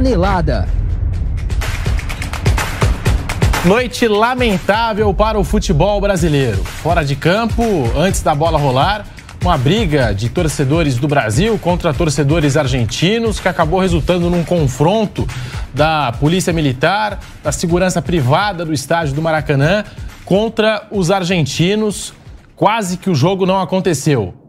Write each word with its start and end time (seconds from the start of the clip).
Canelada. 0.00 0.66
Noite 3.66 4.08
lamentável 4.08 5.12
para 5.12 5.38
o 5.38 5.44
futebol 5.44 6.00
brasileiro. 6.00 6.64
Fora 6.64 7.04
de 7.04 7.14
campo, 7.14 7.62
antes 7.94 8.22
da 8.22 8.34
bola 8.34 8.58
rolar, 8.58 9.04
uma 9.42 9.58
briga 9.58 10.14
de 10.14 10.30
torcedores 10.30 10.96
do 10.96 11.06
Brasil 11.06 11.58
contra 11.58 11.92
torcedores 11.92 12.56
argentinos 12.56 13.38
que 13.38 13.46
acabou 13.46 13.78
resultando 13.78 14.30
num 14.30 14.42
confronto 14.42 15.28
da 15.74 16.12
Polícia 16.12 16.50
Militar, 16.50 17.20
da 17.44 17.52
segurança 17.52 18.00
privada 18.00 18.64
do 18.64 18.72
estádio 18.72 19.14
do 19.14 19.20
Maracanã 19.20 19.84
contra 20.24 20.86
os 20.90 21.10
argentinos. 21.10 22.14
Quase 22.56 22.96
que 22.96 23.10
o 23.10 23.14
jogo 23.14 23.44
não 23.44 23.60
aconteceu. 23.60 24.39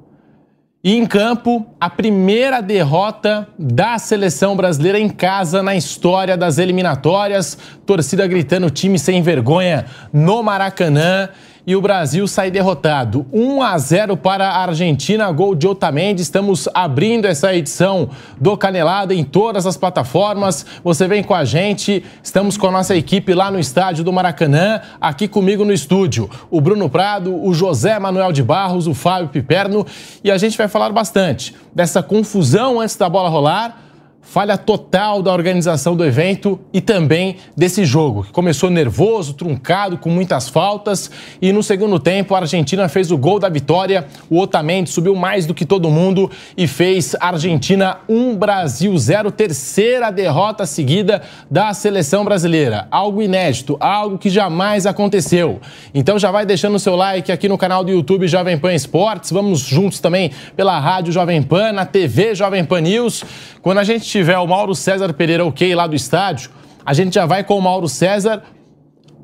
E 0.84 0.98
em 0.98 1.06
campo, 1.06 1.64
a 1.80 1.92
primeira 1.92 2.60
derrota 2.60 3.48
da 3.58 4.00
seleção 4.00 4.56
brasileira 4.56 5.00
em 5.00 5.08
casa 5.08 5.62
na 5.62 5.76
história 5.76 6.36
das 6.36 6.58
eliminatórias. 6.58 7.56
Torcida 7.86 8.26
gritando 8.26 8.68
time 8.72 8.98
sem 8.98 9.22
vergonha 9.22 9.86
no 10.12 10.42
Maracanã 10.42 11.30
e 11.66 11.76
o 11.76 11.82
Brasil 11.82 12.28
sai 12.28 12.50
derrotado. 12.50 13.26
1 13.32 13.62
a 13.62 13.78
0 13.78 14.18
para 14.18 14.50
a 14.50 14.64
Argentina, 14.64 15.32
gol 15.32 15.56
de 15.56 15.68
Otamendi. 15.68 16.22
Estamos 16.22 16.68
abrindo 16.74 17.26
essa 17.26 17.54
edição 17.54 18.10
do 18.40 18.58
Canelada 18.58 19.14
em 19.14 19.24
todas 19.24 19.66
as 19.66 19.78
plataformas. 19.78 20.66
Você 20.84 21.08
vem 21.08 21.24
com 21.24 21.36
a 21.36 21.46
gente. 21.46 22.04
Estamos 22.24 22.58
com 22.58 22.68
a 22.68 22.72
nossa 22.72 22.96
equipe 22.96 23.34
lá 23.34 23.52
no 23.52 23.60
estádio 23.60 24.04
do 24.04 24.12
Maracanã, 24.12 24.82
aqui 25.00 25.28
comigo 25.28 25.64
no 25.64 25.74
estúdio. 25.74 26.30
O 26.50 26.60
Bruno 26.60 26.90
Prado, 26.90 27.36
o 27.44 27.54
José 27.54 27.98
Manuel 28.00 28.32
de 28.32 28.44
Barros, 28.44 28.88
o 28.88 28.94
Fábio 28.94 29.30
Piperno 29.30 29.86
e 30.24 30.32
a 30.32 30.38
gente 30.38 30.58
vai 30.58 30.68
falar 30.68 30.90
bastante 30.90 31.56
dessa 31.74 32.02
confusão 32.02 32.80
antes 32.80 32.96
da 32.96 33.08
bola 33.08 33.30
rolar 33.30 33.91
falha 34.22 34.58
total 34.58 35.22
da 35.22 35.34
organização 35.34 35.96
do 35.96 36.06
evento 36.06 36.60
e 36.72 36.80
também 36.80 37.38
desse 37.58 37.84
jogo, 37.84 38.24
que 38.24 38.32
começou 38.32 38.70
nervoso, 38.70 39.34
truncado, 39.34 39.98
com 39.98 40.10
muitas 40.10 40.48
faltas. 40.48 41.10
E 41.42 41.52
no 41.52 41.64
segundo 41.64 42.00
tempo, 42.00 42.36
a 42.36 42.40
Argentina 42.40 42.88
fez 42.88 43.12
o 43.12 43.18
gol 43.18 43.40
da 43.40 43.50
vitória. 43.50 44.08
O 44.30 44.40
Otamendi 44.40 44.90
subiu 44.90 45.16
mais 45.16 45.46
do 45.46 45.54
que 45.54 45.66
todo 45.66 45.90
mundo 45.90 46.30
e 46.56 46.68
fez 46.68 47.16
Argentina 47.20 47.98
1, 48.08 48.36
Brasil 48.36 48.96
0, 48.98 49.32
terceira 49.32 50.12
derrota 50.12 50.66
seguida 50.66 51.22
da 51.50 51.74
seleção 51.74 52.24
brasileira. 52.24 52.88
Algo 52.92 53.22
inédito, 53.22 53.76
algo 53.80 54.18
que 54.18 54.30
jamais 54.30 54.86
aconteceu. 54.86 55.60
Então 55.94 56.20
já 56.20 56.32
vai 56.32 56.46
deixando 56.46 56.76
o 56.76 56.80
seu 56.80 56.96
like 56.96 57.32
aqui 57.32 57.50
no 57.50 57.58
canal 57.58 57.84
do 57.84 57.92
YouTube 57.92 58.28
Jovem 58.28 58.58
Pan 58.58 58.74
Esportes. 58.74 59.32
Vamos 59.32 59.62
juntos 59.62 60.00
também 60.00 60.32
pela 60.56 60.80
Rádio 60.80 61.12
Jovem 61.12 61.42
Pan, 61.42 61.72
na 61.72 61.86
TV 61.86 62.36
Jovem 62.36 62.64
Pan 62.64 62.82
News. 62.82 63.24
Quando 63.62 63.78
a 63.78 63.84
gente 63.84 64.11
tiver 64.12 64.38
o 64.38 64.46
Mauro 64.46 64.76
César 64.76 65.14
Pereira 65.14 65.46
ok 65.46 65.74
lá 65.74 65.88
do 65.88 65.96
estádio, 65.96 66.52
a 66.86 66.94
gente 66.94 67.16
já 67.16 67.26
vai 67.26 67.44
com 67.44 67.58
o 67.58 67.62
Mauro 67.62 67.88
César, 67.88 68.44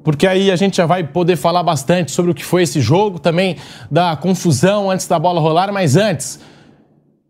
porque 0.03 0.25
aí 0.25 0.49
a 0.49 0.55
gente 0.55 0.77
já 0.77 0.85
vai 0.85 1.03
poder 1.03 1.35
falar 1.35 1.63
bastante 1.63 2.11
sobre 2.11 2.31
o 2.31 2.33
que 2.33 2.43
foi 2.43 2.63
esse 2.63 2.79
jogo, 2.79 3.19
também 3.19 3.57
da 3.91 4.15
confusão 4.15 4.89
antes 4.89 5.07
da 5.07 5.19
bola 5.19 5.41
rolar. 5.41 5.71
Mas 5.73 5.97
antes, 5.97 6.39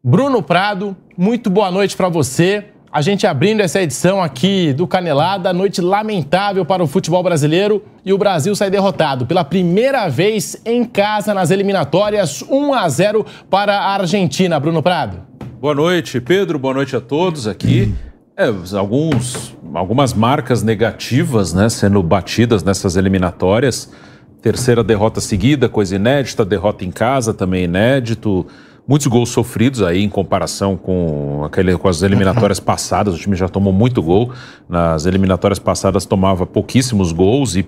Bruno 0.04 0.44
Prado, 0.44 0.96
muito 1.18 1.50
boa 1.50 1.72
noite 1.72 1.98
para 1.98 2.08
você. 2.08 2.66
A 2.92 3.02
gente 3.02 3.26
abrindo 3.26 3.62
essa 3.62 3.82
edição 3.82 4.22
aqui 4.22 4.74
do 4.74 4.88
Canelada, 4.88 5.52
noite 5.52 5.82
lamentável 5.82 6.66
para 6.66 6.84
o 6.84 6.88
futebol 6.88 7.22
brasileiro 7.24 7.84
e 8.06 8.14
o 8.14 8.18
Brasil 8.18 8.56
sai 8.56 8.70
derrotado 8.70 9.26
pela 9.26 9.44
primeira 9.44 10.08
vez 10.08 10.62
em 10.66 10.86
casa 10.86 11.34
nas 11.34 11.52
eliminatórias, 11.52 12.44
1 12.44 12.74
a 12.74 12.88
0 12.88 13.26
para 13.50 13.76
a 13.78 13.94
Argentina. 13.96 14.60
Bruno 14.60 14.82
Prado. 14.82 15.37
Boa 15.60 15.74
noite, 15.74 16.22
Pedro. 16.22 16.60
Boa 16.60 16.76
noite 16.76 16.96
a 16.96 17.02
todos 17.02 17.48
aqui. 17.48 17.92
É, 18.38 18.46
alguns, 18.78 19.58
algumas 19.74 20.14
marcas 20.14 20.62
negativas 20.62 21.52
né, 21.52 21.68
sendo 21.68 22.04
batidas 22.04 22.64
nessas 22.64 22.96
eliminatórias. 22.96 23.92
Terceira 24.40 24.84
derrota 24.84 25.20
seguida, 25.20 25.68
coisa 25.68 25.96
inédita. 25.96 26.46
Derrota 26.46 26.86
em 26.86 26.92
casa, 26.92 27.34
também 27.34 27.64
inédito 27.64 28.46
muitos 28.88 29.08
gols 29.08 29.30
sofridos 29.30 29.82
aí 29.82 30.02
em 30.02 30.10
comparação 30.10 30.78
com, 30.78 31.44
aquele, 31.44 31.78
com 31.78 31.88
as 31.88 32.02
eliminatórias 32.02 32.60
passadas. 32.62 33.14
O 33.14 33.18
time 33.18 33.36
já 33.36 33.50
tomou 33.50 33.74
muito 33.74 34.02
gol. 34.02 34.32
Nas 34.70 35.06
eliminatórias 35.06 35.60
passadas 35.60 36.06
tomava 36.06 36.46
pouquíssimos 36.46 37.12
gols 37.12 37.56
e, 37.56 37.68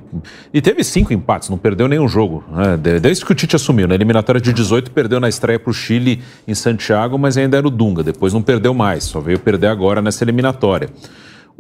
e 0.53 0.61
teve 0.61 0.83
cinco 0.83 1.11
empates, 1.11 1.49
não 1.49 1.57
perdeu 1.57 1.87
nenhum 1.87 2.07
jogo. 2.07 2.43
Né? 2.51 2.99
Desde 2.99 3.25
que 3.25 3.31
o 3.31 3.35
Tite 3.35 3.55
assumiu. 3.55 3.87
Na 3.87 3.95
eliminatória 3.95 4.39
de 4.39 4.53
18 4.53 4.91
perdeu 4.91 5.19
na 5.19 5.27
estreia 5.27 5.59
para 5.59 5.71
o 5.71 5.73
Chile 5.73 6.21
em 6.47 6.55
Santiago, 6.55 7.17
mas 7.17 7.37
ainda 7.37 7.57
era 7.57 7.67
o 7.67 7.71
Dunga. 7.71 8.03
Depois 8.03 8.33
não 8.33 8.41
perdeu 8.41 8.73
mais, 8.73 9.03
só 9.03 9.19
veio 9.19 9.39
perder 9.39 9.67
agora 9.67 10.01
nessa 10.01 10.23
eliminatória. 10.23 10.89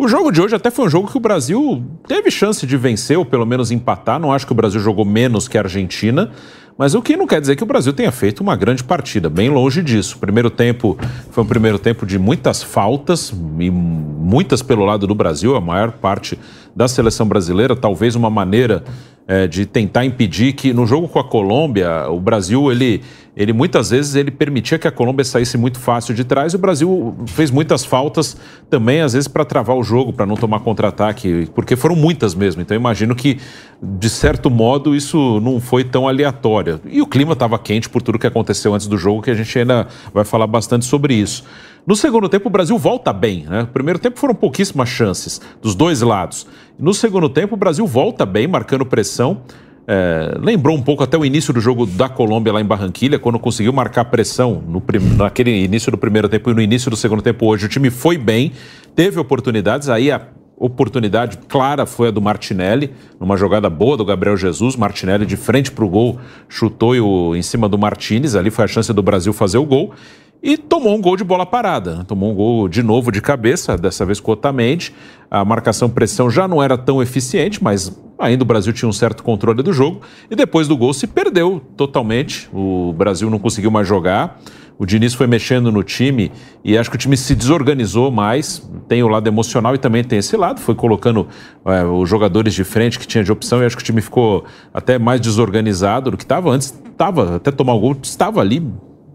O 0.01 0.07
jogo 0.07 0.31
de 0.31 0.41
hoje 0.41 0.55
até 0.55 0.71
foi 0.71 0.85
um 0.85 0.89
jogo 0.89 1.11
que 1.11 1.17
o 1.17 1.19
Brasil 1.19 1.83
teve 2.07 2.31
chance 2.31 2.65
de 2.65 2.77
vencer, 2.77 3.17
ou 3.17 3.25
pelo 3.25 3.45
menos 3.45 3.69
empatar. 3.69 4.17
Não 4.17 4.31
acho 4.31 4.45
que 4.45 4.53
o 4.53 4.55
Brasil 4.55 4.79
jogou 4.79 5.03
menos 5.03 5.45
que 5.45 5.57
a 5.57 5.61
Argentina, 5.61 6.31
mas 6.77 6.95
o 6.95 7.01
que 7.01 7.17
não 7.17 7.27
quer 7.27 7.41
dizer 7.41 7.57
que 7.57 7.63
o 7.63 7.65
Brasil 7.65 7.91
tenha 7.91 8.09
feito 8.09 8.39
uma 8.39 8.55
grande 8.55 8.81
partida, 8.81 9.29
bem 9.29 9.49
longe 9.49 9.83
disso. 9.83 10.15
O 10.15 10.19
primeiro 10.19 10.49
tempo 10.49 10.97
foi 11.31 11.43
um 11.43 11.45
primeiro 11.45 11.77
tempo 11.77 12.05
de 12.05 12.17
muitas 12.17 12.63
faltas, 12.63 13.33
e 13.59 13.69
muitas 13.69 14.61
pelo 14.61 14.85
lado 14.85 15.05
do 15.05 15.13
Brasil, 15.13 15.53
a 15.57 15.59
maior 15.59 15.91
parte 15.91 16.39
da 16.73 16.87
seleção 16.87 17.27
brasileira, 17.27 17.75
talvez 17.75 18.15
uma 18.15 18.29
maneira 18.29 18.85
é, 19.29 19.45
de 19.45 19.63
tentar 19.67 20.03
impedir 20.03 20.53
que 20.53 20.73
no 20.73 20.87
jogo 20.87 21.07
com 21.07 21.19
a 21.19 21.23
Colômbia, 21.23 22.09
o 22.09 22.19
Brasil, 22.19 22.71
ele, 22.71 23.03
ele 23.37 23.53
muitas 23.53 23.91
vezes 23.91 24.15
ele 24.15 24.31
permitia 24.31 24.79
que 24.79 24.87
a 24.87 24.91
Colômbia 24.91 25.23
saísse 25.23 25.55
muito 25.55 25.79
fácil 25.79 26.15
de 26.15 26.23
trás 26.23 26.53
e 26.53 26.55
o 26.55 26.59
Brasil 26.59 27.15
fez 27.27 27.51
muitas 27.51 27.85
faltas 27.85 28.35
também, 28.71 29.01
às 29.01 29.13
vezes, 29.13 29.27
para 29.27 29.45
travar 29.45 29.77
o 29.77 29.83
jogo, 29.83 30.11
para 30.11 30.25
não 30.25 30.33
tomar 30.35 30.61
contra-ataque, 30.61 31.47
porque 31.53 31.75
foram 31.75 31.95
muitas 31.95 32.33
mesmo. 32.33 32.63
Então, 32.63 32.75
imagino 32.75 33.15
que, 33.15 33.37
de 33.79 34.09
certo 34.09 34.49
modo, 34.49 34.95
isso 34.95 35.39
não 35.41 35.61
foi 35.61 35.83
tão 35.83 36.07
aleatório. 36.07 36.81
E 36.89 36.99
o 36.99 37.05
clima 37.05 37.33
estava 37.33 37.59
quente 37.59 37.87
por 37.87 38.01
tudo 38.01 38.17
que 38.17 38.25
aconteceu 38.25 38.73
antes 38.73 38.87
do 38.87 38.97
jogo, 38.97 39.21
que 39.21 39.29
a 39.29 39.35
gente 39.35 39.59
ainda 39.59 39.87
vai 40.11 40.25
falar 40.25 40.47
bastante 40.47 40.85
sobre 40.85 41.13
isso. 41.13 41.43
No 41.89 41.95
segundo 41.95 42.29
tempo, 42.29 42.49
o 42.49 42.51
Brasil 42.51 42.77
volta 42.77 43.11
bem. 43.11 43.47
Né? 43.49 43.61
No 43.61 43.67
primeiro 43.67 43.97
tempo 43.97 44.19
foram 44.19 44.35
pouquíssimas 44.35 44.89
chances 44.89 45.41
dos 45.59 45.73
dois 45.73 46.01
lados. 46.01 46.45
No 46.77 46.93
segundo 46.93 47.27
tempo, 47.27 47.55
o 47.55 47.57
Brasil 47.57 47.87
volta 47.87 48.27
bem, 48.27 48.45
marcando 48.45 48.85
pressão. 48.85 49.41
É, 49.87 50.37
lembrou 50.39 50.77
um 50.77 50.83
pouco 50.83 51.01
até 51.01 51.17
o 51.17 51.25
início 51.25 51.51
do 51.51 51.59
jogo 51.59 51.87
da 51.87 52.07
Colômbia 52.07 52.53
lá 52.53 52.61
em 52.61 52.63
Barranquilha, 52.63 53.17
quando 53.17 53.39
conseguiu 53.39 53.73
marcar 53.73 54.05
pressão 54.05 54.63
no, 54.67 54.83
naquele 55.17 55.63
início 55.63 55.91
do 55.91 55.97
primeiro 55.97 56.29
tempo 56.29 56.51
e 56.51 56.53
no 56.53 56.61
início 56.61 56.91
do 56.91 56.95
segundo 56.95 57.23
tempo 57.23 57.47
hoje. 57.47 57.65
O 57.65 57.69
time 57.69 57.89
foi 57.89 58.19
bem, 58.19 58.51
teve 58.95 59.19
oportunidades, 59.19 59.89
aí 59.89 60.11
a 60.11 60.21
oportunidade 60.57 61.39
clara 61.47 61.87
foi 61.87 62.09
a 62.09 62.11
do 62.11 62.21
Martinelli, 62.21 62.93
numa 63.19 63.35
jogada 63.35 63.67
boa 63.67 63.97
do 63.97 64.05
Gabriel 64.05 64.37
Jesus. 64.37 64.75
Martinelli 64.75 65.25
de 65.25 65.35
frente 65.35 65.71
para 65.71 65.85
o 65.85 65.89
gol, 65.89 66.19
chutou 66.47 67.35
em 67.35 67.41
cima 67.41 67.67
do 67.67 67.79
Martinez, 67.79 68.35
ali 68.35 68.51
foi 68.51 68.65
a 68.65 68.67
chance 68.67 68.93
do 68.93 69.01
Brasil 69.01 69.33
fazer 69.33 69.57
o 69.57 69.65
gol 69.65 69.95
e 70.41 70.57
tomou 70.57 70.95
um 70.95 71.01
gol 71.01 71.17
de 71.17 71.23
bola 71.23 71.45
parada. 71.45 71.97
Né? 71.97 72.05
Tomou 72.07 72.31
um 72.31 72.35
gol 72.35 72.69
de 72.69 72.81
novo 72.81 73.11
de 73.11 73.21
cabeça, 73.21 73.77
dessa 73.77 74.05
vez 74.05 74.19
com 74.19 74.31
Otamendi. 74.31 74.93
A 75.29 75.43
marcação-pressão 75.43 76.29
já 76.29 76.47
não 76.47 76.63
era 76.63 76.77
tão 76.77 77.01
eficiente, 77.01 77.63
mas 77.63 77.95
ainda 78.17 78.43
o 78.43 78.45
Brasil 78.45 78.71
tinha 78.73 78.87
um 78.87 78.93
certo 78.93 79.21
controle 79.21 79.61
do 79.61 79.73
jogo. 79.73 80.01
E 80.31 80.35
depois 80.35 80.67
do 80.67 80.77
gol 80.77 80.93
se 80.93 81.05
perdeu 81.07 81.61
totalmente. 81.75 82.49
O 82.53 82.93
Brasil 82.93 83.29
não 83.29 83.37
conseguiu 83.37 83.69
mais 83.69 83.87
jogar. 83.87 84.39
O 84.77 84.85
Diniz 84.85 85.13
foi 85.13 85.27
mexendo 85.27 85.73
no 85.73 85.83
time 85.83 86.31
e 86.63 86.77
acho 86.77 86.89
que 86.89 86.95
o 86.95 86.99
time 86.99 87.17
se 87.17 87.35
desorganizou 87.35 88.09
mais. 88.09 88.65
Tem 88.87 89.03
o 89.03 89.09
lado 89.09 89.27
emocional 89.27 89.75
e 89.75 89.77
também 89.77 90.05
tem 90.05 90.19
esse 90.19 90.37
lado. 90.37 90.61
Foi 90.61 90.73
colocando 90.73 91.27
é, 91.65 91.83
os 91.83 92.09
jogadores 92.09 92.53
de 92.53 92.63
frente 92.63 92.97
que 92.97 93.05
tinha 93.05 93.21
de 93.21 93.29
opção 93.29 93.61
e 93.61 93.65
acho 93.65 93.75
que 93.75 93.83
o 93.83 93.85
time 93.85 93.99
ficou 93.99 94.45
até 94.73 94.97
mais 94.97 95.19
desorganizado 95.19 96.11
do 96.11 96.15
que 96.15 96.23
estava 96.23 96.49
antes. 96.49 96.73
Estava 96.89 97.35
até 97.35 97.51
tomar 97.51 97.73
o 97.73 97.79
gol, 97.79 97.97
estava 98.01 98.39
ali 98.39 98.65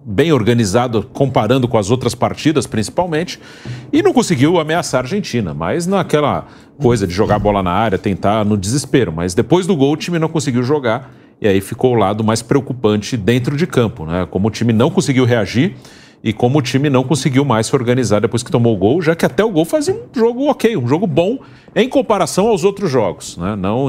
bem 0.05 0.33
organizado, 0.33 1.03
comparando 1.13 1.67
com 1.67 1.79
as 1.79 1.91
outras 1.91 2.15
partidas, 2.15 2.67
principalmente, 2.67 3.41
e 3.93 4.03
não 4.03 4.13
conseguiu 4.13 4.61
ameaçar 4.61 5.01
a 5.01 5.05
Argentina, 5.05 5.55
mas 5.55 5.87
naquela 5.87 6.47
coisa 6.79 7.07
de 7.07 7.15
jogar 7.15 7.39
bola 7.39 7.63
na 7.63 7.73
área, 7.73 7.97
tentar 7.97 8.45
no 8.45 8.57
desespero. 8.57 9.13
Mas 9.13 9.33
depois 9.33 9.67
do 9.67 9.75
gol, 9.75 9.93
o 9.93 9.97
time 9.97 10.19
não 10.19 10.29
conseguiu 10.29 10.63
jogar, 10.63 11.11
e 11.41 11.49
aí 11.49 11.61
ficou 11.61 11.93
o 11.93 11.97
lado 11.97 12.23
mais 12.23 12.43
preocupante 12.43 13.17
dentro 13.17 13.57
de 13.57 13.67
campo, 13.67 14.05
né? 14.05 14.27
Como 14.31 14.49
o 14.49 14.51
time 14.51 14.73
não 14.73 14.91
conseguiu 14.91 15.25
reagir 15.25 15.75
e 16.25 16.33
como 16.33 16.59
o 16.59 16.63
time 16.63 16.89
não 16.89 17.05
conseguiu 17.05 17.45
mais 17.45 17.67
se 17.67 17.77
organizar 17.77 18.19
depois 18.19 18.43
que 18.43 18.51
tomou 18.51 18.75
o 18.75 18.79
gol, 18.79 19.03
já 19.03 19.15
que 19.15 19.27
até 19.27 19.45
o 19.45 19.51
gol 19.51 19.67
fazia 19.67 19.95
um 19.95 20.19
jogo 20.19 20.51
ok, 20.51 20.75
um 20.75 20.89
jogo 20.89 21.07
bom 21.07 21.39
em 21.77 21.87
comparação 21.87 22.49
aos 22.49 22.65
outros 22.65 22.91
jogos, 22.91 23.37
né? 23.37 23.55
não, 23.55 23.89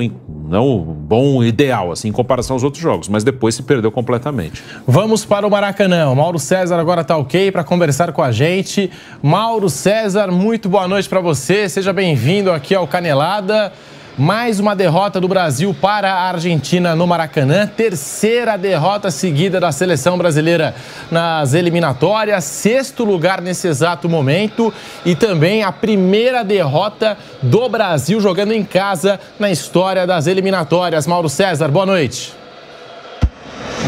não 0.50 0.80
bom 0.80 1.42
ideal, 1.42 1.94
assim, 1.94 2.10
em 2.10 2.12
comparação 2.12 2.56
aos 2.58 2.64
outros 2.64 2.84
jogos, 2.84 3.08
mas 3.08 3.24
depois 3.24 3.56
se 3.56 3.64
perdeu 3.64 3.90
completamente. 3.90 4.62
Vamos 4.86 5.24
para 5.24 5.48
o 5.48 5.50
Maracanã. 5.50 6.10
O 6.10 6.16
Mauro 6.16 6.38
César 6.38 6.78
agora 6.78 7.02
está 7.02 7.16
ok 7.16 7.54
para 7.54 7.64
conversar 7.64 8.12
com 8.12 8.22
a 8.22 8.34
gente. 8.34 8.92
Mauro 9.24 9.70
César, 9.70 10.28
muito 10.30 10.68
boa 10.68 10.90
noite 10.90 11.08
para 11.08 11.22
você, 11.22 11.70
seja 11.70 11.94
bem-vindo 11.94 12.52
aqui 12.52 12.76
ao 12.76 12.86
Canelada. 12.86 13.72
Mais 14.18 14.62
uma 14.62 14.74
derrota 14.74 15.20
do 15.20 15.28
Brasil 15.28 15.76
para 15.82 16.14
a 16.14 16.30
Argentina 16.30 16.96
no 16.96 17.06
Maracanã. 17.06 17.68
Terceira 17.68 18.58
derrota 18.58 19.12
seguida 19.12 19.60
da 19.60 19.74
seleção 19.74 20.18
brasileira 20.18 20.74
nas 21.12 21.54
eliminatórias. 21.54 22.46
Sexto 22.46 23.04
lugar 23.04 23.42
nesse 23.42 23.68
exato 23.68 24.08
momento. 24.08 24.74
E 25.06 25.16
também 25.16 25.64
a 25.64 25.72
primeira 25.72 26.46
derrota 26.46 27.18
do 27.42 27.68
Brasil 27.68 28.22
jogando 28.22 28.54
em 28.54 28.64
casa 28.64 29.20
na 29.38 29.52
história 29.52 30.08
das 30.08 30.28
eliminatórias. 30.28 31.06
Mauro 31.06 31.28
César, 31.28 31.68
boa 31.68 31.86
noite. 31.86 32.34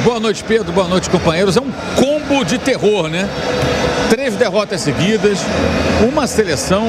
Boa 0.03 0.19
noite, 0.19 0.43
Pedro. 0.43 0.73
Boa 0.73 0.89
noite, 0.89 1.09
companheiros. 1.09 1.55
É 1.55 1.61
um 1.61 1.71
combo 1.95 2.43
de 2.43 2.57
terror, 2.57 3.07
né? 3.07 3.29
Três 4.09 4.35
derrotas 4.35 4.81
seguidas, 4.81 5.39
uma 6.01 6.27
seleção. 6.27 6.85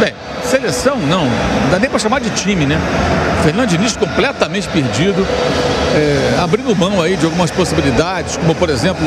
Bem, 0.00 0.14
seleção 0.52 0.98
não, 0.98 1.24
não 1.24 1.70
dá 1.70 1.78
nem 1.78 1.88
para 1.88 1.98
chamar 1.98 2.20
de 2.20 2.28
time, 2.28 2.66
né? 2.66 2.78
Fernando 3.42 3.70
Diniz 3.70 3.96
completamente 3.96 4.68
perdido, 4.68 5.26
é, 5.96 6.38
abrindo 6.42 6.76
mão 6.76 7.00
aí 7.00 7.16
de 7.16 7.24
algumas 7.24 7.50
possibilidades, 7.50 8.36
como 8.36 8.54
por 8.54 8.68
exemplo, 8.68 9.02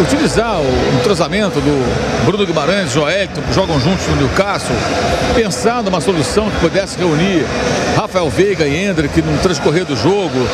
utilizar 0.00 0.58
o 0.58 0.98
entrosamento 0.98 1.60
do 1.60 2.26
Bruno 2.26 2.44
Guimarães, 2.44 2.90
Joelito, 2.92 3.40
que 3.40 3.54
jogam 3.54 3.78
juntos 3.78 4.04
no 4.08 4.16
Newcastle, 4.16 4.74
pensar 5.32 5.80
numa 5.84 6.00
solução 6.00 6.50
que 6.50 6.56
pudesse 6.56 6.98
reunir 6.98 7.46
Rafael 7.96 8.28
Veiga 8.28 8.66
e 8.66 8.84
Hendrick 8.84 9.22
no 9.22 9.38
transcorrer 9.38 9.84
do 9.84 9.94
jogo. 9.94 10.44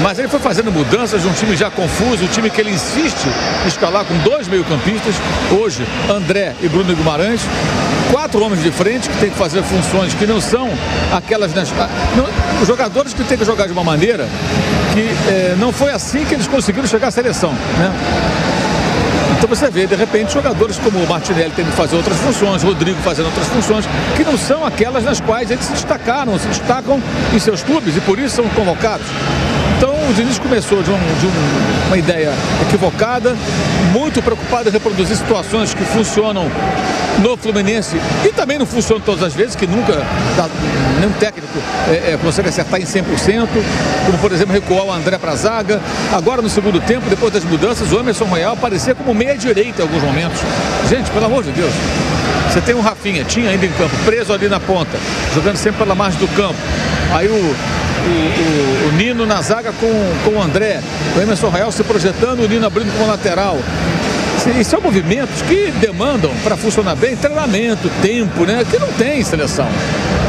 Mas 0.00 0.20
ele 0.20 0.28
foi 0.28 0.38
fazendo 0.38 0.70
mudanças 0.70 1.20
de 1.20 1.26
um 1.26 1.32
time 1.32 1.56
já 1.56 1.68
confuso, 1.68 2.22
um 2.24 2.28
time 2.28 2.48
que 2.48 2.60
ele 2.60 2.70
insiste 2.70 3.26
em 3.64 3.66
escalar 3.66 4.04
com 4.04 4.16
dois 4.18 4.46
meio-campistas, 4.46 5.16
hoje 5.50 5.84
André 6.08 6.54
e 6.62 6.68
Bruno 6.68 6.94
Guimarães, 6.94 7.40
quatro 8.10 8.42
homens 8.42 8.62
de 8.62 8.70
frente 8.70 9.08
que 9.08 9.16
tem 9.18 9.30
que 9.30 9.36
fazer 9.36 9.62
funções 9.62 10.14
que 10.14 10.26
não 10.26 10.40
são 10.40 10.70
aquelas 11.12 11.54
nas, 11.54 11.70
não, 12.16 12.26
os 12.60 12.66
jogadores 12.66 13.14
que 13.14 13.22
têm 13.24 13.38
que 13.38 13.44
jogar 13.44 13.66
de 13.66 13.72
uma 13.72 13.84
maneira 13.84 14.26
que 14.92 15.30
é, 15.30 15.56
não 15.58 15.72
foi 15.72 15.92
assim 15.92 16.24
que 16.24 16.34
eles 16.34 16.46
conseguiram 16.46 16.86
chegar 16.86 17.08
à 17.08 17.10
seleção, 17.10 17.52
né? 17.52 17.92
Então 19.38 19.48
você 19.48 19.70
vê, 19.70 19.86
de 19.86 19.94
repente, 19.94 20.32
jogadores 20.32 20.78
como 20.78 20.98
o 20.98 21.08
Martinelli 21.08 21.52
tendo 21.54 21.70
que 21.70 21.76
fazer 21.76 21.94
outras 21.94 22.16
funções, 22.16 22.60
Rodrigo 22.64 23.00
fazendo 23.02 23.26
outras 23.26 23.46
funções, 23.46 23.84
que 24.16 24.24
não 24.24 24.36
são 24.36 24.66
aquelas 24.66 25.04
nas 25.04 25.20
quais 25.20 25.48
eles 25.48 25.64
se 25.64 25.72
destacaram, 25.72 26.36
se 26.40 26.48
destacam 26.48 27.00
em 27.32 27.38
seus 27.38 27.62
clubes 27.62 27.96
e 27.96 28.00
por 28.00 28.18
isso 28.18 28.34
são 28.34 28.48
convocados. 28.48 29.06
Então 29.78 29.94
o 30.10 30.12
Diniz 30.12 30.40
começou 30.40 30.82
de, 30.82 30.90
um, 30.90 30.98
de 30.98 31.26
um, 31.26 31.86
uma 31.86 31.96
ideia 31.96 32.32
equivocada, 32.62 33.36
muito 33.92 34.20
preocupado 34.20 34.68
em 34.68 34.72
reproduzir 34.72 35.16
situações 35.16 35.72
que 35.72 35.84
funcionam 35.84 36.50
no 37.20 37.36
Fluminense 37.36 37.96
e 38.24 38.28
também 38.30 38.58
não 38.58 38.66
funciona 38.66 39.00
todas 39.06 39.22
as 39.22 39.34
vezes, 39.34 39.54
que 39.54 39.68
nunca 39.68 39.92
dá, 40.36 40.48
nenhum 40.98 41.12
técnico 41.12 41.56
é, 41.88 42.12
é, 42.12 42.18
consegue 42.20 42.48
acertar 42.48 42.80
em 42.80 42.84
100%, 42.84 43.46
como 44.04 44.18
por 44.18 44.32
exemplo 44.32 44.52
recuar 44.52 44.84
o 44.84 44.92
André 44.92 45.16
para 45.16 45.30
a 45.30 45.36
zaga. 45.36 45.80
Agora 46.12 46.42
no 46.42 46.48
segundo 46.48 46.80
tempo, 46.80 47.08
depois 47.08 47.32
das 47.32 47.44
mudanças, 47.44 47.92
o 47.92 48.00
Emerson 48.00 48.24
Royal 48.24 48.54
aparecia 48.54 48.96
como 48.96 49.14
meia-direita 49.14 49.82
em 49.82 49.84
alguns 49.84 50.02
momentos. 50.02 50.40
Gente, 50.90 51.08
pelo 51.12 51.26
amor 51.26 51.44
de 51.44 51.52
Deus. 51.52 51.72
Você 52.50 52.60
tem 52.62 52.74
um 52.74 52.80
Rafinha, 52.80 53.22
tinha 53.24 53.50
ainda 53.50 53.64
em 53.64 53.72
campo, 53.72 53.94
preso 54.04 54.32
ali 54.32 54.48
na 54.48 54.58
ponta, 54.58 54.98
jogando 55.34 55.56
sempre 55.56 55.78
pela 55.78 55.94
margem 55.94 56.18
do 56.18 56.26
campo. 56.34 56.58
Aí 57.14 57.28
o 57.28 57.54
o, 58.06 58.86
o, 58.86 58.88
o, 58.88 58.92
Nino 58.92 59.26
na 59.26 59.40
zaga 59.42 59.72
com, 59.72 60.14
com 60.24 60.38
o 60.38 60.42
André, 60.42 60.80
o 61.16 61.20
Emerson 61.20 61.50
Real 61.50 61.72
se 61.72 61.82
projetando, 61.84 62.40
o 62.40 62.48
Nino 62.48 62.66
abrindo 62.66 62.92
como 62.96 63.10
lateral. 63.10 63.58
E 64.58 64.64
são 64.64 64.80
movimentos 64.80 65.42
que 65.42 65.70
demandam, 65.72 66.32
para 66.42 66.56
funcionar 66.56 66.94
bem, 66.94 67.16
treinamento, 67.16 67.90
tempo, 68.00 68.44
né? 68.44 68.64
Que 68.70 68.78
não 68.78 68.88
tem 68.92 69.22
seleção. 69.22 69.68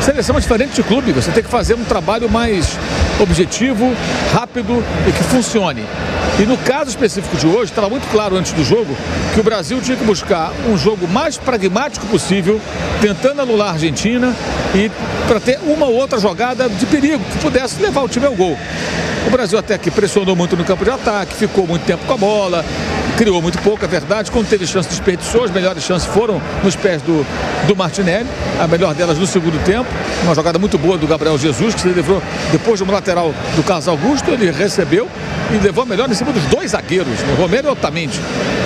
Seleção 0.01 0.36
é 0.36 0.39
diferente 0.39 0.74
de 0.74 0.83
clube, 0.83 1.12
você 1.12 1.31
tem 1.31 1.44
que 1.44 1.50
fazer 1.50 1.75
um 1.75 1.83
trabalho 1.83 2.30
mais 2.30 2.77
objetivo, 3.19 3.94
rápido 4.33 4.83
e 5.07 5.12
que 5.12 5.24
funcione. 5.24 5.83
E 6.39 6.45
no 6.45 6.57
caso 6.57 6.89
específico 6.89 7.36
de 7.36 7.45
hoje, 7.45 7.65
estava 7.65 7.89
muito 7.89 8.09
claro 8.09 8.38
antes 8.38 8.53
do 8.53 8.63
jogo 8.63 8.95
que 9.33 9.41
o 9.41 9.44
Brasil 9.44 9.81
tinha 9.81 9.97
que 9.97 10.06
buscar 10.06 10.53
um 10.69 10.77
jogo 10.77 11.06
mais 11.06 11.38
pragmático 11.38 12.06
possível, 12.07 12.62
tentando 13.01 13.41
anular 13.41 13.68
a 13.68 13.71
Argentina 13.74 14.33
e 14.74 14.89
para 15.27 15.41
ter 15.41 15.59
uma 15.65 15.86
ou 15.86 15.95
outra 15.95 16.18
jogada 16.18 16.69
de 16.69 16.86
perigo 16.86 17.21
que 17.25 17.39
pudesse 17.39 17.81
levar 17.81 18.03
o 18.03 18.07
time 18.07 18.25
ao 18.25 18.33
gol. 18.36 18.57
O 19.27 19.30
Brasil 19.30 19.59
até 19.59 19.77
que 19.77 19.91
pressionou 19.91 20.33
muito 20.33 20.56
no 20.56 20.63
campo 20.63 20.86
de 20.86 20.91
ataque, 20.91 21.33
ficou 21.33 21.68
muito 21.68 21.83
tempo 21.83 22.06
com 22.06 22.13
a 22.13 22.18
bola, 22.18 22.63
criou 23.18 23.41
muito 23.41 23.59
pouco, 23.59 23.83
é 23.83 23.88
verdade. 23.88 24.31
Quando 24.31 24.47
teve 24.47 24.65
chance, 24.65 24.88
desperdiçou. 24.88 25.44
As 25.44 25.51
melhores 25.51 25.83
chances 25.83 26.07
foram 26.07 26.41
nos 26.63 26.74
pés 26.74 27.01
do, 27.01 27.25
do 27.68 27.75
Martinelli, 27.75 28.30
a 28.57 28.65
melhor 28.65 28.95
delas 28.95 29.18
no 29.18 29.27
segundo 29.27 29.62
tempo. 29.65 29.89
Uma 30.24 30.33
jogada 30.33 30.57
muito 30.57 30.77
boa 30.77 30.97
do 30.97 31.06
Gabriel 31.06 31.38
Jesus, 31.38 31.75
que 31.75 31.81
se 31.81 31.89
livrou 31.89 32.24
depois 32.50 32.77
de 32.77 32.83
uma 32.83 32.94
lateral 32.94 33.33
do 33.57 33.63
Carlos 33.63 33.89
Augusto. 33.89 34.31
Ele 34.31 34.50
recebeu 34.51 35.09
e 35.54 35.57
levou 35.63 35.84
a 35.84 35.86
melhor 35.86 36.10
em 36.10 36.13
cima 36.13 36.31
dos 36.31 36.44
dois 36.46 36.72
zagueiros, 36.72 37.19
o 37.38 37.42
Romero 37.42 37.68
e 37.68 37.72
Otamendi. 37.72 38.19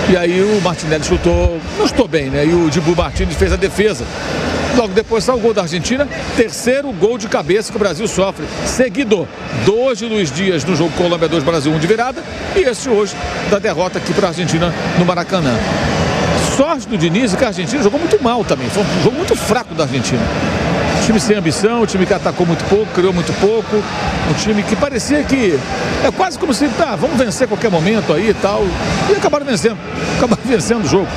E 0.09 0.17
aí 0.17 0.41
o 0.41 0.61
Martinelli 0.61 1.03
chutou, 1.03 1.59
não 1.77 1.85
estou 1.85 2.07
bem, 2.07 2.29
né? 2.29 2.45
E 2.45 2.53
o 2.53 2.69
Dibu 2.69 2.95
Martins 2.95 3.35
fez 3.35 3.53
a 3.53 3.55
defesa. 3.55 4.05
Logo 4.75 4.93
depois 4.93 5.23
saiu 5.23 5.37
o 5.37 5.41
gol 5.41 5.53
da 5.53 5.61
Argentina, 5.61 6.07
terceiro 6.35 6.91
gol 6.93 7.17
de 7.17 7.27
cabeça 7.27 7.71
que 7.71 7.77
o 7.77 7.79
Brasil 7.79 8.07
sofre, 8.07 8.45
seguido. 8.65 9.27
Dois 9.65 9.99
de 9.99 10.05
Luiz 10.05 10.31
Dias 10.31 10.63
no 10.63 10.75
jogo 10.75 10.91
Colômbia 10.97 11.27
2 11.27 11.43
Brasil 11.43 11.71
1 11.71 11.79
de 11.79 11.87
virada 11.87 12.23
e 12.55 12.59
esse 12.61 12.89
hoje 12.89 13.15
da 13.51 13.59
derrota 13.59 13.99
aqui 13.99 14.13
para 14.13 14.27
a 14.27 14.29
Argentina 14.29 14.73
no 14.97 15.05
Maracanã. 15.05 15.53
Sorte 16.57 16.87
do 16.87 16.97
Diniz 16.97 17.35
que 17.35 17.43
a 17.43 17.47
Argentina 17.47 17.83
jogou 17.83 17.99
muito 17.99 18.21
mal 18.21 18.43
também, 18.43 18.69
foi 18.69 18.83
um 18.83 19.03
jogo 19.03 19.17
muito 19.17 19.35
fraco 19.35 19.75
da 19.75 19.83
Argentina. 19.83 20.21
Time 21.05 21.19
sem 21.19 21.35
ambição, 21.35 21.81
um 21.81 21.85
time 21.85 22.05
que 22.05 22.13
atacou 22.13 22.45
muito 22.45 22.63
pouco, 22.65 22.85
criou 22.93 23.13
muito 23.13 23.33
pouco, 23.33 23.75
um 23.75 24.33
time 24.35 24.63
que 24.63 24.75
parecia 24.75 25.23
que 25.23 25.59
é 26.03 26.11
quase 26.11 26.39
como 26.39 26.53
se, 26.53 26.67
tá, 26.69 26.95
vamos 26.95 27.17
vencer 27.17 27.45
a 27.45 27.47
qualquer 27.47 27.69
momento 27.69 28.13
aí 28.13 28.29
e 28.29 28.33
tal. 28.33 28.63
E 29.09 29.13
acabaram 29.13 29.45
vencendo, 29.45 29.77
acabaram 30.17 30.43
vencendo 30.45 30.83
o 30.83 30.87
jogo 30.87 31.07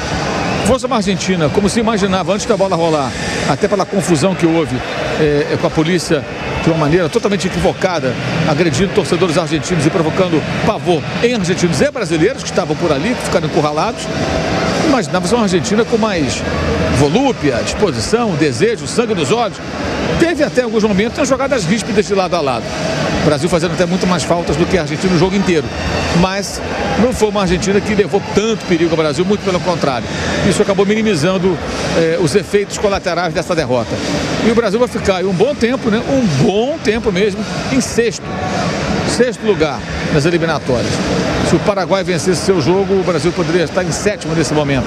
fosse 0.67 0.85
uma 0.85 0.97
Argentina, 0.97 1.49
como 1.49 1.69
se 1.69 1.79
imaginava 1.79 2.33
antes 2.33 2.45
da 2.45 2.57
bola 2.57 2.75
rolar, 2.75 3.13
até 3.49 3.69
pela 3.69 3.87
confusão 3.87 4.35
que 4.35 4.45
houve 4.45 4.77
é, 5.21 5.57
com 5.61 5.69
a 5.69 5.71
polícia 5.71 6.25
de 6.65 6.71
uma 6.71 6.79
maneira 6.79 7.09
totalmente 7.09 7.47
equivocada, 7.47 8.13
agredindo 8.49 8.93
torcedores 8.93 9.39
argentinos 9.39 9.87
e 9.87 9.91
provocando 9.91 10.43
pavor 10.67 11.01
em 11.23 11.35
argentinos 11.35 11.81
e 11.81 11.89
brasileiros 11.89 12.43
que 12.43 12.51
estavam 12.51 12.75
por 12.75 12.91
ali, 12.91 13.15
que 13.15 13.23
ficaram 13.23 13.47
encurralados. 13.47 14.03
Imaginava 14.89 15.37
uma 15.37 15.45
Argentina 15.45 15.85
com 15.85 15.97
mais 15.97 16.43
volúpia, 16.97 17.61
disposição, 17.63 18.31
desejo, 18.37 18.87
sangue 18.87 19.15
nos 19.15 19.31
olhos. 19.31 19.59
Teve 20.19 20.43
até 20.43 20.63
alguns 20.63 20.83
momentos 20.83 21.29
jogadas 21.29 21.65
ríspidas 21.65 22.07
de 22.07 22.15
lado 22.15 22.35
a 22.35 22.41
lado. 22.41 22.65
O 23.23 23.27
Brasil 23.27 23.49
fazendo 23.49 23.73
até 23.73 23.85
muito 23.85 24.07
mais 24.07 24.23
faltas 24.23 24.57
do 24.57 24.65
que 24.67 24.79
a 24.79 24.83
Argentina 24.83 25.13
no 25.13 25.19
jogo 25.19 25.35
inteiro. 25.35 25.67
Mas 26.21 26.61
não 27.03 27.13
foi 27.13 27.29
uma 27.29 27.43
Argentina 27.43 27.81
que 27.81 27.95
levou 27.95 28.23
tanto 28.35 28.65
perigo 28.67 28.91
ao 28.93 28.97
Brasil, 28.97 29.25
muito 29.25 29.45
pelo 29.45 29.61
contrário. 29.61 30.07
Isso 30.49 30.63
acabou 30.63 30.87
minimizando 30.87 31.59
eh, 31.97 32.19
os 32.21 32.35
efeitos 32.35 32.79
colaterais 32.79 33.35
dessa 33.35 33.55
derrota. 33.55 33.91
E 34.47 34.51
o 34.51 34.55
Brasil 34.55 34.79
vai 34.79 34.89
ficar 34.89 35.25
um 35.25 35.33
bom 35.33 35.55
tempo, 35.55 35.91
né? 35.91 36.01
Um 36.09 36.45
bom 36.45 36.79
tempo 36.79 37.11
mesmo, 37.11 37.45
em 37.73 37.81
sexto. 37.81 38.25
Sexto 39.09 39.47
lugar 39.47 39.81
nas 40.13 40.27
eliminatórias. 40.27 40.93
Se 41.49 41.55
o 41.55 41.59
Paraguai 41.61 42.03
vencesse 42.03 42.45
seu 42.45 42.61
jogo, 42.61 42.95
o 42.95 43.05
Brasil 43.05 43.33
poderia 43.33 43.65
estar 43.65 43.85
em 43.85 43.93
sétimo 43.93 44.35
nesse 44.35 44.53
momento. 44.53 44.87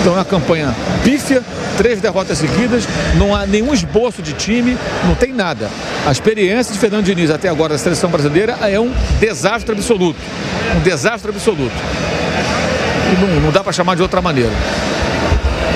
Então 0.00 0.12
é 0.12 0.16
uma 0.16 0.24
campanha 0.24 0.74
pífia, 1.02 1.42
três 1.76 2.00
derrotas 2.00 2.38
seguidas, 2.38 2.86
não 3.16 3.34
há 3.34 3.44
nenhum 3.44 3.74
esboço 3.74 4.22
de 4.22 4.32
time, 4.32 4.76
não 5.04 5.14
tem 5.14 5.32
nada. 5.32 5.68
A 6.06 6.12
experiência 6.12 6.72
de 6.72 6.78
Fernando 6.78 7.04
Diniz 7.04 7.30
até 7.30 7.48
agora 7.48 7.72
da 7.72 7.78
seleção 7.78 8.08
brasileira 8.08 8.56
é 8.62 8.78
um 8.78 8.92
desastre 9.18 9.72
absoluto. 9.72 10.20
Um 10.76 10.80
desastre 10.80 11.30
absoluto. 11.30 11.74
E 13.12 13.20
não, 13.20 13.40
não 13.40 13.50
dá 13.50 13.64
para 13.64 13.72
chamar 13.72 13.96
de 13.96 14.02
outra 14.02 14.20
maneira. 14.22 14.52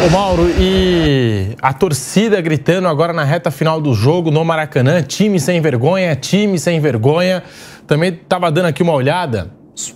Ô 0.07 0.09
Mauro, 0.09 0.49
e 0.59 1.49
a 1.61 1.75
torcida 1.75 2.41
gritando 2.41 2.89
agora 2.89 3.13
na 3.13 3.23
reta 3.23 3.51
final 3.51 3.81
do 3.81 3.93
jogo 3.93 4.31
no 4.31 4.43
Maracanã, 4.43 5.03
time 5.03 5.39
sem 5.39 5.61
vergonha, 5.61 6.17
time 6.17 6.59
sem 6.59 6.81
vergonha. 6.81 7.43
Também 7.91 8.11
estava 8.11 8.53
dando 8.53 8.67
aqui 8.67 8.85
uma 8.85 8.93
olhada 8.93 9.51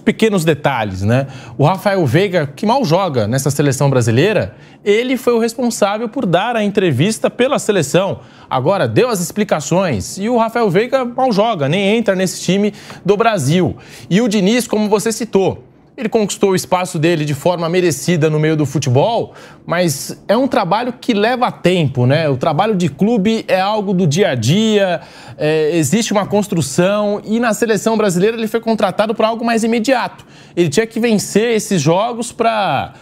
pequenos 0.05 0.45
detalhes, 0.45 1.03
né? 1.03 1.29
O 1.57 1.65
Rafael 1.65 2.05
Veiga, 2.05 2.45
que 2.45 2.67
mal 2.67 2.85
joga 2.85 3.29
nessa 3.29 3.53
seleção 3.53 3.89
brasileira, 3.89 4.57
ele 4.85 5.17
foi 5.17 5.33
o 5.33 5.39
responsável 5.39 6.09
por 6.09 6.27
dar 6.27 6.57
a 6.57 6.65
entrevista 6.65 7.31
pela 7.31 7.57
seleção. 7.57 8.19
Agora 8.51 8.89
deu 8.89 9.09
as 9.09 9.21
explicações 9.21 10.19
e 10.19 10.29
o 10.29 10.37
Rafael 10.37 10.69
Veiga 10.69 11.05
mal 11.05 11.31
joga, 11.31 11.69
nem 11.69 11.97
entra 11.97 12.17
nesse 12.17 12.43
time 12.43 12.75
do 13.05 13.17
Brasil. 13.17 13.77
E 14.11 14.21
o 14.21 14.27
Diniz, 14.27 14.67
como 14.67 14.89
você 14.89 15.13
citou, 15.13 15.63
ele 15.97 16.09
conquistou 16.09 16.51
o 16.51 16.55
espaço 16.57 16.99
dele 16.99 17.25
de 17.25 17.35
forma 17.35 17.69
merecida 17.69 18.29
no 18.29 18.41
meio 18.41 18.57
do 18.57 18.67
futebol, 18.67 19.33
mas 19.65 20.21
é 20.27 20.37
um 20.37 20.49
trabalho 20.49 20.93
que 20.93 21.15
leva 21.15 21.53
tempo, 21.53 22.05
né? 22.05 22.29
O 22.29 22.37
trabalho 22.37 22.75
de 22.75 22.89
clube 22.89 23.45
é 23.47 23.61
algo 23.61 23.95
do 23.95 24.07
dia 24.07 24.31
a 24.31 24.35
dia, 24.35 25.01
é, 25.39 25.77
existe 25.77 26.13
uma 26.13 26.27
construção 26.27 27.21
e 27.25 27.39
na 27.39 27.55
seleção 27.55 27.97
brasileira 27.97 28.37
ele 28.37 28.49
foi 28.49 28.61
contratado 28.61 29.15
para 29.15 29.29
algo 29.29 29.45
mais 29.45 29.63
imediato. 29.63 30.27
Ele 30.57 30.69
tinha 30.69 30.87
que 30.87 30.99
vencer 30.99 31.55
esses 31.55 31.81
jogos 31.81 32.33
para 32.33 32.95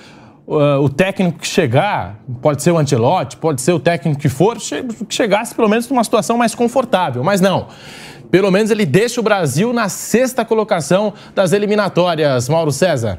uh, 0.47 0.81
o 0.83 0.89
técnico 0.89 1.39
que 1.39 1.47
chegar, 1.47 2.21
pode 2.43 2.63
ser 2.63 2.73
o 2.73 2.79
Antelote, 2.79 3.39
pode 3.39 3.63
ser 3.63 3.73
o 3.73 3.81
técnico 3.81 4.21
que 4.21 4.29
for, 4.29 4.59
chegasse 5.09 5.55
pelo 5.55 5.69
menos 5.69 5.89
numa 5.89 6.05
situação 6.05 6.37
mais 6.37 6.55
confortável. 6.55 7.25
Mas 7.25 7.41
não. 7.41 7.69
Pelo 8.33 8.51
menos 8.51 8.71
ele 8.71 8.87
deixa 8.87 9.21
o 9.21 9.23
Brasil 9.23 9.75
na 9.75 9.91
sexta 9.91 10.43
colocação 10.43 11.13
das 11.35 11.53
eliminatórias, 11.53 12.49
Mauro 12.49 12.73
César. 12.73 13.19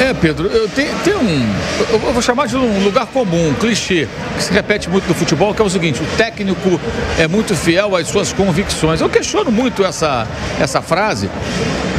É, 0.00 0.12
Pedro, 0.12 0.48
eu 0.48 0.68
tenho, 0.68 0.90
tenho, 1.04 1.20
um. 1.20 1.54
Eu 1.92 2.12
vou 2.12 2.20
chamar 2.20 2.48
de 2.48 2.56
um 2.56 2.82
lugar 2.82 3.06
comum, 3.06 3.50
um 3.50 3.54
clichê, 3.54 4.08
que 4.36 4.42
se 4.42 4.52
repete 4.52 4.90
muito 4.90 5.06
no 5.06 5.14
futebol, 5.14 5.54
que 5.54 5.62
é 5.62 5.64
o 5.64 5.70
seguinte: 5.70 6.02
o 6.02 6.06
técnico 6.16 6.80
é 7.16 7.28
muito 7.28 7.54
fiel 7.54 7.94
às 7.94 8.08
suas 8.08 8.32
convicções. 8.32 9.00
Eu 9.00 9.08
questiono 9.08 9.52
muito 9.52 9.84
essa, 9.84 10.26
essa 10.60 10.82
frase, 10.82 11.30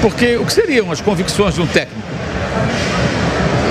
porque 0.02 0.36
o 0.36 0.46
que 0.46 0.52
seriam 0.52 0.92
as 0.92 1.00
convicções 1.00 1.56
de 1.56 1.62
um 1.62 1.68
técnico? 1.68 1.99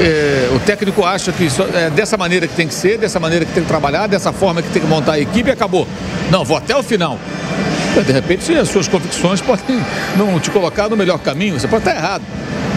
É, 0.01 0.49
o 0.55 0.61
técnico 0.61 1.05
acha 1.05 1.33
que 1.33 1.45
isso, 1.45 1.63
é 1.75 1.91
dessa 1.91 2.17
maneira 2.17 2.47
que 2.47 2.55
tem 2.55 2.69
que 2.69 2.75
ser, 2.75 2.99
dessa 2.99 3.19
maneira 3.19 3.45
que 3.45 3.53
tem 3.53 3.63
que 3.63 3.69
trabalhar, 3.69 4.07
dessa 4.07 4.33
forma 4.33 4.63
que 4.63 4.71
tem 4.71 4.81
que 4.81 4.89
montar 4.89 5.15
a 5.15 5.21
equipe 5.21 5.49
e 5.49 5.53
acabou. 5.53 5.87
Não, 6.31 6.45
vou 6.45 6.57
até 6.57 6.77
o 6.77 6.83
final. 6.83 7.19
De 8.07 8.13
repente, 8.13 8.53
as 8.55 8.69
suas 8.69 8.87
convicções 8.87 9.41
podem 9.43 9.81
não 10.17 10.39
te 10.39 10.51
colocar 10.51 10.89
no 10.89 10.97
melhor 10.97 11.19
caminho, 11.19 11.59
você 11.59 11.67
pode 11.67 11.83
estar 11.83 11.97
errado. 11.97 12.23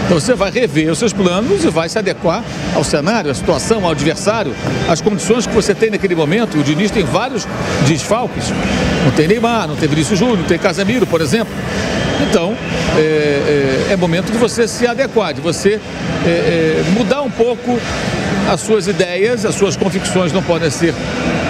Então 0.06 0.20
você 0.20 0.34
vai 0.34 0.52
rever 0.52 0.92
os 0.92 1.00
seus 1.00 1.14
planos 1.14 1.64
e 1.64 1.70
vai 1.70 1.88
se 1.88 1.98
adequar 1.98 2.44
ao 2.76 2.84
cenário, 2.84 3.32
à 3.32 3.34
situação, 3.34 3.86
ao 3.86 3.92
adversário, 3.92 4.54
às 4.90 5.00
condições 5.00 5.48
que 5.48 5.54
você 5.54 5.74
tem 5.74 5.90
naquele 5.90 6.16
momento. 6.16 6.58
O 6.58 6.64
Diniz 6.64 6.92
tem 6.92 7.04
vários 7.04 7.48
desfalques. 7.88 8.52
Não 9.06 9.12
tem 9.12 9.28
Neymar, 9.28 9.70
não 9.70 9.76
tem 9.78 9.88
Vinícius 9.88 10.20
Júnior, 10.20 10.40
não 10.40 10.46
tem 10.46 10.58
Casemiro, 10.58 11.08
por 11.08 11.22
exemplo. 11.22 11.54
Então, 12.30 12.56
é, 12.98 13.88
é, 13.90 13.94
é, 13.94 13.96
momento 13.96 14.32
de 14.32 14.38
você 14.38 14.68
se 14.68 14.86
adequar, 14.86 15.34
de 15.34 15.42
você 15.42 15.80
é, 16.26 16.30
é 16.30 16.84
mudar 16.94 17.22
um 17.22 17.32
pouco 17.32 17.80
as 18.50 18.62
suas 18.62 18.88
ideias, 18.88 19.46
as 19.46 19.56
suas 19.56 19.76
convicções 19.76 20.32
não 20.32 20.42
podem 20.42 20.70
ser, 20.70 20.94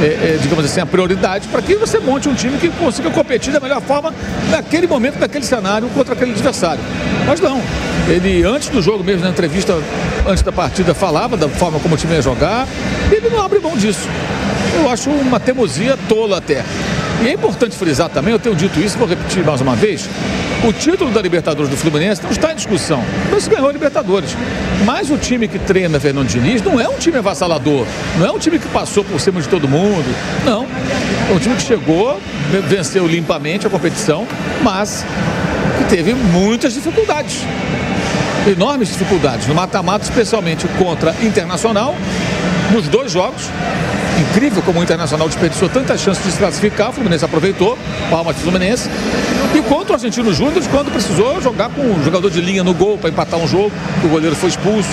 é, 0.01 0.05
é, 0.05 0.39
digamos 0.41 0.65
assim, 0.65 0.79
a 0.79 0.85
prioridade 0.85 1.47
para 1.47 1.61
que 1.61 1.75
você 1.75 1.99
monte 1.99 2.29
um 2.29 2.33
time 2.33 2.57
que 2.57 2.69
consiga 2.69 3.09
competir 3.09 3.51
da 3.51 3.59
melhor 3.59 3.81
forma 3.81 4.13
naquele 4.49 4.87
momento, 4.87 5.19
naquele 5.19 5.45
cenário, 5.45 5.89
contra 5.89 6.13
aquele 6.13 6.31
adversário. 6.31 6.83
Mas 7.25 7.39
não. 7.39 7.61
Ele, 8.07 8.43
antes 8.43 8.69
do 8.69 8.81
jogo 8.81 9.03
mesmo, 9.03 9.23
na 9.23 9.29
entrevista, 9.29 9.77
antes 10.27 10.43
da 10.43 10.51
partida, 10.51 10.93
falava 10.93 11.37
da 11.37 11.47
forma 11.49 11.79
como 11.79 11.95
o 11.95 11.97
time 11.97 12.13
ia 12.13 12.21
jogar. 12.21 12.67
Ele 13.11 13.29
não 13.29 13.41
abre 13.41 13.59
mão 13.59 13.77
disso. 13.77 14.07
Eu 14.75 14.89
acho 14.89 15.09
uma 15.09 15.39
teimosia 15.39 15.97
tola 16.07 16.37
até. 16.37 16.63
E 17.23 17.27
é 17.27 17.33
importante 17.33 17.75
frisar 17.75 18.09
também, 18.09 18.33
eu 18.33 18.39
tenho 18.39 18.55
dito 18.55 18.79
isso, 18.79 18.97
vou 18.97 19.07
repetir 19.07 19.45
mais 19.45 19.61
uma 19.61 19.75
vez, 19.75 20.09
o 20.67 20.73
título 20.73 21.11
da 21.11 21.21
Libertadores 21.21 21.69
do 21.69 21.77
Fluminense 21.77 22.21
não 22.23 22.31
está 22.31 22.51
em 22.51 22.55
discussão. 22.55 23.03
Mas 23.29 23.47
ganhou 23.47 23.69
a 23.69 23.71
Libertadores. 23.71 24.35
Mas 24.85 25.11
o 25.11 25.17
time 25.17 25.47
que 25.47 25.59
treina 25.59 25.99
Fernando 25.99 26.27
Diniz 26.27 26.61
não 26.63 26.79
é 26.79 26.89
um 26.89 26.97
time 26.97 27.17
avassalador, 27.17 27.85
não 28.17 28.25
é 28.25 28.31
um 28.31 28.39
time 28.39 28.57
que 28.57 28.67
passou 28.69 29.03
por 29.03 29.19
cima 29.19 29.39
de 29.39 29.47
todo 29.47 29.67
mundo. 29.67 30.05
Não. 30.43 30.65
É 31.29 31.33
um 31.33 31.39
time 31.39 31.55
que 31.55 31.61
chegou, 31.61 32.19
venceu 32.67 33.07
limpamente 33.07 33.67
a 33.67 33.69
competição, 33.69 34.27
mas 34.63 35.05
que 35.77 35.95
teve 35.95 36.13
muitas 36.13 36.73
dificuldades 36.73 37.45
enormes 38.47 38.89
dificuldades 38.89 39.47
no 39.47 39.53
mata-mata, 39.53 40.03
especialmente 40.03 40.67
contra 40.79 41.13
Internacional, 41.21 41.95
nos 42.71 42.87
dois 42.87 43.11
jogos. 43.11 43.43
Incrível 44.21 44.61
como 44.61 44.79
o 44.79 44.83
Internacional 44.83 45.27
desperdiçou 45.27 45.67
tantas 45.67 45.99
chances 45.99 46.23
de 46.23 46.31
se 46.31 46.37
classificar, 46.37 46.89
o 46.89 46.93
Fluminense 46.93 47.25
aproveitou, 47.25 47.77
palmas 48.09 48.35
do 48.35 48.43
Fluminense. 48.43 48.87
E 49.55 49.61
contra 49.63 49.93
o 49.93 49.95
Argentino 49.95 50.31
Júnior, 50.31 50.63
quando 50.69 50.91
precisou 50.91 51.41
jogar 51.41 51.69
com 51.69 51.81
um 51.81 52.03
jogador 52.03 52.29
de 52.29 52.39
linha 52.39 52.63
no 52.63 52.73
gol 52.73 52.99
para 52.99 53.09
empatar 53.09 53.39
um 53.39 53.47
jogo, 53.47 53.71
o 54.03 54.07
goleiro 54.07 54.35
foi 54.35 54.49
expulso, 54.49 54.89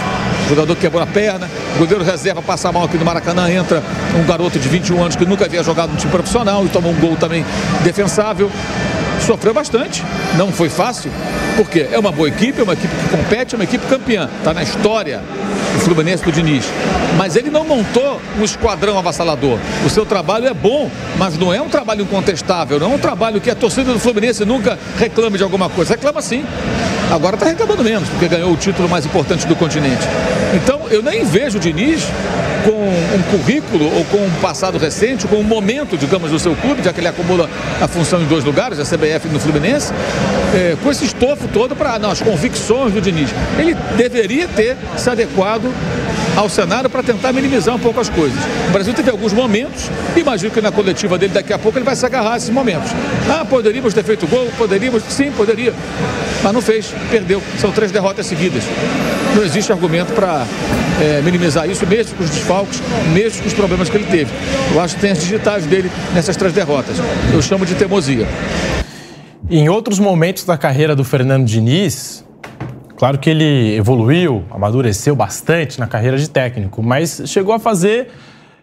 o 0.46 0.48
jogador 0.48 0.74
quebrou 0.76 1.02
a 1.02 1.06
perna, 1.06 1.48
o 1.76 1.78
goleiro 1.78 2.02
reserva 2.02 2.40
passa 2.40 2.72
mal 2.72 2.84
aqui 2.84 2.96
no 2.96 3.04
Maracanã, 3.04 3.50
entra 3.50 3.82
um 4.18 4.24
garoto 4.24 4.58
de 4.58 4.66
21 4.66 5.02
anos 5.02 5.16
que 5.16 5.26
nunca 5.26 5.44
havia 5.44 5.62
jogado 5.62 5.90
no 5.90 5.96
time 5.96 6.10
profissional 6.10 6.64
e 6.64 6.68
toma 6.70 6.88
um 6.88 6.94
gol 6.94 7.14
também 7.16 7.44
defensável 7.84 8.50
sofreu 9.20 9.54
bastante. 9.54 10.04
Não 10.36 10.52
foi 10.52 10.68
fácil, 10.68 11.10
porque 11.56 11.86
é 11.90 11.98
uma 11.98 12.12
boa 12.12 12.28
equipe, 12.28 12.60
é 12.60 12.64
uma 12.64 12.72
equipe 12.72 12.94
que 12.94 13.08
compete, 13.16 13.54
é 13.54 13.58
uma 13.58 13.64
equipe 13.64 13.86
campeã. 13.86 14.28
Está 14.38 14.52
na 14.54 14.62
história 14.62 15.20
do 15.74 15.80
Fluminense 15.80 16.24
do 16.24 16.32
Diniz. 16.32 16.64
Mas 17.16 17.36
ele 17.36 17.50
não 17.50 17.64
montou 17.64 18.20
um 18.38 18.44
esquadrão 18.44 18.98
avassalador. 18.98 19.58
O 19.84 19.90
seu 19.90 20.04
trabalho 20.06 20.46
é 20.46 20.54
bom, 20.54 20.90
mas 21.16 21.36
não 21.38 21.52
é 21.52 21.60
um 21.60 21.68
trabalho 21.68 22.02
incontestável, 22.02 22.78
não 22.78 22.92
é 22.92 22.94
um 22.94 22.98
trabalho 22.98 23.40
que 23.40 23.50
a 23.50 23.54
torcida 23.54 23.92
do 23.92 23.98
Fluminense 23.98 24.44
nunca 24.44 24.78
reclame 24.98 25.36
de 25.36 25.42
alguma 25.42 25.68
coisa. 25.68 25.94
Reclama 25.94 26.22
sim. 26.22 26.44
Agora 27.10 27.36
está 27.36 27.46
reclamando 27.46 27.82
menos, 27.82 28.08
porque 28.08 28.28
ganhou 28.28 28.52
o 28.52 28.56
título 28.56 28.88
mais 28.88 29.06
importante 29.06 29.46
do 29.46 29.56
continente. 29.56 30.06
Então, 30.54 30.77
eu 30.90 31.02
nem 31.02 31.24
vejo 31.24 31.58
o 31.58 31.60
Diniz 31.60 32.02
com 32.64 32.70
um 32.70 33.22
currículo 33.30 33.84
ou 33.96 34.04
com 34.06 34.18
um 34.18 34.30
passado 34.40 34.78
recente, 34.78 35.26
com 35.26 35.36
um 35.36 35.42
momento, 35.42 35.96
digamos, 35.96 36.30
do 36.30 36.38
seu 36.38 36.54
clube, 36.56 36.82
já 36.82 36.92
que 36.92 37.00
ele 37.00 37.08
acumula 37.08 37.48
a 37.80 37.88
função 37.88 38.20
em 38.20 38.26
dois 38.26 38.44
lugares, 38.44 38.78
a 38.78 38.84
CBF 38.84 39.28
e 39.28 39.30
no 39.30 39.40
Fluminense, 39.40 39.92
é, 40.54 40.76
com 40.82 40.90
esse 40.90 41.04
estofo 41.04 41.48
todo 41.48 41.74
para 41.76 41.96
as 41.96 42.20
convicções 42.20 42.92
do 42.92 43.00
Diniz. 43.00 43.30
Ele 43.58 43.74
deveria 43.96 44.48
ter 44.48 44.76
se 44.96 45.08
adequado 45.08 45.72
ao 46.36 46.48
cenário 46.48 46.88
para 46.88 47.02
tentar 47.02 47.32
minimizar 47.32 47.74
um 47.74 47.78
pouco 47.78 48.00
as 48.00 48.08
coisas. 48.08 48.38
O 48.68 48.72
Brasil 48.72 48.94
teve 48.94 49.10
alguns 49.10 49.32
momentos, 49.32 49.90
imagino 50.16 50.50
que 50.50 50.60
na 50.60 50.70
coletiva 50.70 51.18
dele 51.18 51.32
daqui 51.32 51.52
a 51.52 51.58
pouco 51.58 51.78
ele 51.78 51.84
vai 51.84 51.96
se 51.96 52.04
agarrar 52.06 52.34
a 52.34 52.36
esses 52.36 52.50
momentos. 52.50 52.90
Ah, 53.30 53.44
poderíamos 53.44 53.94
ter 53.94 54.04
feito 54.04 54.26
gol, 54.26 54.48
poderíamos, 54.56 55.02
sim, 55.08 55.30
poderia, 55.30 55.74
mas 56.42 56.52
não 56.52 56.62
fez, 56.62 56.92
perdeu. 57.10 57.42
São 57.58 57.70
três 57.72 57.90
derrotas 57.90 58.26
seguidas. 58.26 58.64
Não 59.34 59.44
existe 59.44 59.70
argumento 59.72 60.12
para 60.12 60.46
é, 61.00 61.20
minimizar 61.22 61.68
isso, 61.68 61.86
mesmo 61.86 62.16
com 62.16 62.24
os 62.24 62.30
desfalques, 62.30 62.82
mesmo 63.12 63.42
com 63.42 63.48
os 63.48 63.54
problemas 63.54 63.88
que 63.88 63.96
ele 63.96 64.06
teve. 64.06 64.30
Eu 64.72 64.80
acho 64.80 64.94
que 64.94 65.00
tem 65.00 65.10
as 65.10 65.20
digitais 65.20 65.66
dele 65.66 65.90
nessas 66.14 66.36
três 66.36 66.52
derrotas. 66.52 66.96
Eu 67.32 67.40
chamo 67.42 67.64
de 67.64 67.74
teimosia. 67.74 68.26
Em 69.50 69.68
outros 69.68 69.98
momentos 69.98 70.44
da 70.44 70.58
carreira 70.58 70.94
do 70.94 71.04
Fernando 71.04 71.46
Diniz, 71.46 72.24
Claro 72.98 73.16
que 73.16 73.30
ele 73.30 73.76
evoluiu, 73.76 74.44
amadureceu 74.50 75.14
bastante 75.14 75.78
na 75.78 75.86
carreira 75.86 76.18
de 76.18 76.28
técnico, 76.28 76.82
mas 76.82 77.22
chegou 77.26 77.54
a 77.54 77.58
fazer 77.60 78.08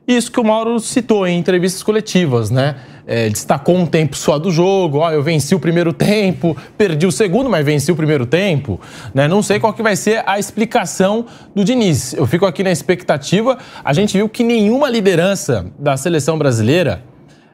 isso 0.05 0.29
que 0.29 0.41
o 0.41 0.43
Mauro 0.43 0.77
citou 0.77 1.25
em 1.25 1.39
entrevistas 1.39 1.81
coletivas, 1.81 2.49
né? 2.49 2.75
É, 3.07 3.29
destacou 3.29 3.77
um 3.77 3.85
tempo 3.85 4.17
só 4.17 4.37
do 4.37 4.51
jogo, 4.51 4.97
ó, 4.97 5.09
eu 5.09 5.23
venci 5.23 5.55
o 5.55 5.59
primeiro 5.59 5.93
tempo, 5.93 6.55
perdi 6.77 7.05
o 7.07 7.13
segundo, 7.13 7.49
mas 7.49 7.65
venci 7.65 7.93
o 7.93 7.95
primeiro 7.95 8.25
tempo, 8.25 8.77
né? 9.13 9.25
Não 9.25 9.41
sei 9.41 9.57
qual 9.57 9.73
que 9.73 9.81
vai 9.81 9.95
ser 9.95 10.21
a 10.27 10.37
explicação 10.37 11.25
do 11.55 11.63
Diniz. 11.63 12.11
Eu 12.11 12.27
fico 12.27 12.45
aqui 12.45 12.61
na 12.61 12.71
expectativa. 12.71 13.57
A 13.85 13.93
gente 13.93 14.17
viu 14.17 14.27
que 14.27 14.43
nenhuma 14.43 14.89
liderança 14.89 15.67
da 15.79 15.95
seleção 15.95 16.37
brasileira, 16.37 17.01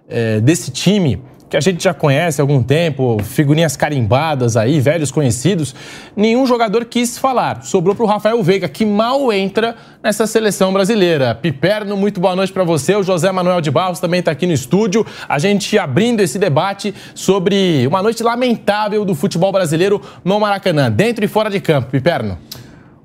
é, 0.10 0.40
desse 0.40 0.72
time, 0.72 1.22
que 1.52 1.58
a 1.58 1.60
gente 1.60 1.84
já 1.84 1.94
conhece 1.94 2.40
há 2.40 2.44
algum 2.44 2.64
tempo, 2.64 3.22
figurinhas 3.22 3.76
carimbadas 3.76 4.56
aí, 4.56 4.80
velhos 4.80 5.12
conhecidos, 5.12 5.76
nenhum 6.16 6.46
jogador 6.46 6.86
quis 6.86 7.18
falar. 7.18 7.64
Sobrou 7.64 7.94
para 7.94 8.06
o 8.06 8.08
Rafael 8.08 8.42
Veiga, 8.42 8.70
que 8.70 8.86
mal 8.86 9.34
entra 9.34 9.76
nessa 10.02 10.26
seleção 10.26 10.72
brasileira. 10.72 11.36
Piperno, 11.36 11.98
muito 11.98 12.22
boa 12.22 12.38
noite 12.38 12.54
para 12.54 12.64
você. 12.64 12.96
O 12.96 13.04
José 13.04 13.30
Manuel 13.34 13.60
de 13.60 13.70
Barros 13.70 14.00
também 14.00 14.22
está 14.22 14.32
aqui 14.32 14.48
no 14.48 14.54
estúdio. 14.54 15.06
A 15.28 15.38
gente 15.40 15.78
abrindo 15.78 16.22
esse 16.22 16.40
debate 16.40 16.96
sobre 17.14 17.86
uma 17.86 18.02
noite 18.02 18.24
lamentável 18.24 19.04
do 19.04 19.14
futebol 19.14 19.52
brasileiro 19.52 20.02
no 20.24 20.40
Maracanã, 20.40 20.90
dentro 20.90 21.26
e 21.26 21.28
fora 21.28 21.50
de 21.50 21.60
campo. 21.60 21.92
Piperno. 21.92 22.38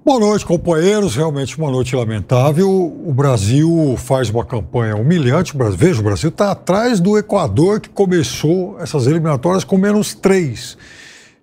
Boa 0.07 0.21
noite, 0.21 0.47
companheiros. 0.47 1.17
Realmente 1.17 1.59
uma 1.59 1.69
noite 1.69 1.97
lamentável. 1.97 2.71
O 2.71 3.13
Brasil 3.13 3.97
faz 3.99 4.31
uma 4.31 4.45
campanha 4.45 4.95
humilhante. 4.95 5.53
Veja, 5.77 6.01
o 6.01 6.05
Brasil 6.05 6.29
está 6.29 6.53
atrás 6.53 7.01
do 7.01 7.19
Equador, 7.19 7.81
que 7.81 7.89
começou 7.89 8.79
essas 8.79 9.09
eliminatórias 9.09 9.65
com 9.65 9.77
menos 9.77 10.15
três. 10.15 10.79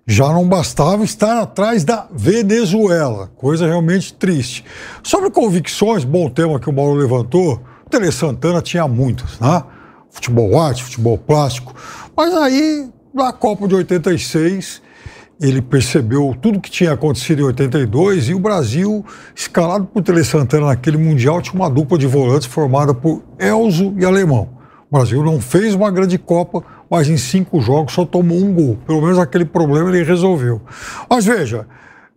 Já 0.06 0.28
não 0.28 0.48
bastava 0.48 1.04
estar 1.04 1.42
atrás 1.42 1.84
da 1.84 2.08
Venezuela, 2.10 3.30
coisa 3.36 3.66
realmente 3.66 4.14
triste. 4.14 4.64
Sobre 5.02 5.30
convicções, 5.30 6.02
bom 6.02 6.30
tema 6.30 6.58
que 6.58 6.70
o 6.70 6.72
Mauro 6.72 6.94
levantou, 6.94 7.60
o 7.84 7.90
Tele 7.90 8.10
Santana 8.10 8.62
tinha 8.62 8.88
muitas, 8.88 9.38
né? 9.40 9.62
Futebol 10.10 10.58
arte, 10.58 10.82
futebol 10.82 11.18
plástico. 11.18 11.74
Mas 12.16 12.32
aí, 12.32 12.88
na 13.12 13.30
Copa 13.30 13.68
de 13.68 13.74
86, 13.74 14.80
ele 15.40 15.60
percebeu 15.60 16.36
tudo 16.40 16.60
que 16.60 16.70
tinha 16.70 16.92
acontecido 16.92 17.40
em 17.40 17.44
82 17.44 18.28
e 18.28 18.34
o 18.34 18.38
Brasil, 18.38 19.04
escalado 19.34 19.84
por 19.86 20.02
Tele 20.02 20.24
Santana 20.24 20.66
naquele 20.66 20.96
Mundial, 20.96 21.42
tinha 21.42 21.54
uma 21.54 21.68
dupla 21.68 21.98
de 21.98 22.06
volantes 22.06 22.46
formada 22.46 22.94
por 22.94 23.22
Elzo 23.38 23.94
e 23.98 24.04
Alemão. 24.04 24.48
O 24.90 24.96
Brasil 24.96 25.24
não 25.24 25.40
fez 25.40 25.74
uma 25.74 25.90
grande 25.90 26.18
Copa, 26.18 26.62
mas 26.88 27.08
em 27.08 27.16
cinco 27.16 27.60
jogos 27.60 27.92
só 27.92 28.04
tomou 28.04 28.38
um 28.38 28.52
gol. 28.52 28.78
Pelo 28.86 29.02
menos 29.02 29.18
aquele 29.18 29.44
problema 29.44 29.88
ele 29.88 30.04
resolveu. 30.04 30.60
Mas 31.10 31.24
veja, 31.24 31.66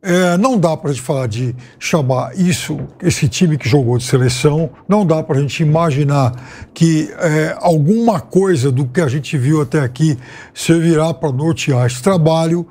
é, 0.02 0.38
não 0.38 0.60
dá 0.60 0.78
para 0.78 0.92
a 0.92 0.94
gente 0.94 1.04
falar 1.04 1.28
de 1.28 1.56
chamar 1.80 2.38
isso, 2.38 2.78
esse 3.02 3.28
time 3.28 3.58
que 3.58 3.68
jogou 3.68 3.98
de 3.98 4.04
seleção, 4.04 4.70
não 4.88 5.04
dá 5.04 5.24
para 5.24 5.38
a 5.38 5.42
gente 5.42 5.64
imaginar 5.64 6.34
que 6.72 7.12
é, 7.18 7.58
alguma 7.60 8.20
coisa 8.20 8.72
do 8.72 8.86
que 8.86 9.02
a 9.02 9.08
gente 9.08 9.38
viu 9.38 9.60
até 9.60 9.80
aqui 9.80 10.16
servirá 10.54 11.14
para 11.14 11.32
nortear 11.32 11.88
esse 11.88 12.02
trabalho 12.02 12.68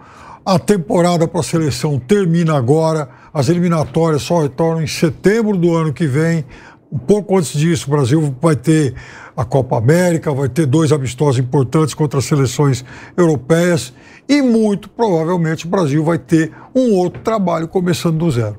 A 0.46 0.60
temporada 0.60 1.26
para 1.26 1.40
a 1.40 1.42
seleção 1.42 1.98
termina 1.98 2.56
agora, 2.56 3.08
as 3.34 3.48
eliminatórias 3.48 4.22
só 4.22 4.42
retornam 4.42 4.80
em 4.80 4.86
setembro 4.86 5.56
do 5.56 5.74
ano 5.74 5.92
que 5.92 6.06
vem. 6.06 6.44
Um 6.90 6.98
pouco 6.98 7.36
antes 7.36 7.58
disso, 7.58 7.88
o 7.88 7.90
Brasil 7.90 8.32
vai 8.40 8.54
ter 8.54 8.94
a 9.36 9.44
Copa 9.44 9.76
América, 9.76 10.32
vai 10.32 10.48
ter 10.48 10.64
dois 10.64 10.92
amistosos 10.92 11.40
importantes 11.40 11.94
contra 11.94 12.20
as 12.20 12.26
seleções 12.26 12.84
europeias 13.16 13.92
e 14.28 14.40
muito 14.40 14.88
provavelmente 14.88 15.66
o 15.66 15.68
Brasil 15.68 16.04
vai 16.04 16.16
ter 16.16 16.52
um 16.72 16.94
outro 16.94 17.20
trabalho 17.22 17.66
começando 17.66 18.16
do 18.16 18.30
zero. 18.30 18.56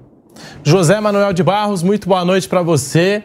José 0.65 1.00
Manuel 1.00 1.32
de 1.32 1.41
Barros, 1.41 1.82
muito 1.82 2.10
boa 2.10 2.25
noite 2.25 2.50
para 2.50 2.62
você. 2.62 3.24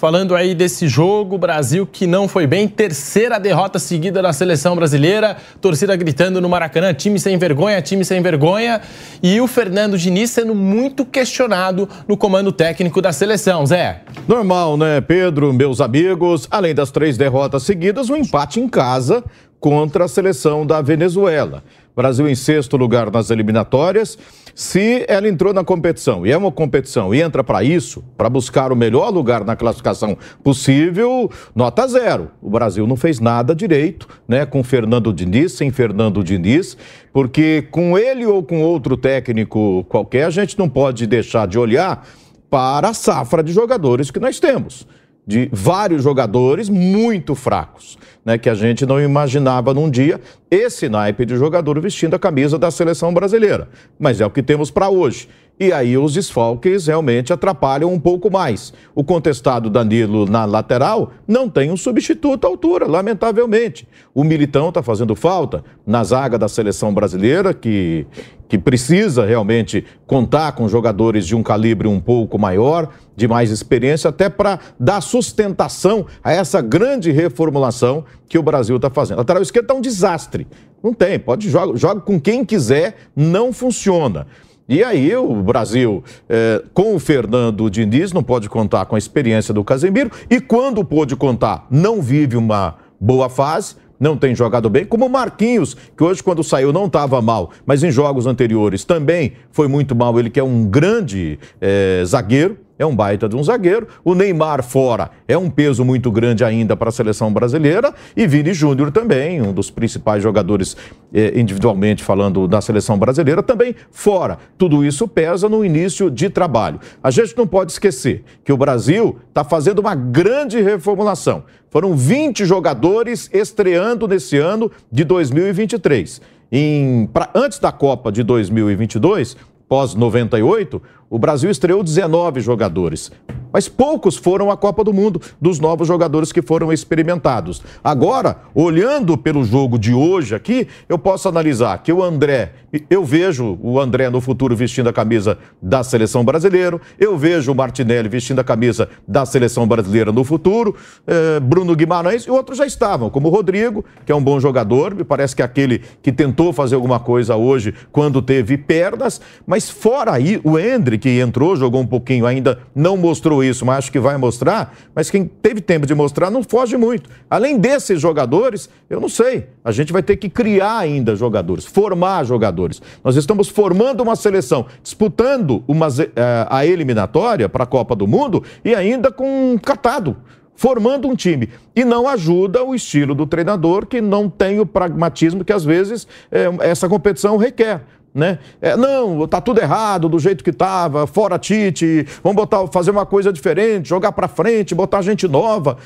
Falando 0.00 0.34
aí 0.34 0.54
desse 0.54 0.88
jogo, 0.88 1.36
Brasil 1.36 1.86
que 1.86 2.06
não 2.06 2.26
foi 2.26 2.46
bem, 2.46 2.66
terceira 2.66 3.38
derrota 3.38 3.78
seguida 3.78 4.22
da 4.22 4.32
seleção 4.32 4.74
brasileira, 4.74 5.36
torcida 5.60 5.94
gritando 5.94 6.40
no 6.40 6.48
Maracanã, 6.48 6.94
time 6.94 7.20
sem 7.20 7.36
vergonha, 7.36 7.82
time 7.82 8.02
sem 8.02 8.22
vergonha, 8.22 8.80
e 9.22 9.38
o 9.42 9.46
Fernando 9.46 9.98
Diniz 9.98 10.30
sendo 10.30 10.54
muito 10.54 11.04
questionado 11.04 11.86
no 12.08 12.16
comando 12.16 12.50
técnico 12.50 13.02
da 13.02 13.12
seleção, 13.12 13.66
Zé. 13.66 14.00
Normal, 14.26 14.78
né, 14.78 15.02
Pedro, 15.02 15.52
meus 15.52 15.82
amigos? 15.82 16.48
Além 16.50 16.74
das 16.74 16.90
três 16.90 17.18
derrotas 17.18 17.64
seguidas, 17.64 18.08
um 18.08 18.16
empate 18.16 18.58
em 18.58 18.70
casa 18.70 19.22
contra 19.60 20.06
a 20.06 20.08
seleção 20.08 20.64
da 20.64 20.80
Venezuela. 20.80 21.62
Brasil 21.94 22.28
em 22.28 22.34
sexto 22.34 22.76
lugar 22.76 23.10
nas 23.10 23.30
eliminatórias. 23.30 24.18
Se 24.54 25.04
ela 25.08 25.28
entrou 25.28 25.52
na 25.52 25.64
competição 25.64 26.26
e 26.26 26.30
é 26.30 26.36
uma 26.36 26.52
competição 26.52 27.14
e 27.14 27.20
entra 27.20 27.42
para 27.42 27.62
isso, 27.62 28.02
para 28.16 28.28
buscar 28.28 28.72
o 28.72 28.76
melhor 28.76 29.10
lugar 29.10 29.44
na 29.44 29.56
classificação 29.56 30.16
possível, 30.42 31.30
nota 31.54 31.86
zero. 31.86 32.30
O 32.42 32.50
Brasil 32.50 32.86
não 32.86 32.96
fez 32.96 33.20
nada 33.20 33.54
direito, 33.54 34.08
né? 34.26 34.44
Com 34.44 34.62
Fernando 34.62 35.12
Diniz, 35.12 35.52
sem 35.52 35.70
Fernando 35.70 36.22
Diniz, 36.22 36.76
porque 37.12 37.66
com 37.70 37.96
ele 37.96 38.26
ou 38.26 38.42
com 38.42 38.60
outro 38.62 38.96
técnico 38.96 39.84
qualquer, 39.88 40.24
a 40.24 40.30
gente 40.30 40.58
não 40.58 40.68
pode 40.68 41.06
deixar 41.06 41.46
de 41.46 41.58
olhar 41.58 42.06
para 42.50 42.88
a 42.88 42.94
safra 42.94 43.42
de 43.42 43.52
jogadores 43.52 44.10
que 44.10 44.18
nós 44.18 44.40
temos 44.40 44.86
de 45.26 45.48
vários 45.52 46.02
jogadores 46.02 46.68
muito 46.68 47.34
fracos, 47.34 47.98
né, 48.24 48.38
que 48.38 48.48
a 48.48 48.54
gente 48.54 48.84
não 48.84 49.00
imaginava 49.00 49.72
num 49.72 49.88
dia 49.88 50.20
esse 50.50 50.88
naipe 50.88 51.24
de 51.24 51.36
jogador 51.36 51.80
vestindo 51.80 52.14
a 52.14 52.18
camisa 52.18 52.58
da 52.58 52.70
seleção 52.70 53.12
brasileira. 53.12 53.68
Mas 53.98 54.20
é 54.20 54.26
o 54.26 54.30
que 54.30 54.42
temos 54.42 54.70
para 54.70 54.88
hoje. 54.88 55.28
E 55.60 55.74
aí 55.74 55.98
os 55.98 56.14
desfalques 56.14 56.86
realmente 56.86 57.34
atrapalham 57.34 57.92
um 57.92 58.00
pouco 58.00 58.30
mais. 58.30 58.72
O 58.94 59.04
contestado 59.04 59.68
Danilo 59.68 60.24
na 60.24 60.46
lateral 60.46 61.12
não 61.28 61.50
tem 61.50 61.70
um 61.70 61.76
substituto 61.76 62.46
à 62.46 62.48
altura, 62.48 62.86
lamentavelmente. 62.86 63.86
O 64.14 64.24
Militão 64.24 64.70
está 64.70 64.82
fazendo 64.82 65.14
falta 65.14 65.62
na 65.86 66.02
zaga 66.02 66.38
da 66.38 66.48
seleção 66.48 66.94
brasileira, 66.94 67.52
que, 67.52 68.06
que 68.48 68.56
precisa 68.56 69.26
realmente 69.26 69.84
contar 70.06 70.52
com 70.52 70.66
jogadores 70.66 71.26
de 71.26 71.36
um 71.36 71.42
calibre 71.42 71.86
um 71.86 72.00
pouco 72.00 72.38
maior, 72.38 72.88
de 73.14 73.28
mais 73.28 73.50
experiência, 73.50 74.08
até 74.08 74.30
para 74.30 74.60
dar 74.78 75.02
sustentação 75.02 76.06
a 76.24 76.32
essa 76.32 76.62
grande 76.62 77.12
reformulação 77.12 78.02
que 78.30 78.38
o 78.38 78.42
Brasil 78.42 78.76
está 78.76 78.88
fazendo. 78.88 79.18
A 79.18 79.20
lateral 79.20 79.42
esquerda 79.42 79.66
está 79.66 79.74
um 79.74 79.82
desastre. 79.82 80.46
Não 80.82 80.94
tem, 80.94 81.18
pode 81.18 81.50
jogar, 81.50 81.76
joga 81.76 82.00
com 82.00 82.18
quem 82.18 82.46
quiser, 82.46 82.96
não 83.14 83.52
funciona. 83.52 84.26
E 84.70 84.84
aí 84.84 85.16
o 85.16 85.34
Brasil, 85.42 86.04
é, 86.28 86.62
com 86.72 86.94
o 86.94 87.00
Fernando 87.00 87.68
Diniz, 87.68 88.12
não 88.12 88.22
pode 88.22 88.48
contar 88.48 88.86
com 88.86 88.94
a 88.94 88.98
experiência 88.98 89.52
do 89.52 89.64
Casemiro. 89.64 90.12
E 90.30 90.40
quando 90.40 90.84
pôde 90.84 91.16
contar, 91.16 91.66
não 91.68 92.00
vive 92.00 92.36
uma 92.36 92.76
boa 93.00 93.28
fase, 93.28 93.74
não 93.98 94.16
tem 94.16 94.32
jogado 94.32 94.70
bem, 94.70 94.84
como 94.84 95.06
o 95.06 95.10
Marquinhos, 95.10 95.76
que 95.96 96.04
hoje, 96.04 96.22
quando 96.22 96.44
saiu, 96.44 96.72
não 96.72 96.86
estava 96.86 97.20
mal, 97.20 97.50
mas 97.66 97.82
em 97.82 97.90
jogos 97.90 98.28
anteriores 98.28 98.84
também 98.84 99.32
foi 99.50 99.66
muito 99.66 99.92
mal. 99.96 100.16
Ele 100.20 100.30
que 100.30 100.38
é 100.38 100.44
um 100.44 100.64
grande 100.64 101.36
é, 101.60 102.04
zagueiro 102.06 102.56
é 102.80 102.86
um 102.86 102.96
baita 102.96 103.28
de 103.28 103.36
um 103.36 103.44
zagueiro. 103.44 103.86
O 104.02 104.14
Neymar 104.14 104.64
fora 104.64 105.10
é 105.28 105.36
um 105.36 105.50
peso 105.50 105.84
muito 105.84 106.10
grande 106.10 106.42
ainda 106.42 106.74
para 106.74 106.88
a 106.88 106.92
seleção 106.92 107.30
brasileira. 107.30 107.94
E 108.16 108.26
Vini 108.26 108.54
Júnior 108.54 108.90
também, 108.90 109.42
um 109.42 109.52
dos 109.52 109.70
principais 109.70 110.22
jogadores 110.22 110.74
eh, 111.12 111.38
individualmente 111.38 112.02
falando 112.02 112.48
da 112.48 112.62
seleção 112.62 112.98
brasileira, 112.98 113.42
também 113.42 113.76
fora. 113.90 114.38
Tudo 114.56 114.82
isso 114.82 115.06
pesa 115.06 115.46
no 115.46 115.62
início 115.62 116.10
de 116.10 116.30
trabalho. 116.30 116.80
A 117.02 117.10
gente 117.10 117.36
não 117.36 117.46
pode 117.46 117.72
esquecer 117.72 118.24
que 118.42 118.52
o 118.52 118.56
Brasil 118.56 119.18
está 119.28 119.44
fazendo 119.44 119.80
uma 119.80 119.94
grande 119.94 120.58
reformulação. 120.62 121.44
Foram 121.68 121.94
20 121.94 122.46
jogadores 122.46 123.28
estreando 123.30 124.08
nesse 124.08 124.38
ano 124.38 124.72
de 124.90 125.04
2023. 125.04 126.22
Em, 126.50 127.06
pra, 127.12 127.28
antes 127.34 127.58
da 127.58 127.70
Copa 127.70 128.10
de 128.10 128.22
2022, 128.22 129.36
pós 129.70 129.94
98, 129.94 130.82
o 131.10 131.18
Brasil 131.18 131.50
estreou 131.50 131.82
19 131.82 132.40
jogadores, 132.40 133.10
mas 133.52 133.68
poucos 133.68 134.16
foram 134.16 134.48
à 134.48 134.56
Copa 134.56 134.84
do 134.84 134.92
Mundo 134.92 135.20
dos 135.40 135.58
novos 135.58 135.88
jogadores 135.88 136.30
que 136.30 136.40
foram 136.40 136.72
experimentados. 136.72 137.60
Agora, 137.82 138.42
olhando 138.54 139.18
pelo 139.18 139.44
jogo 139.44 139.76
de 139.76 139.92
hoje 139.92 140.36
aqui, 140.36 140.68
eu 140.88 140.96
posso 140.96 141.28
analisar 141.28 141.82
que 141.82 141.92
o 141.92 142.00
André, 142.00 142.52
eu 142.88 143.04
vejo 143.04 143.58
o 143.60 143.80
André 143.80 144.08
no 144.08 144.20
futuro 144.20 144.54
vestindo 144.54 144.88
a 144.88 144.92
camisa 144.92 145.36
da 145.60 145.82
seleção 145.82 146.24
brasileira, 146.24 146.80
eu 146.98 147.18
vejo 147.18 147.50
o 147.50 147.54
Martinelli 147.54 148.08
vestindo 148.08 148.38
a 148.38 148.44
camisa 148.44 148.88
da 149.06 149.26
seleção 149.26 149.66
brasileira 149.66 150.12
no 150.12 150.22
futuro, 150.22 150.76
eh, 151.06 151.40
Bruno 151.40 151.74
Guimarães 151.74 152.22
e 152.22 152.30
outros 152.30 152.58
já 152.58 152.66
estavam, 152.66 153.10
como 153.10 153.28
o 153.28 153.30
Rodrigo, 153.30 153.84
que 154.06 154.12
é 154.12 154.14
um 154.14 154.22
bom 154.22 154.38
jogador, 154.38 154.94
me 154.94 155.02
parece 155.02 155.34
que 155.34 155.42
é 155.42 155.44
aquele 155.44 155.82
que 156.00 156.12
tentou 156.12 156.52
fazer 156.52 156.76
alguma 156.76 157.00
coisa 157.00 157.34
hoje 157.34 157.74
quando 157.90 158.22
teve 158.22 158.56
perdas, 158.56 159.20
mas 159.44 159.68
fora 159.68 160.12
aí, 160.12 160.40
o 160.44 160.56
Hendrick 160.58 161.00
que 161.00 161.18
entrou, 161.18 161.56
jogou 161.56 161.80
um 161.80 161.86
pouquinho, 161.86 162.26
ainda 162.26 162.58
não 162.74 162.96
mostrou 162.96 163.42
isso, 163.42 163.64
mas 163.64 163.78
acho 163.78 163.92
que 163.92 163.98
vai 163.98 164.16
mostrar. 164.18 164.76
Mas 164.94 165.10
quem 165.10 165.24
teve 165.24 165.60
tempo 165.62 165.86
de 165.86 165.94
mostrar 165.94 166.30
não 166.30 166.42
foge 166.42 166.76
muito. 166.76 167.08
Além 167.28 167.58
desses 167.58 168.00
jogadores, 168.00 168.68
eu 168.88 169.00
não 169.00 169.08
sei. 169.08 169.48
A 169.64 169.72
gente 169.72 169.92
vai 169.92 170.02
ter 170.02 170.16
que 170.16 170.28
criar 170.28 170.76
ainda 170.76 171.16
jogadores, 171.16 171.64
formar 171.64 172.22
jogadores. 172.24 172.59
Nós 173.02 173.16
estamos 173.16 173.48
formando 173.48 174.02
uma 174.02 174.16
seleção, 174.16 174.66
disputando 174.82 175.62
uma, 175.66 175.88
eh, 175.88 176.46
a 176.48 176.66
eliminatória 176.66 177.48
para 177.48 177.64
a 177.64 177.66
Copa 177.66 177.94
do 177.96 178.06
Mundo 178.06 178.42
e 178.64 178.74
ainda 178.74 179.10
com 179.10 179.52
um 179.52 179.58
catado 179.58 180.16
formando 180.54 181.08
um 181.08 181.16
time. 181.16 181.48
E 181.74 181.84
não 181.84 182.06
ajuda 182.06 182.62
o 182.62 182.74
estilo 182.74 183.14
do 183.14 183.26
treinador, 183.26 183.86
que 183.86 184.00
não 184.02 184.28
tem 184.28 184.60
o 184.60 184.66
pragmatismo 184.66 185.42
que 185.42 185.54
às 185.54 185.64
vezes 185.64 186.06
é, 186.30 186.50
essa 186.60 186.86
competição 186.86 187.38
requer 187.38 187.80
né? 188.14 188.38
É, 188.60 188.76
não, 188.76 189.26
tá 189.26 189.40
tudo 189.40 189.60
errado 189.60 190.08
do 190.08 190.18
jeito 190.18 190.42
que 190.42 190.52
tava, 190.52 191.06
fora 191.06 191.38
Tite, 191.38 192.06
vamos 192.22 192.36
botar, 192.36 192.66
fazer 192.66 192.90
uma 192.90 193.06
coisa 193.06 193.32
diferente, 193.32 193.88
jogar 193.88 194.12
para 194.12 194.28
frente, 194.28 194.74
botar 194.74 195.00
gente 195.02 195.28
nova. 195.28 195.78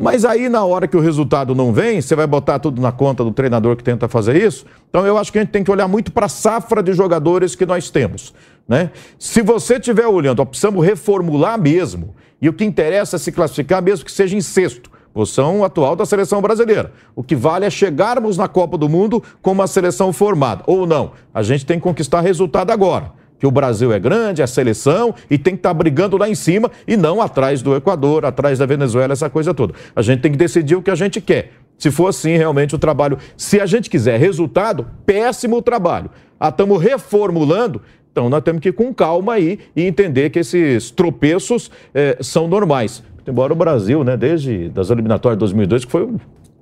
Mas 0.00 0.24
aí 0.24 0.48
na 0.48 0.64
hora 0.64 0.88
que 0.88 0.96
o 0.96 1.00
resultado 1.00 1.54
não 1.54 1.74
vem, 1.74 2.00
você 2.00 2.16
vai 2.16 2.26
botar 2.26 2.58
tudo 2.58 2.80
na 2.80 2.90
conta 2.90 3.22
do 3.22 3.32
treinador 3.32 3.76
que 3.76 3.84
tenta 3.84 4.08
fazer 4.08 4.34
isso. 4.34 4.64
Então 4.88 5.06
eu 5.06 5.18
acho 5.18 5.30
que 5.30 5.38
a 5.38 5.42
gente 5.42 5.50
tem 5.50 5.62
que 5.62 5.70
olhar 5.70 5.86
muito 5.86 6.10
para 6.10 6.24
a 6.24 6.28
safra 6.28 6.82
de 6.82 6.94
jogadores 6.94 7.54
que 7.54 7.66
nós 7.66 7.90
temos, 7.90 8.32
né? 8.66 8.90
Se 9.18 9.42
você 9.42 9.74
estiver 9.74 10.06
olhando, 10.06 10.40
ó, 10.40 10.46
precisamos 10.46 10.84
reformular 10.84 11.60
mesmo. 11.60 12.14
E 12.40 12.48
o 12.48 12.52
que 12.54 12.64
interessa 12.64 13.16
é 13.16 13.18
se 13.18 13.30
classificar 13.30 13.82
mesmo 13.82 14.06
que 14.06 14.12
seja 14.12 14.34
em 14.34 14.40
sexto 14.40 14.90
posição 15.12 15.64
atual 15.64 15.96
da 15.96 16.06
seleção 16.06 16.40
brasileira. 16.40 16.92
O 17.14 17.22
que 17.22 17.34
vale 17.34 17.66
é 17.66 17.70
chegarmos 17.70 18.36
na 18.36 18.48
Copa 18.48 18.78
do 18.78 18.88
Mundo 18.88 19.22
com 19.42 19.52
uma 19.52 19.66
seleção 19.66 20.12
formada. 20.12 20.62
Ou 20.66 20.86
não. 20.86 21.12
A 21.34 21.42
gente 21.42 21.66
tem 21.66 21.78
que 21.78 21.82
conquistar 21.82 22.20
resultado 22.20 22.70
agora. 22.70 23.12
Que 23.40 23.46
o 23.46 23.50
Brasil 23.50 23.92
é 23.92 23.98
grande, 23.98 24.42
é 24.42 24.46
seleção 24.46 25.14
e 25.28 25.36
tem 25.36 25.54
que 25.54 25.58
estar 25.58 25.70
tá 25.70 25.74
brigando 25.74 26.16
lá 26.16 26.28
em 26.28 26.34
cima 26.34 26.70
e 26.86 26.96
não 26.96 27.20
atrás 27.20 27.62
do 27.62 27.74
Equador, 27.74 28.24
atrás 28.24 28.58
da 28.58 28.66
Venezuela, 28.66 29.12
essa 29.12 29.28
coisa 29.28 29.52
toda. 29.52 29.74
A 29.96 30.02
gente 30.02 30.20
tem 30.20 30.30
que 30.30 30.38
decidir 30.38 30.76
o 30.76 30.82
que 30.82 30.90
a 30.90 30.94
gente 30.94 31.20
quer. 31.20 31.52
Se 31.78 31.90
for 31.90 32.08
assim, 32.08 32.36
realmente 32.36 32.74
o 32.74 32.78
trabalho. 32.78 33.18
Se 33.38 33.58
a 33.58 33.64
gente 33.64 33.88
quiser 33.88 34.20
resultado, 34.20 34.86
péssimo 35.06 35.62
trabalho. 35.62 36.10
Ah, 36.38 36.50
estamos 36.50 36.80
reformulando. 36.80 37.80
Então 38.12 38.28
nós 38.28 38.42
temos 38.42 38.60
que 38.60 38.68
ir 38.68 38.72
com 38.72 38.92
calma 38.92 39.34
aí 39.34 39.58
e 39.74 39.84
entender 39.86 40.28
que 40.28 40.40
esses 40.40 40.90
tropeços 40.90 41.70
eh, 41.94 42.18
são 42.20 42.46
normais. 42.46 43.02
Embora 43.26 43.52
o 43.52 43.56
Brasil, 43.56 44.04
né, 44.04 44.16
desde 44.16 44.68
das 44.68 44.90
eliminatórias 44.90 45.36
de 45.36 45.40
2002, 45.40 45.84
que 45.84 45.90
foi 45.90 46.08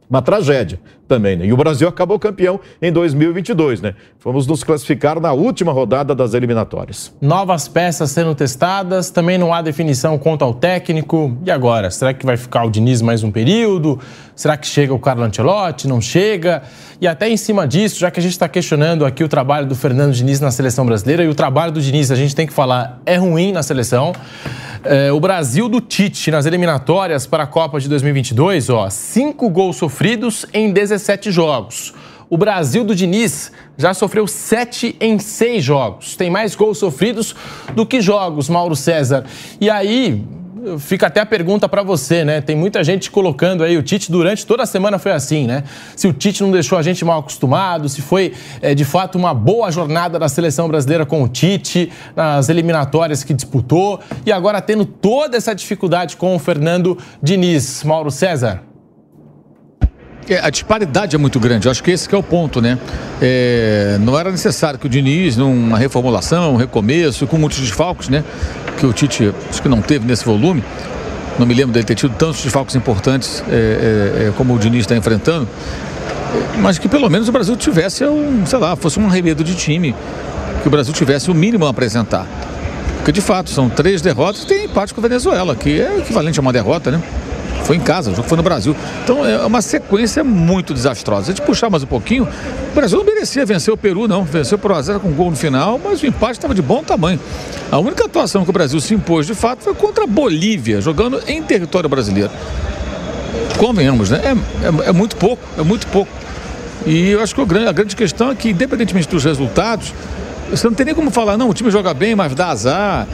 uma 0.09 0.23
tragédia 0.23 0.81
também, 1.07 1.37
né? 1.37 1.47
E 1.47 1.53
o 1.53 1.57
Brasil 1.57 1.88
acabou 1.88 2.18
campeão 2.18 2.61
em 2.81 2.90
2022, 2.90 3.81
né? 3.81 3.94
Fomos 4.18 4.47
nos 4.47 4.62
classificar 4.64 5.21
na 5.21 5.33
última 5.33 5.73
rodada 5.73 6.14
das 6.14 6.35
eliminatórias. 6.35 7.14
Novas 7.21 7.68
peças 7.68 8.11
sendo 8.11 8.35
testadas, 8.35 9.11
também 9.11 9.38
não 9.38 9.53
há 9.53 9.62
definição 9.62 10.18
quanto 10.18 10.44
ao 10.44 10.55
técnico. 10.55 11.37
E 11.44 11.51
agora? 11.51 11.90
Será 11.90 12.14
que 12.14 12.25
vai 12.25 12.37
ficar 12.37 12.64
o 12.64 12.71
Diniz 12.71 13.03
mais 13.03 13.23
um 13.23 13.31
período? 13.31 13.99
Será 14.35 14.57
que 14.57 14.66
chega 14.66 14.94
o 14.94 14.99
Carlo 14.99 15.25
Ancelotti? 15.25 15.88
Não 15.88 16.01
chega? 16.01 16.62
E 17.01 17.07
até 17.07 17.29
em 17.29 17.37
cima 17.37 17.66
disso, 17.66 17.99
já 17.99 18.11
que 18.11 18.21
a 18.21 18.23
gente 18.23 18.33
está 18.33 18.49
questionando 18.49 19.05
aqui 19.05 19.25
o 19.25 19.29
trabalho 19.29 19.66
do 19.66 19.75
Fernando 19.75 20.12
Diniz 20.12 20.40
na 20.40 20.51
seleção 20.51 20.85
brasileira, 20.85 21.25
e 21.25 21.29
o 21.29 21.35
trabalho 21.35 21.73
do 21.73 21.81
Diniz, 21.81 22.11
a 22.11 22.16
gente 22.16 22.35
tem 22.35 22.47
que 22.47 22.53
falar, 22.53 23.01
é 23.05 23.16
ruim 23.16 23.53
na 23.53 23.62
seleção. 23.62 24.12
É, 24.85 25.11
o 25.11 25.18
Brasil 25.18 25.68
do 25.68 25.81
Tite 25.81 26.31
nas 26.31 26.47
eliminatórias 26.47 27.27
para 27.27 27.42
a 27.42 27.47
Copa 27.47 27.81
de 27.81 27.88
2022, 27.88 28.71
ó, 28.71 28.88
cinco 28.90 29.49
gols 29.51 29.77
sofridos 29.77 29.97
em 30.52 30.70
17 30.70 31.30
jogos. 31.30 31.92
O 32.30 32.37
Brasil 32.37 32.84
do 32.84 32.94
Diniz 32.94 33.50
já 33.76 33.94
sofreu 33.94 34.26
sete 34.26 34.94
em 35.00 35.18
seis 35.18 35.64
jogos. 35.64 36.14
Tem 36.14 36.30
mais 36.30 36.54
gols 36.54 36.78
sofridos 36.78 37.34
do 37.74 37.87
que 37.87 38.00
jogos, 38.00 38.48
Mauro 38.48 38.76
César. 38.76 39.24
E 39.61 39.70
aí, 39.70 40.24
fica 40.78 41.06
até 41.06 41.20
a 41.20 41.26
pergunta 41.26 41.68
para 41.68 41.82
você, 41.82 42.24
né? 42.24 42.40
Tem 42.40 42.54
muita 42.54 42.84
gente 42.84 43.11
colocando 43.11 43.64
aí 43.64 43.76
o 43.76 43.82
Tite 43.82 44.11
durante 44.11 44.44
toda 44.44 44.62
a 44.62 44.66
semana 44.66 44.98
foi 44.98 45.12
assim, 45.12 45.46
né? 45.46 45.64
Se 45.96 46.06
o 46.06 46.12
Tite 46.12 46.42
não 46.42 46.50
deixou 46.50 46.76
a 46.76 46.82
gente 46.82 47.04
mal 47.04 47.20
acostumado, 47.20 47.88
se 47.88 48.02
foi 48.02 48.34
é, 48.61 48.74
de 48.74 48.84
fato 48.84 49.16
uma 49.16 49.32
boa 49.32 49.70
jornada 49.70 50.18
da 50.18 50.28
seleção 50.28 50.68
brasileira 50.68 51.06
com 51.06 51.22
o 51.22 51.28
Tite 51.28 51.90
nas 52.14 52.48
eliminatórias 52.48 53.24
que 53.24 53.32
disputou 53.32 54.00
e 54.26 54.32
agora 54.32 54.61
tendo 54.61 54.84
toda 54.84 55.37
essa 55.37 55.54
dificuldade 55.54 56.16
com 56.16 56.34
o 56.37 56.38
Fernando 56.38 56.98
Diniz, 57.22 57.82
Mauro 57.84 58.11
César. 58.11 58.67
A 60.35 60.51
disparidade 60.51 61.17
é 61.17 61.19
muito 61.19 61.41
grande, 61.41 61.67
eu 61.67 61.71
acho 61.71 61.83
que 61.83 61.91
esse 61.91 62.09
que 62.09 62.14
é 62.14 62.19
o 62.19 62.23
ponto, 62.23 62.61
né? 62.61 62.79
É, 63.21 63.97
não 64.01 64.19
era 64.19 64.31
necessário 64.31 64.79
que 64.79 64.87
o 64.87 64.88
Diniz, 64.88 65.37
numa 65.37 65.79
reformulação, 65.79 66.55
um 66.55 66.57
recomeço, 66.57 67.27
com 67.27 67.38
muitos 67.38 67.59
desfalques, 67.59 68.09
né? 68.09 68.23
Que 68.79 68.87
o 68.87 68.93
Tite 68.93 69.33
acho 69.49 69.62
que 69.62 69.69
não 69.69 69.81
teve 69.81 70.07
nesse 70.07 70.25
volume. 70.25 70.62
Não 71.38 71.47
me 71.47 71.55
lembro 71.55 71.73
dele 71.73 71.85
ter 71.85 71.95
tido 71.95 72.14
tantos 72.14 72.43
desfalques 72.43 72.75
importantes 72.75 73.43
é, 73.49 73.55
é, 73.55 74.29
é 74.29 74.33
como 74.37 74.55
o 74.55 74.59
Diniz 74.59 74.81
está 74.81 74.97
enfrentando. 74.97 75.49
Mas 76.59 76.79
que 76.79 76.88
pelo 76.88 77.09
menos 77.09 77.29
o 77.29 77.33
Brasil 77.33 77.57
tivesse 77.57 78.05
um, 78.05 78.45
sei 78.45 78.59
lá, 78.59 78.77
fosse 78.77 78.99
um 78.99 79.07
arremedo 79.07 79.43
de 79.45 79.55
time. 79.55 79.95
Que 80.62 80.69
o 80.69 80.71
Brasil 80.71 80.93
tivesse 80.93 81.31
o 81.31 81.35
mínimo 81.35 81.64
a 81.67 81.71
apresentar. 81.71 82.27
Porque 82.97 83.12
de 83.12 83.21
fato 83.21 83.49
são 83.51 83.71
três 83.71 84.03
derrotas 84.03 84.43
e 84.43 84.47
tem 84.47 84.64
empate 84.64 84.93
com 84.93 85.01
a 85.01 85.03
Venezuela, 85.03 85.55
que 85.55 85.81
é 85.81 85.99
equivalente 85.99 86.38
a 86.38 86.43
uma 86.43 86.53
derrota, 86.53 86.91
né? 86.91 87.01
Foi 87.68 87.76
em 87.76 87.81
casa, 87.81 88.11
o 88.11 88.14
jogo 88.14 88.26
foi 88.26 88.38
no 88.38 88.42
Brasil. 88.42 88.74
Então 89.04 89.26
é 89.26 89.44
uma 89.44 89.61
sequência 89.61 90.24
muito 90.24 90.72
desastrosa. 90.72 91.26
Se 91.26 91.33
a 91.33 91.35
gente 91.35 91.44
puxar 91.44 91.68
mais 91.68 91.83
um 91.83 91.87
pouquinho, 91.87 92.26
o 92.26 92.74
Brasil 92.74 92.96
não 92.96 93.04
merecia 93.04 93.44
vencer 93.44 93.74
o 93.74 93.76
Peru, 93.76 94.09
não. 94.09 94.24
Venceu 94.24 94.57
por 94.57 94.72
1x0 94.72 95.00
com 95.00 95.12
gol 95.12 95.31
no 95.31 95.37
final, 95.37 95.78
mas 95.78 96.02
o 96.02 96.07
empate 96.07 96.38
estava 96.38 96.54
de 96.54 96.62
bom 96.62 96.83
tamanho. 96.83 97.20
A 97.70 97.78
única 97.78 98.07
atuação 98.07 98.42
que 98.42 98.48
o 98.48 98.54
Brasil 98.54 98.81
se 98.81 98.94
impôs, 98.94 99.26
de 99.26 99.35
fato, 99.35 99.64
foi 99.64 99.74
contra 99.74 100.04
a 100.04 100.07
Bolívia, 100.07 100.81
jogando 100.81 101.20
em 101.26 101.42
território 101.42 101.90
brasileiro. 101.90 102.31
Convenhamos, 103.59 104.09
né? 104.09 104.22
É, 104.24 104.87
é, 104.87 104.88
é 104.88 104.92
muito 104.92 105.14
pouco, 105.16 105.42
é 105.59 105.62
muito 105.62 105.87
pouco. 105.88 106.11
E 106.87 107.11
eu 107.11 107.22
acho 107.22 107.35
que 107.35 107.40
a 107.42 107.72
grande 107.72 107.94
questão 107.94 108.31
é 108.31 108.35
que, 108.35 108.48
independentemente 108.48 109.07
dos 109.07 109.24
resultados, 109.24 109.92
você 110.50 110.66
não 110.66 110.74
tem 110.74 110.87
nem 110.87 110.94
como 110.94 111.11
falar, 111.11 111.37
não, 111.37 111.48
o 111.48 111.54
time 111.54 111.70
joga 111.70 111.92
bem, 111.94 112.14
mas 112.14 112.34
dá 112.34 112.48
azar 112.48 113.06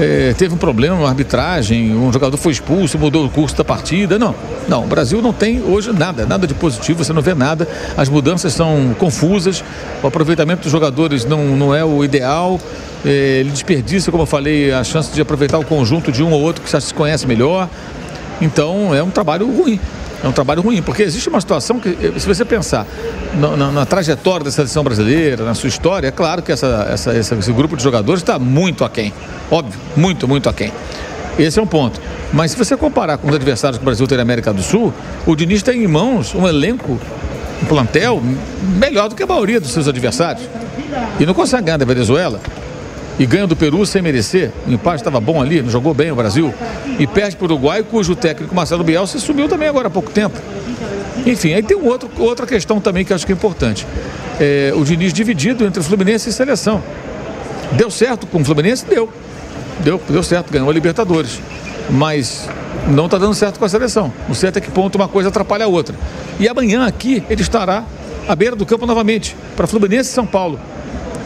é, 0.00 0.34
teve 0.36 0.54
um 0.54 0.56
problema 0.56 0.96
na 0.96 1.08
arbitragem, 1.08 1.94
um 1.94 2.10
jogador 2.10 2.36
foi 2.38 2.52
expulso, 2.52 2.98
mudou 2.98 3.26
o 3.26 3.28
curso 3.28 3.54
da 3.54 3.64
partida. 3.64 4.18
Não, 4.18 4.34
não, 4.66 4.84
o 4.84 4.86
Brasil 4.86 5.20
não 5.20 5.32
tem 5.32 5.62
hoje 5.62 5.92
nada, 5.92 6.24
nada 6.24 6.46
de 6.46 6.54
positivo, 6.54 7.04
você 7.04 7.12
não 7.12 7.20
vê 7.20 7.34
nada. 7.34 7.68
As 7.96 8.08
mudanças 8.08 8.54
são 8.54 8.94
confusas, 8.98 9.62
o 10.02 10.06
aproveitamento 10.06 10.62
dos 10.62 10.72
jogadores 10.72 11.26
não, 11.26 11.56
não 11.56 11.74
é 11.74 11.84
o 11.84 12.02
ideal. 12.02 12.58
É, 13.04 13.40
ele 13.40 13.50
desperdiça, 13.50 14.10
como 14.10 14.22
eu 14.22 14.26
falei, 14.26 14.72
a 14.72 14.82
chance 14.82 15.12
de 15.12 15.20
aproveitar 15.20 15.58
o 15.58 15.64
conjunto 15.64 16.10
de 16.10 16.22
um 16.22 16.32
ou 16.32 16.40
outro 16.40 16.62
que 16.62 16.70
já 16.70 16.80
se 16.80 16.94
conhece 16.94 17.26
melhor. 17.26 17.68
Então 18.40 18.94
é 18.94 19.02
um 19.02 19.10
trabalho 19.10 19.46
ruim. 19.46 19.78
É 20.22 20.28
um 20.28 20.32
trabalho 20.32 20.60
ruim, 20.60 20.82
porque 20.82 21.02
existe 21.02 21.28
uma 21.28 21.40
situação 21.40 21.80
que, 21.80 21.88
eh, 21.88 22.18
se 22.18 22.26
você 22.26 22.44
pensar 22.44 22.86
na, 23.34 23.56
na, 23.56 23.72
na 23.72 23.86
trajetória 23.86 24.44
da 24.44 24.50
seleção 24.50 24.84
brasileira, 24.84 25.44
na 25.44 25.54
sua 25.54 25.68
história, 25.68 26.08
é 26.08 26.10
claro 26.10 26.42
que 26.42 26.52
essa, 26.52 26.86
essa, 26.90 27.14
esse 27.14 27.52
grupo 27.52 27.76
de 27.76 27.82
jogadores 27.82 28.20
está 28.20 28.38
muito 28.38 28.84
aquém. 28.84 29.12
Óbvio, 29.50 29.80
muito, 29.96 30.28
muito 30.28 30.48
aquém. 30.48 30.72
Esse 31.38 31.58
é 31.58 31.62
um 31.62 31.66
ponto. 31.66 31.98
Mas 32.32 32.50
se 32.50 32.56
você 32.56 32.76
comparar 32.76 33.16
com 33.16 33.28
os 33.28 33.34
adversários 33.34 33.78
que 33.78 33.82
o 33.82 33.86
Brasil 33.86 34.06
tem 34.06 34.16
na 34.16 34.22
América 34.22 34.52
do 34.52 34.62
Sul, 34.62 34.92
o 35.26 35.34
Diniz 35.34 35.62
tem 35.62 35.82
em 35.82 35.86
mãos 35.86 36.34
um 36.34 36.46
elenco, 36.46 37.00
um 37.62 37.66
plantel 37.66 38.22
melhor 38.78 39.08
do 39.08 39.14
que 39.14 39.22
a 39.22 39.26
maioria 39.26 39.58
dos 39.58 39.72
seus 39.72 39.88
adversários. 39.88 40.46
E 41.18 41.24
não 41.24 41.32
consegue 41.32 41.64
ganhar 41.64 41.78
da 41.78 41.86
Venezuela 41.86 42.40
e 43.20 43.26
ganha 43.26 43.46
do 43.46 43.54
Peru 43.54 43.84
sem 43.84 44.00
merecer. 44.00 44.50
O 44.66 44.72
empate 44.72 45.02
estava 45.02 45.20
bom 45.20 45.42
ali, 45.42 45.60
não 45.60 45.68
jogou 45.68 45.92
bem 45.92 46.10
o 46.10 46.16
Brasil. 46.16 46.54
E 46.98 47.06
perde 47.06 47.36
para 47.36 47.44
o 47.44 47.48
Uruguai, 47.48 47.82
cujo 47.82 48.16
técnico 48.16 48.54
Marcelo 48.54 48.82
Bielsa 48.82 49.18
sumiu 49.18 49.46
também 49.46 49.68
agora 49.68 49.88
há 49.88 49.90
pouco 49.90 50.10
tempo. 50.10 50.40
Enfim, 51.26 51.52
aí 51.52 51.62
tem 51.62 51.76
um 51.76 51.86
outro, 51.86 52.08
outra 52.16 52.46
questão 52.46 52.80
também 52.80 53.04
que 53.04 53.12
acho 53.12 53.26
que 53.26 53.32
é 53.32 53.34
importante. 53.34 53.86
É, 54.40 54.72
o 54.74 54.82
Diniz 54.84 55.12
dividido 55.12 55.66
entre 55.66 55.82
Fluminense 55.82 56.30
e 56.30 56.32
seleção. 56.32 56.82
Deu 57.72 57.90
certo 57.90 58.26
com 58.26 58.40
o 58.40 58.44
Fluminense? 58.44 58.86
Deu. 58.86 59.06
Deu, 59.80 60.00
deu 60.08 60.22
certo, 60.22 60.50
ganhou 60.50 60.70
a 60.70 60.72
Libertadores. 60.72 61.42
Mas 61.90 62.48
não 62.88 63.04
está 63.04 63.18
dando 63.18 63.34
certo 63.34 63.58
com 63.58 63.66
a 63.66 63.68
seleção. 63.68 64.10
Não 64.28 64.34
sei 64.34 64.48
até 64.48 64.62
que 64.62 64.70
ponto 64.70 64.96
uma 64.96 65.08
coisa 65.08 65.28
atrapalha 65.28 65.66
a 65.66 65.68
outra. 65.68 65.94
E 66.38 66.48
amanhã 66.48 66.86
aqui 66.86 67.22
ele 67.28 67.42
estará 67.42 67.84
à 68.26 68.34
beira 68.34 68.56
do 68.56 68.64
campo 68.64 68.86
novamente, 68.86 69.36
para 69.54 69.66
Fluminense 69.66 70.08
e 70.08 70.12
São 70.14 70.24
Paulo 70.24 70.58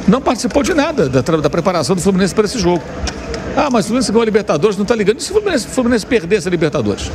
não 0.06 0.20
participou 0.20 0.62
de 0.62 0.74
nada 0.74 1.08
da, 1.08 1.20
da 1.20 1.50
preparação 1.50 1.96
do 1.96 2.02
Fluminense 2.02 2.34
para 2.34 2.44
esse 2.44 2.58
jogo. 2.58 2.82
Ah, 3.56 3.68
mas 3.70 3.84
o 3.84 3.88
Fluminense 3.88 4.10
ganhou 4.10 4.22
a 4.22 4.24
Libertadores, 4.24 4.76
não 4.76 4.82
está 4.82 4.94
ligando. 4.94 5.18
E 5.18 5.22
se 5.22 5.30
o 5.30 5.34
Fluminense, 5.34 5.66
Fluminense 5.66 6.06
perdesse 6.06 6.48
a 6.48 6.50
Libertadores? 6.50 7.10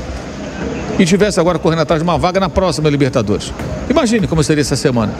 E 0.97 1.05
tivesse 1.05 1.39
agora 1.39 1.59
correndo 1.59 1.79
atrás 1.79 2.01
de 2.01 2.07
uma 2.07 2.17
vaga 2.17 2.39
na 2.39 2.49
próxima 2.49 2.89
Libertadores? 2.89 3.53
Imagine 3.89 4.27
como 4.27 4.43
seria 4.43 4.61
essa 4.61 4.75
semana. 4.75 5.13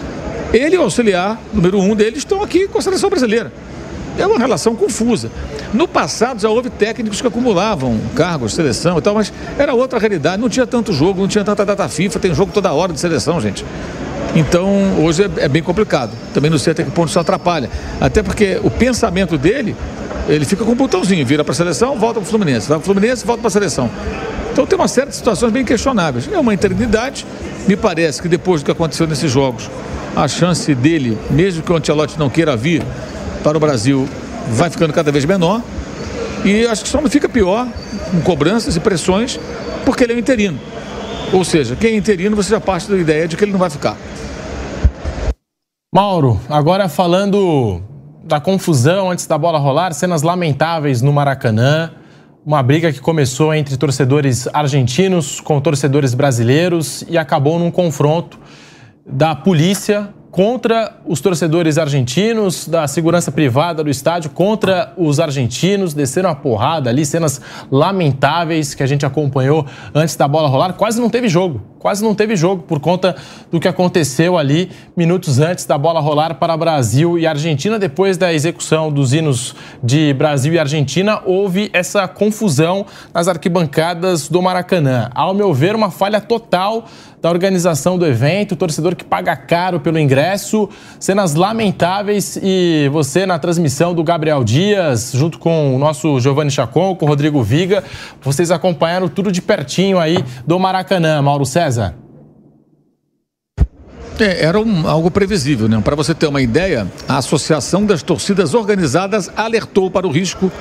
Ele 0.51 0.75
e 0.75 0.79
o 0.79 0.81
auxiliar, 0.81 1.39
número 1.53 1.79
um 1.79 1.95
deles, 1.95 2.19
estão 2.19 2.41
aqui 2.41 2.67
com 2.67 2.79
a 2.79 2.81
seleção 2.81 3.09
brasileira. 3.09 3.51
É 4.17 4.25
uma 4.25 4.37
relação 4.37 4.75
confusa. 4.75 5.31
No 5.73 5.87
passado 5.87 6.41
já 6.41 6.49
houve 6.49 6.69
técnicos 6.69 7.21
que 7.21 7.27
acumulavam 7.27 7.99
cargos, 8.15 8.53
seleção 8.53 8.97
e 8.97 9.01
tal, 9.01 9.13
mas 9.13 9.31
era 9.57 9.73
outra 9.73 9.99
realidade. 9.99 10.41
Não 10.41 10.49
tinha 10.49 10.65
tanto 10.65 10.91
jogo, 10.91 11.21
não 11.21 11.27
tinha 11.27 11.43
tanta 11.43 11.65
data 11.65 11.87
FIFA, 11.87 12.19
tem 12.19 12.33
jogo 12.33 12.51
toda 12.51 12.73
hora 12.73 12.91
de 12.91 12.99
seleção, 12.99 13.39
gente. 13.39 13.63
Então, 14.35 15.03
hoje 15.03 15.23
é, 15.23 15.45
é, 15.45 15.47
bem 15.47 15.63
complicado. 15.63 16.11
Também 16.33 16.51
não 16.51 16.57
sei 16.57 16.71
até 16.71 16.83
que 16.83 16.91
ponto 16.91 17.09
isso 17.09 17.19
atrapalha. 17.19 17.69
Até 17.99 18.21
porque 18.21 18.59
o 18.63 18.69
pensamento 18.69 19.37
dele, 19.37 19.75
ele 20.27 20.45
fica 20.45 20.63
com 20.63 20.71
um 20.71 20.75
botãozinho, 20.75 21.25
vira 21.25 21.43
para 21.43 21.51
a 21.51 21.55
seleção, 21.55 21.97
volta 21.97 22.19
para 22.19 22.27
o 22.27 22.29
Fluminense, 22.29 22.67
vai 22.67 22.77
para 22.77 22.83
o 22.83 22.85
Fluminense, 22.85 23.25
volta 23.25 23.41
para 23.41 23.47
a 23.47 23.51
seleção. 23.51 23.89
Então 24.51 24.65
tem 24.65 24.77
uma 24.77 24.87
série 24.87 25.09
de 25.09 25.15
situações 25.15 25.51
bem 25.51 25.65
questionáveis. 25.65 26.29
É 26.31 26.37
uma 26.37 26.53
eternidade. 26.53 27.25
Me 27.67 27.75
parece 27.75 28.21
que 28.21 28.27
depois 28.27 28.61
do 28.61 28.65
que 28.65 28.71
aconteceu 28.71 29.07
nesses 29.07 29.31
jogos, 29.31 29.69
a 30.15 30.27
chance 30.27 30.73
dele, 30.75 31.17
mesmo 31.29 31.63
que 31.63 31.71
o 31.71 31.75
Ancelotti 31.75 32.17
não 32.17 32.29
queira 32.29 32.55
vir 32.55 32.83
para 33.43 33.57
o 33.57 33.59
Brasil, 33.59 34.07
vai 34.49 34.69
ficando 34.69 34.93
cada 34.93 35.11
vez 35.11 35.25
menor. 35.25 35.61
E 36.43 36.65
acho 36.65 36.83
que 36.83 36.89
só 36.89 37.01
não 37.01 37.09
fica 37.09 37.27
pior 37.27 37.67
com 38.11 38.21
cobranças 38.21 38.75
e 38.75 38.79
pressões, 38.79 39.39
porque 39.85 40.03
ele 40.03 40.13
é 40.13 40.15
um 40.15 40.19
interino. 40.19 40.59
Ou 41.31 41.43
seja, 41.43 41.75
quem 41.75 41.93
é 41.93 41.95
interino, 41.95 42.35
você 42.35 42.49
já 42.49 42.59
parte 42.59 42.89
da 42.89 42.97
ideia 42.97 43.27
de 43.27 43.35
que 43.37 43.43
ele 43.43 43.51
não 43.51 43.59
vai 43.59 43.69
ficar. 43.69 43.97
Mauro, 45.91 46.39
agora 46.47 46.87
falando 46.87 47.81
da 48.23 48.39
confusão 48.39 49.09
antes 49.09 49.25
da 49.25 49.39
bola 49.39 49.57
rolar, 49.57 49.91
cenas 49.91 50.21
lamentáveis 50.21 51.01
no 51.01 51.11
Maracanã. 51.11 51.89
Uma 52.45 52.61
briga 52.61 52.93
que 52.93 52.99
começou 52.99 53.55
entre 53.55 53.75
torcedores 53.75 54.47
argentinos 54.53 55.39
com 55.39 55.59
torcedores 55.59 56.13
brasileiros 56.13 57.03
e 57.09 57.17
acabou 57.17 57.57
num 57.57 57.71
confronto 57.71 58.37
da 59.03 59.33
polícia 59.33 60.13
contra 60.29 60.97
os 61.07 61.21
torcedores 61.21 61.79
argentinos, 61.79 62.67
da 62.67 62.87
segurança 62.87 63.31
privada 63.31 63.83
do 63.83 63.89
estádio 63.89 64.29
contra 64.29 64.93
os 64.95 65.19
argentinos, 65.19 65.95
desceram 65.95 66.29
a 66.29 66.35
porrada 66.35 66.89
ali, 66.89 67.03
cenas 67.03 67.41
lamentáveis 67.71 68.75
que 68.75 68.83
a 68.83 68.85
gente 68.85 69.07
acompanhou 69.07 69.65
antes 69.93 70.15
da 70.15 70.27
bola 70.27 70.47
rolar. 70.47 70.73
Quase 70.73 71.01
não 71.01 71.09
teve 71.09 71.27
jogo, 71.27 71.61
quase 71.79 72.03
não 72.03 72.13
teve 72.13 72.35
jogo 72.35 72.63
por 72.63 72.79
conta 72.79 73.15
do 73.49 73.59
que 73.59 73.67
aconteceu 73.67 74.37
ali 74.37 74.69
minutos 74.95 75.39
antes 75.39 75.65
da 75.65 75.77
bola 75.77 76.01
rolar 76.01 76.35
para 76.35 76.55
Brasil 76.55 77.17
e 77.17 77.25
Argentina. 77.25 77.79
Depois 77.79 78.17
da 78.17 78.33
execução 78.33 78.91
dos 78.91 79.13
hinos 79.13 79.55
de 79.81 80.13
Brasil 80.13 80.53
e 80.53 80.59
Argentina, 80.59 81.21
houve 81.25 81.69
essa 81.73 82.07
confusão 82.07 82.85
nas 83.13 83.27
arquibancadas 83.27 84.27
do 84.27 84.41
Maracanã. 84.41 85.09
Ao 85.15 85.33
meu 85.33 85.53
ver, 85.53 85.75
uma 85.75 85.89
falha 85.89 86.19
total 86.19 86.85
da 87.21 87.29
organização 87.29 87.97
do 87.97 88.05
evento, 88.05 88.55
torcedor 88.55 88.95
que 88.95 89.03
paga 89.03 89.35
caro 89.35 89.79
pelo 89.79 89.99
ingresso, 89.99 90.69
cenas 90.99 91.35
lamentáveis 91.35 92.39
e 92.41 92.89
você 92.93 93.25
na 93.25 93.37
transmissão 93.37 93.93
do 93.93 94.01
Gabriel 94.03 94.41
Dias, 94.41 95.11
junto 95.13 95.37
com 95.37 95.75
o 95.75 95.79
nosso 95.79 96.17
Giovanni 96.21 96.49
Chacon, 96.49 96.95
com 96.95 97.05
o 97.05 97.09
Rodrigo 97.09 97.43
Viga, 97.43 97.83
vocês 98.21 98.51
acompanharam 98.51 99.09
tudo 99.09 99.33
de 99.33 99.41
pertinho 99.41 99.99
aí 99.99 100.23
do 100.47 100.57
Maracanã, 100.57 101.21
Mauro 101.21 101.45
César. 101.45 101.68
É, 104.19 104.45
era 104.45 104.59
um, 104.59 104.87
algo 104.87 105.09
previsível, 105.09 105.69
né? 105.69 105.79
Para 105.81 105.95
você 105.95 106.13
ter 106.13 106.27
uma 106.27 106.41
ideia, 106.41 106.87
a 107.07 107.17
Associação 107.17 107.85
das 107.85 108.03
Torcidas 108.03 108.53
Organizadas 108.53 109.31
alertou 109.35 109.89
para 109.89 110.05
o 110.05 110.11
risco 110.11 110.51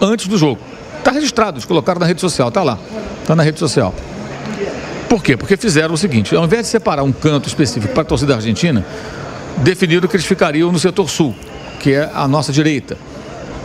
antes 0.00 0.28
do 0.28 0.38
jogo. 0.38 0.60
Está 0.98 1.10
registrado, 1.10 1.56
eles 1.56 1.64
colocaram 1.64 1.98
na 1.98 2.06
rede 2.06 2.20
social, 2.20 2.48
está 2.48 2.62
lá, 2.62 2.78
está 3.22 3.34
na 3.34 3.42
rede 3.42 3.58
social. 3.58 3.92
Por 5.08 5.22
quê? 5.22 5.36
Porque 5.36 5.56
fizeram 5.56 5.94
o 5.94 5.98
seguinte: 5.98 6.36
ao 6.36 6.44
invés 6.44 6.62
de 6.62 6.68
separar 6.68 7.02
um 7.02 7.12
canto 7.12 7.48
específico 7.48 7.92
para 7.92 8.02
a 8.02 8.06
torcida 8.06 8.34
argentina, 8.34 8.84
definiram 9.58 10.06
que 10.06 10.14
eles 10.14 10.26
ficariam 10.26 10.70
no 10.70 10.78
setor 10.78 11.08
sul, 11.08 11.34
que 11.80 11.94
é 11.94 12.10
a 12.14 12.28
nossa 12.28 12.52
direita. 12.52 12.96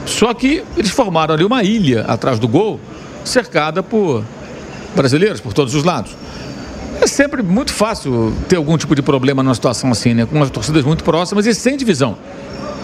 Só 0.06 0.34
que 0.34 0.64
eles 0.76 0.92
formaram 0.92 1.34
ali 1.36 1.44
uma 1.44 1.64
ilha 1.64 2.02
atrás 2.08 2.40
do 2.40 2.48
gol, 2.48 2.80
cercada 3.24 3.84
por 3.84 4.24
brasileiros 4.96 5.42
por 5.42 5.54
todos 5.54 5.76
os 5.76 5.84
lados. 5.84 6.16
É 7.04 7.08
sempre 7.08 7.44
muito 7.44 7.74
fácil 7.74 8.34
ter 8.48 8.56
algum 8.56 8.78
tipo 8.78 8.96
de 8.96 9.02
problema 9.02 9.44
numa 9.44 9.54
situação 9.54 9.92
assim, 9.92 10.14
né? 10.14 10.26
Com 10.26 10.42
as 10.42 10.50
torcidas 10.50 10.86
muito 10.86 11.04
próximas 11.04 11.46
e 11.46 11.54
sem 11.54 11.76
divisão. 11.76 12.18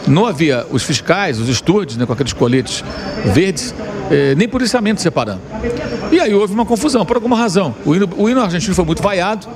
Não 0.05 0.25
havia 0.25 0.67
os 0.69 0.83
fiscais, 0.83 1.39
os 1.39 1.47
estúdios, 1.47 1.95
né, 1.95 2.05
com 2.05 2.11
aqueles 2.11 2.33
coletes 2.33 2.83
verdes, 3.33 3.73
eh, 4.11 4.35
nem 4.35 4.45
policiamento 4.45 4.99
separando. 4.99 5.39
E 6.11 6.19
aí 6.19 6.33
houve 6.33 6.53
uma 6.53 6.65
confusão, 6.65 7.05
por 7.05 7.15
alguma 7.15 7.37
razão. 7.37 7.73
O 7.85 7.95
hino, 7.95 8.09
o 8.17 8.29
hino 8.29 8.41
argentino 8.41 8.75
foi 8.75 8.83
muito 8.83 9.01
vaiado 9.01 9.47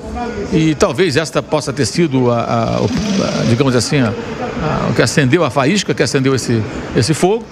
e 0.53 0.73
talvez 0.75 1.17
esta 1.17 1.43
possa 1.43 1.73
ter 1.73 1.85
sido, 1.85 2.31
a, 2.31 2.39
a, 2.39 2.77
a 2.77 3.45
digamos 3.49 3.75
assim, 3.75 3.97
o 4.89 4.93
que 4.93 5.01
acendeu 5.01 5.43
a 5.43 5.49
faísca, 5.49 5.93
que 5.93 6.03
acendeu 6.03 6.33
esse, 6.33 6.63
esse 6.95 7.13
fogo. 7.13 7.43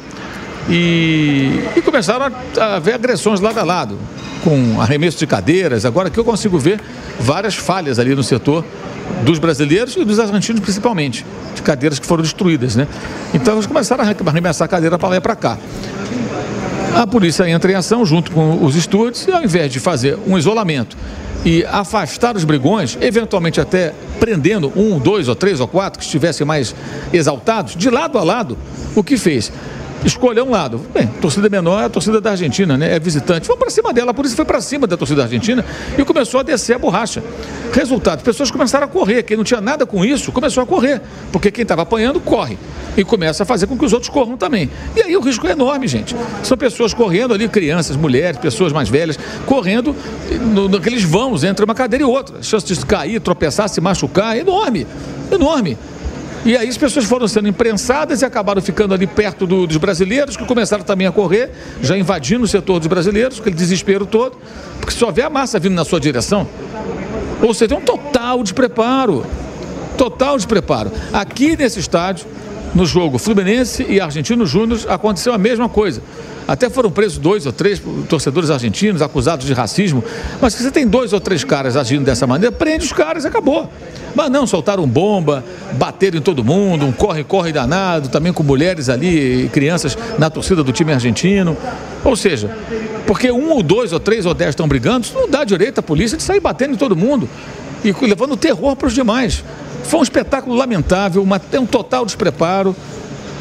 E, 0.69 1.60
e 1.76 1.82
começaram 1.82 2.28
a, 2.28 2.62
a 2.62 2.76
haver 2.76 2.93
agressões 2.93 3.41
lado 3.41 3.60
a 3.60 3.63
lado, 3.63 3.97
com 4.43 4.82
arremesso 4.82 5.17
de 5.17 5.27
cadeiras. 5.27 5.86
Agora 5.86 6.10
que 6.10 6.19
eu 6.19 6.23
consigo 6.23 6.58
ver 6.58 6.80
várias 7.19 7.56
falhas 7.56 7.99
ali 7.99 8.15
no 8.15 8.23
setor 8.23 8.65
dos 9.23 9.39
brasileiros 9.39 9.95
e 9.95 10.04
dos 10.04 10.19
argentinos 10.19 10.62
principalmente, 10.62 11.25
de 11.56 11.62
cadeiras 11.62 11.99
que 11.99 12.06
foram 12.06 12.23
destruídas, 12.23 12.75
né? 12.75 12.88
Então 13.34 13.56
eles 13.56 13.65
começaram 13.65 14.04
a 14.04 14.30
arremessar 14.30 14.65
a 14.65 14.67
cadeira 14.67 14.97
para 14.97 15.10
lá 15.10 15.15
e 15.17 15.21
para 15.21 15.36
cá. 15.36 15.58
A 16.95 17.08
polícia 17.08 17.47
entra 17.49 17.71
em 17.71 17.75
ação 17.75 18.06
junto 18.06 18.32
com 18.32 18.63
os 18.63 18.75
estúdios 18.75 19.25
e 19.27 19.32
ao 19.32 19.43
invés 19.43 19.71
de 19.71 19.80
fazer 19.80 20.17
um 20.27 20.38
isolamento 20.38 20.97
e 21.45 21.65
afastar 21.65 22.36
os 22.36 22.43
brigões, 22.43 22.97
eventualmente 23.01 23.60
até 23.60 23.93
prendendo 24.19 24.71
um, 24.75 24.99
dois 24.99 25.27
ou 25.27 25.36
três 25.36 25.60
ou 25.60 25.67
quatro 25.67 25.99
que 25.99 26.06
estivessem 26.06 26.45
mais 26.45 26.75
exaltados, 27.12 27.75
de 27.75 27.89
lado 27.89 28.17
a 28.17 28.23
lado, 28.23 28.58
o 28.95 29.04
que 29.04 29.17
fez? 29.17 29.51
Escolher 30.06 30.42
um 30.42 30.50
lado. 30.50 30.82
Bem, 30.94 31.08
torcida 31.22 31.50
menor 31.50 31.82
é 31.82 31.86
a 31.86 31.90
torcida 31.90 32.20
da 32.20 32.32
Argentina, 32.32 32.78
né? 32.78 32.96
É 32.96 33.00
visitante. 33.00 33.48
Vamos 33.48 33.60
para 33.60 33.70
cima 33.70 33.94
dela, 33.94 34.14
por 34.14 34.26
isso 34.26 34.36
foi 34.36 34.46
para 34.46 34.62
cima 34.62 34.88
da 34.88 34.98
torcida 34.98 35.24
argentina 35.24 35.64
e 35.98 36.04
começou 36.04 36.40
a 36.40 36.44
descer 36.44 36.76
a 36.76 36.80
borracha. 36.80 37.24
Resultado, 37.74 38.18
as 38.18 38.24
pessoas 38.24 38.52
começaram 38.52 38.86
a 38.86 38.90
correr. 38.90 39.24
Quem 39.24 39.38
não 39.38 39.44
tinha 39.44 39.62
nada 39.62 39.86
com 39.86 40.04
isso 40.04 40.32
começou 40.32 40.64
a 40.64 40.66
correr, 40.66 41.02
porque 41.32 41.52
quem 41.52 41.64
estava 41.64 41.84
apanhando 41.84 42.20
corre 42.20 42.58
e 42.98 43.04
começa 43.04 43.44
a 43.44 43.46
fazer 43.46 43.68
com 43.68 43.78
que 43.78 43.86
os 43.86 43.94
outros 43.94 44.10
corram 44.10 44.36
também. 44.36 44.70
E 44.96 45.02
aí 45.02 45.16
o 45.16 45.22
risco 45.22 45.48
é 45.48 45.52
enorme, 45.52 45.88
gente. 45.88 46.16
São 46.44 46.58
pessoas 46.58 46.94
correndo 46.94 47.34
ali, 47.34 47.48
crianças, 47.48 47.96
mulheres, 47.96 48.38
pessoas 48.38 48.74
mais 48.74 48.90
velhas, 48.90 49.18
correndo 49.46 49.96
no, 50.54 50.68
naqueles 50.68 51.04
vãos 51.04 51.44
entre 51.44 51.64
uma 51.64 51.76
cadeira 51.76 52.04
e 52.04 52.08
outra. 52.08 52.40
A 52.40 52.44
chance 52.44 52.66
de 52.66 52.86
cair, 52.86 53.20
tropeçar, 53.22 53.70
se 53.70 53.80
machucar 53.80 54.36
é 54.36 54.40
enorme, 54.42 54.86
enorme. 55.32 55.78
E 56.43 56.58
aí 56.58 56.67
as 56.67 56.77
pessoas 56.77 57.06
foram 57.06 57.27
sendo 57.27 57.47
imprensadas 57.47 58.21
e 58.21 58.25
acabaram 58.25 58.62
ficando 58.62 58.95
ali 58.95 59.06
perto 59.06 59.45
do, 59.45 59.67
dos 59.67 59.77
brasileiros, 59.77 60.36
que 60.36 60.43
começaram 60.43 60.84
também 60.84 61.06
a 61.06 61.12
correr, 61.12 61.51
já 61.84 61.95
invadindo 61.95 62.43
o 62.45 62.47
setor 62.47 62.80
dos 62.80 62.88
brasileiros, 62.88 63.39
aquele 63.39 63.56
desespero 63.56 64.08
todo, 64.08 64.38
porque 64.80 64.91
só 64.91 65.12
vê 65.12 65.21
a 65.21 65.30
massa 65.30 65.60
vindo 65.60 65.75
na 65.75 65.86
sua 65.86 65.99
direção. 65.99 66.47
Ou 67.43 67.54
seja, 67.54 67.69
tem 67.69 67.77
um 67.77 67.82
total 67.82 68.41
despreparo. 68.41 69.23
Total 69.97 70.36
despreparo. 70.36 70.91
Aqui 71.13 71.56
nesse 71.56 71.80
estádio, 71.80 72.25
no 72.73 72.86
jogo 72.86 73.17
Fluminense 73.17 73.86
e 73.88 73.99
Argentino 73.99 74.45
Júnior, 74.45 74.79
aconteceu 74.88 75.34
a 75.34 75.38
mesma 75.38 75.67
coisa. 75.67 76.01
Até 76.47 76.69
foram 76.69 76.91
presos 76.91 77.17
dois 77.17 77.45
ou 77.45 77.53
três 77.53 77.81
torcedores 78.10 78.49
argentinos 78.49 79.01
acusados 79.01 79.45
de 79.45 79.53
racismo. 79.53 80.03
Mas 80.41 80.53
se 80.53 80.63
você 80.63 80.71
tem 80.71 80.88
dois 80.88 81.13
ou 81.13 81.19
três 81.19 81.43
caras 81.43 81.77
agindo 81.77 82.03
dessa 82.03 82.25
maneira, 82.25 82.53
prende 82.53 82.86
os 82.86 82.91
caras 82.91 83.23
e 83.23 83.27
acabou. 83.27 83.69
Mas 84.13 84.29
não, 84.29 84.45
soltaram 84.45 84.86
bomba, 84.88 85.43
bateram 85.73 86.17
em 86.17 86.21
todo 86.21 86.43
mundo, 86.43 86.86
um 86.86 86.91
corre-corre 86.91 87.53
danado, 87.53 88.10
também 88.10 88.34
com 88.34 88.43
mulheres 88.43 88.89
ali, 88.89 89.49
crianças 89.53 89.97
na 90.17 90.29
torcida 90.29 90.63
do 90.63 90.73
time 90.73 90.91
argentino. 90.91 91.55
Ou 92.03 92.15
seja, 92.15 92.53
porque 93.05 93.31
um 93.31 93.51
ou 93.51 93.63
dois 93.63 93.93
ou 93.93 93.99
três 93.99 94.25
ou 94.25 94.34
dez 94.34 94.49
estão 94.49 94.67
brigando, 94.67 95.05
isso 95.05 95.15
não 95.15 95.29
dá 95.29 95.43
direito 95.43 95.79
à 95.79 95.84
polícia 95.84 96.17
de 96.17 96.23
sair 96.23 96.39
batendo 96.39 96.73
em 96.73 96.77
todo 96.77 96.95
mundo 96.95 97.29
e 97.84 97.93
levando 98.05 98.36
terror 98.36 98.75
para 98.75 98.88
os 98.88 98.93
demais. 98.93 99.43
Foi 99.91 99.99
um 99.99 100.04
espetáculo 100.04 100.56
lamentável, 100.56 101.21
uma, 101.21 101.39
um 101.60 101.65
total 101.65 102.06
despreparo. 102.06 102.73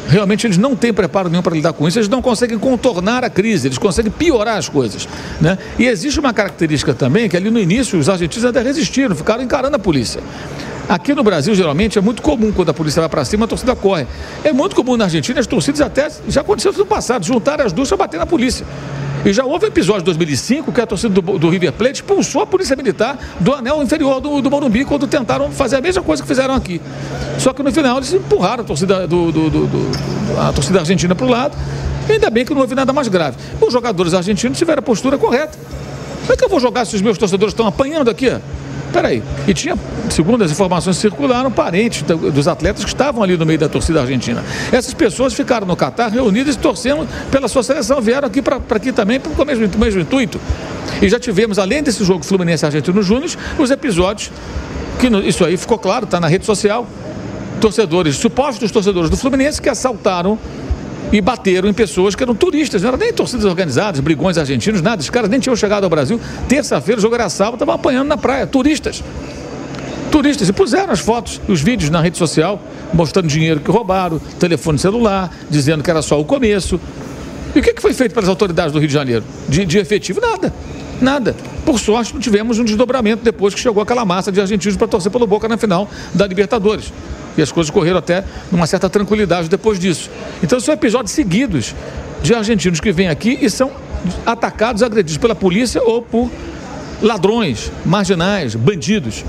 Realmente 0.09 0.45
eles 0.45 0.57
não 0.57 0.75
têm 0.75 0.91
preparo 0.91 1.29
nenhum 1.29 1.41
para 1.41 1.55
lidar 1.55 1.71
com 1.71 1.87
isso, 1.87 1.97
eles 1.97 2.09
não 2.09 2.21
conseguem 2.21 2.59
contornar 2.59 3.23
a 3.23 3.29
crise, 3.29 3.69
eles 3.69 3.77
conseguem 3.77 4.11
piorar 4.11 4.57
as 4.57 4.67
coisas. 4.67 5.07
Né? 5.39 5.57
E 5.79 5.85
existe 5.85 6.19
uma 6.19 6.33
característica 6.33 6.93
também 6.93 7.29
que 7.29 7.37
ali 7.37 7.49
no 7.49 7.57
início 7.57 7.97
os 7.97 8.09
argentinos 8.09 8.43
até 8.43 8.61
resistiram, 8.61 9.15
ficaram 9.15 9.41
encarando 9.41 9.77
a 9.77 9.79
polícia. 9.79 10.21
Aqui 10.89 11.15
no 11.15 11.23
Brasil, 11.23 11.55
geralmente, 11.55 11.97
é 11.97 12.01
muito 12.01 12.21
comum 12.21 12.51
quando 12.51 12.67
a 12.67 12.73
polícia 12.73 12.99
vai 12.99 13.07
para 13.07 13.23
cima, 13.23 13.45
a 13.45 13.47
torcida 13.47 13.73
corre. 13.73 14.05
É 14.43 14.51
muito 14.51 14.75
comum 14.75 14.97
na 14.97 15.05
Argentina, 15.05 15.39
as 15.39 15.47
torcidas 15.47 15.79
até, 15.79 16.09
já 16.27 16.41
aconteceu 16.41 16.73
no 16.73 16.85
passado, 16.85 17.25
juntar 17.25 17.61
as 17.61 17.71
duas 17.71 17.87
para 17.87 17.95
bater 17.95 18.17
na 18.17 18.25
polícia. 18.25 18.65
E 19.23 19.31
já 19.31 19.45
houve 19.45 19.67
episódio 19.67 20.01
em 20.01 20.05
2005 20.05 20.71
que 20.71 20.81
a 20.81 20.87
torcida 20.87 21.13
do, 21.13 21.37
do, 21.37 21.49
River 21.49 21.71
Plate 21.73 21.95
expulsou 21.95 22.41
a 22.41 22.47
polícia 22.47 22.75
militar 22.75 23.19
do 23.39 23.53
anel 23.53 23.83
inferior 23.83 24.19
do, 24.19 24.41
do 24.41 24.49
Morumbi 24.49 24.83
quando 24.83 25.05
tentaram 25.05 25.51
fazer 25.51 25.75
a 25.75 25.81
mesma 25.81 26.01
coisa 26.01 26.23
que 26.23 26.27
fizeram 26.27 26.55
aqui. 26.55 26.81
Só 27.37 27.53
que 27.53 27.61
no 27.61 27.71
final 27.71 27.97
eles 27.97 28.11
empurraram 28.13 28.63
a 28.63 28.65
torcida, 28.65 29.07
do, 29.07 29.31
do 29.31 29.91
a 30.39 30.51
torcida 30.51 30.79
argentina 30.79 31.13
para 31.13 31.25
o 31.25 31.29
lado. 31.29 31.55
E 32.09 32.13
ainda 32.13 32.31
bem 32.31 32.43
que 32.43 32.53
não 32.53 32.61
houve 32.61 32.73
nada 32.73 32.91
mais 32.91 33.07
grave. 33.07 33.37
Os 33.61 33.71
jogadores 33.71 34.15
argentinos 34.15 34.57
tiveram 34.57 34.79
a 34.79 34.83
postura 34.83 35.19
correta. 35.19 35.57
Como 36.21 36.33
é 36.33 36.35
que 36.35 36.43
eu 36.43 36.49
vou 36.49 36.59
jogar 36.59 36.85
se 36.85 36.95
os 36.95 37.01
meus 37.01 37.17
torcedores 37.17 37.53
estão 37.53 37.67
apanhando 37.67 38.09
aqui? 38.09 38.27
Peraí. 38.91 39.23
E 39.47 39.53
tinha, 39.53 39.75
segundo 40.09 40.43
as 40.43 40.51
informações 40.51 40.97
circularam, 40.97 41.49
parentes 41.51 42.01
dos 42.01 42.47
atletas 42.47 42.83
que 42.83 42.89
estavam 42.89 43.23
ali 43.23 43.37
no 43.37 43.45
meio 43.45 43.59
da 43.59 43.69
torcida 43.69 44.01
argentina. 44.01 44.43
Essas 44.71 44.93
pessoas 44.93 45.33
ficaram 45.33 45.65
no 45.65 45.75
Catar 45.75 46.09
reunidas 46.09 46.55
e 46.55 46.57
torcendo 46.57 47.07
pela 47.31 47.47
sua 47.47 47.63
seleção, 47.63 48.01
vieram 48.01 48.27
aqui 48.27 48.41
para 48.41 48.59
aqui 48.69 48.91
também 48.91 49.19
com 49.19 49.41
o 49.41 49.45
mesmo, 49.45 49.69
mesmo 49.77 50.01
intuito. 50.01 50.39
E 51.01 51.07
já 51.09 51.19
tivemos, 51.19 51.57
além 51.57 51.81
desse 51.81 52.03
jogo 52.03 52.25
Fluminense 52.25 52.65
Argentino 52.65 53.01
Júnior, 53.01 53.31
os 53.57 53.71
episódios, 53.71 54.31
que 54.99 55.07
isso 55.27 55.45
aí 55.45 55.57
ficou 55.57 55.77
claro, 55.77 56.05
está 56.05 56.19
na 56.19 56.27
rede 56.27 56.45
social, 56.45 56.87
torcedores, 57.59 58.17
supostos 58.17 58.71
torcedores 58.71 59.09
do 59.09 59.17
Fluminense 59.17 59.61
que 59.61 59.69
assaltaram 59.69 60.37
e 61.11 61.19
bateram 61.21 61.69
em 61.69 61.73
pessoas 61.73 62.15
que 62.15 62.23
eram 62.23 62.33
turistas, 62.35 62.81
não 62.81 62.89
eram 62.89 62.97
nem 62.97 63.13
torcidas 63.13 63.45
organizadas, 63.45 63.99
brigões 63.99 64.37
argentinos, 64.37 64.81
nada. 64.81 65.01
Os 65.01 65.09
caras 65.09 65.29
nem 65.29 65.39
tinham 65.39 65.55
chegado 65.55 65.83
ao 65.83 65.89
Brasil. 65.89 66.19
Terça-feira, 66.47 66.99
o 66.99 67.01
jogo 67.01 67.15
era 67.15 67.29
sábado, 67.29 67.55
estavam 67.55 67.75
apanhando 67.75 68.07
na 68.07 68.17
praia, 68.17 68.47
turistas. 68.47 69.03
Turistas. 70.11 70.49
E 70.49 70.53
puseram 70.53 70.91
as 70.91 70.99
fotos 70.99 71.41
e 71.47 71.51
os 71.51 71.61
vídeos 71.61 71.89
na 71.89 72.01
rede 72.01 72.17
social, 72.17 72.61
mostrando 72.93 73.27
dinheiro 73.27 73.59
que 73.59 73.71
roubaram, 73.71 74.19
telefone 74.39 74.77
celular, 74.79 75.33
dizendo 75.49 75.83
que 75.83 75.89
era 75.89 76.01
só 76.01 76.19
o 76.19 76.25
começo. 76.25 76.79
E 77.55 77.59
o 77.59 77.61
que 77.61 77.81
foi 77.81 77.93
feito 77.93 78.13
pelas 78.13 78.29
autoridades 78.29 78.71
do 78.71 78.79
Rio 78.79 78.87
de 78.87 78.93
Janeiro? 78.93 79.23
De, 79.47 79.65
de 79.65 79.77
efetivo? 79.77 80.21
Nada. 80.21 80.53
Nada. 81.01 81.35
Por 81.65 81.79
sorte, 81.79 82.13
não 82.13 82.21
tivemos 82.21 82.59
um 82.59 82.63
desdobramento 82.63 83.23
depois 83.23 83.53
que 83.53 83.59
chegou 83.59 83.81
aquela 83.81 84.05
massa 84.05 84.31
de 84.31 84.39
argentinos 84.39 84.77
para 84.77 84.87
torcer 84.87 85.11
pelo 85.11 85.25
Boca 85.25 85.47
na 85.47 85.57
final 85.57 85.89
da 86.13 86.27
Libertadores. 86.27 86.93
E 87.37 87.41
as 87.41 87.51
coisas 87.51 87.69
correram 87.69 87.97
até 87.97 88.23
numa 88.51 88.67
certa 88.67 88.89
tranquilidade 88.89 89.49
depois 89.49 89.79
disso. 89.79 90.09
Então 90.43 90.59
são 90.59 90.73
episódios 90.73 91.11
seguidos 91.11 91.73
de 92.21 92.33
argentinos 92.33 92.79
que 92.79 92.91
vêm 92.91 93.09
aqui 93.09 93.37
e 93.41 93.49
são 93.49 93.71
atacados, 94.25 94.83
agredidos 94.83 95.17
pela 95.17 95.35
polícia 95.35 95.81
ou 95.81 96.01
por 96.01 96.29
ladrões, 97.01 97.71
marginais, 97.85 98.55
bandidos. 98.55 99.23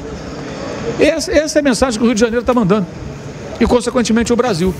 Essa, 1.00 1.32
essa 1.32 1.58
é 1.58 1.60
a 1.60 1.62
mensagem 1.62 1.98
que 1.98 2.04
o 2.04 2.06
Rio 2.06 2.14
de 2.14 2.20
Janeiro 2.20 2.42
está 2.42 2.52
mandando. 2.52 2.86
E, 3.60 3.66
consequentemente, 3.66 4.32
o 4.32 4.36
Brasil. 4.36 4.74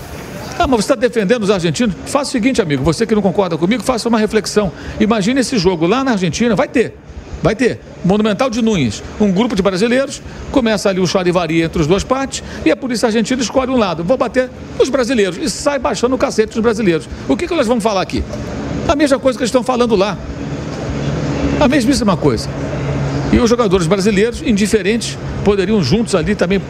Ah, 0.59 0.67
mas 0.67 0.85
você 0.85 0.93
está 0.93 0.95
defendendo 0.95 1.43
os 1.43 1.49
argentinos? 1.49 1.95
Faça 2.05 2.29
o 2.29 2.31
seguinte, 2.31 2.61
amigo, 2.61 2.83
você 2.83 3.05
que 3.05 3.15
não 3.15 3.21
concorda 3.21 3.57
comigo, 3.57 3.81
faça 3.81 4.07
uma 4.07 4.19
reflexão. 4.19 4.71
Imagine 4.99 5.39
esse 5.39 5.57
jogo 5.57 5.87
lá 5.87 6.03
na 6.03 6.11
Argentina, 6.11 6.55
vai 6.55 6.67
ter. 6.67 6.95
Vai 7.43 7.57
ter. 7.57 7.77
Monumental 8.05 8.49
de 8.49 8.61
Nunes. 8.61 9.03
Um 9.19 9.29
grupo 9.29 9.53
de 9.53 9.61
brasileiros, 9.61 10.21
começa 10.49 10.89
ali 10.89 11.01
o 11.01 11.05
charivari 11.05 11.61
entre 11.61 11.81
as 11.81 11.87
duas 11.87 12.03
partes 12.03 12.41
e 12.65 12.71
a 12.71 12.75
polícia 12.75 13.07
argentina 13.07 13.41
escolhe 13.41 13.69
um 13.69 13.77
lado. 13.77 14.01
Vou 14.01 14.17
bater 14.17 14.49
nos 14.79 14.87
brasileiros 14.87 15.37
e 15.37 15.49
sai 15.49 15.77
baixando 15.77 16.15
o 16.15 16.17
cacete 16.17 16.53
dos 16.53 16.61
brasileiros. 16.61 17.07
O 17.27 17.35
que, 17.35 17.45
que 17.45 17.53
eles 17.53 17.67
vão 17.67 17.81
falar 17.81 18.01
aqui? 18.01 18.23
A 18.87 18.95
mesma 18.95 19.19
coisa 19.19 19.37
que 19.37 19.43
eles 19.43 19.49
estão 19.49 19.61
falando 19.61 19.93
lá. 19.93 20.17
A 21.59 21.67
mesmíssima 21.67 22.15
coisa. 22.15 22.47
E 23.33 23.39
os 23.39 23.49
jogadores 23.49 23.87
brasileiros, 23.87 24.41
indiferentes, 24.41 25.17
poderiam 25.43 25.83
juntos 25.83 26.15
ali 26.15 26.35
também 26.35 26.61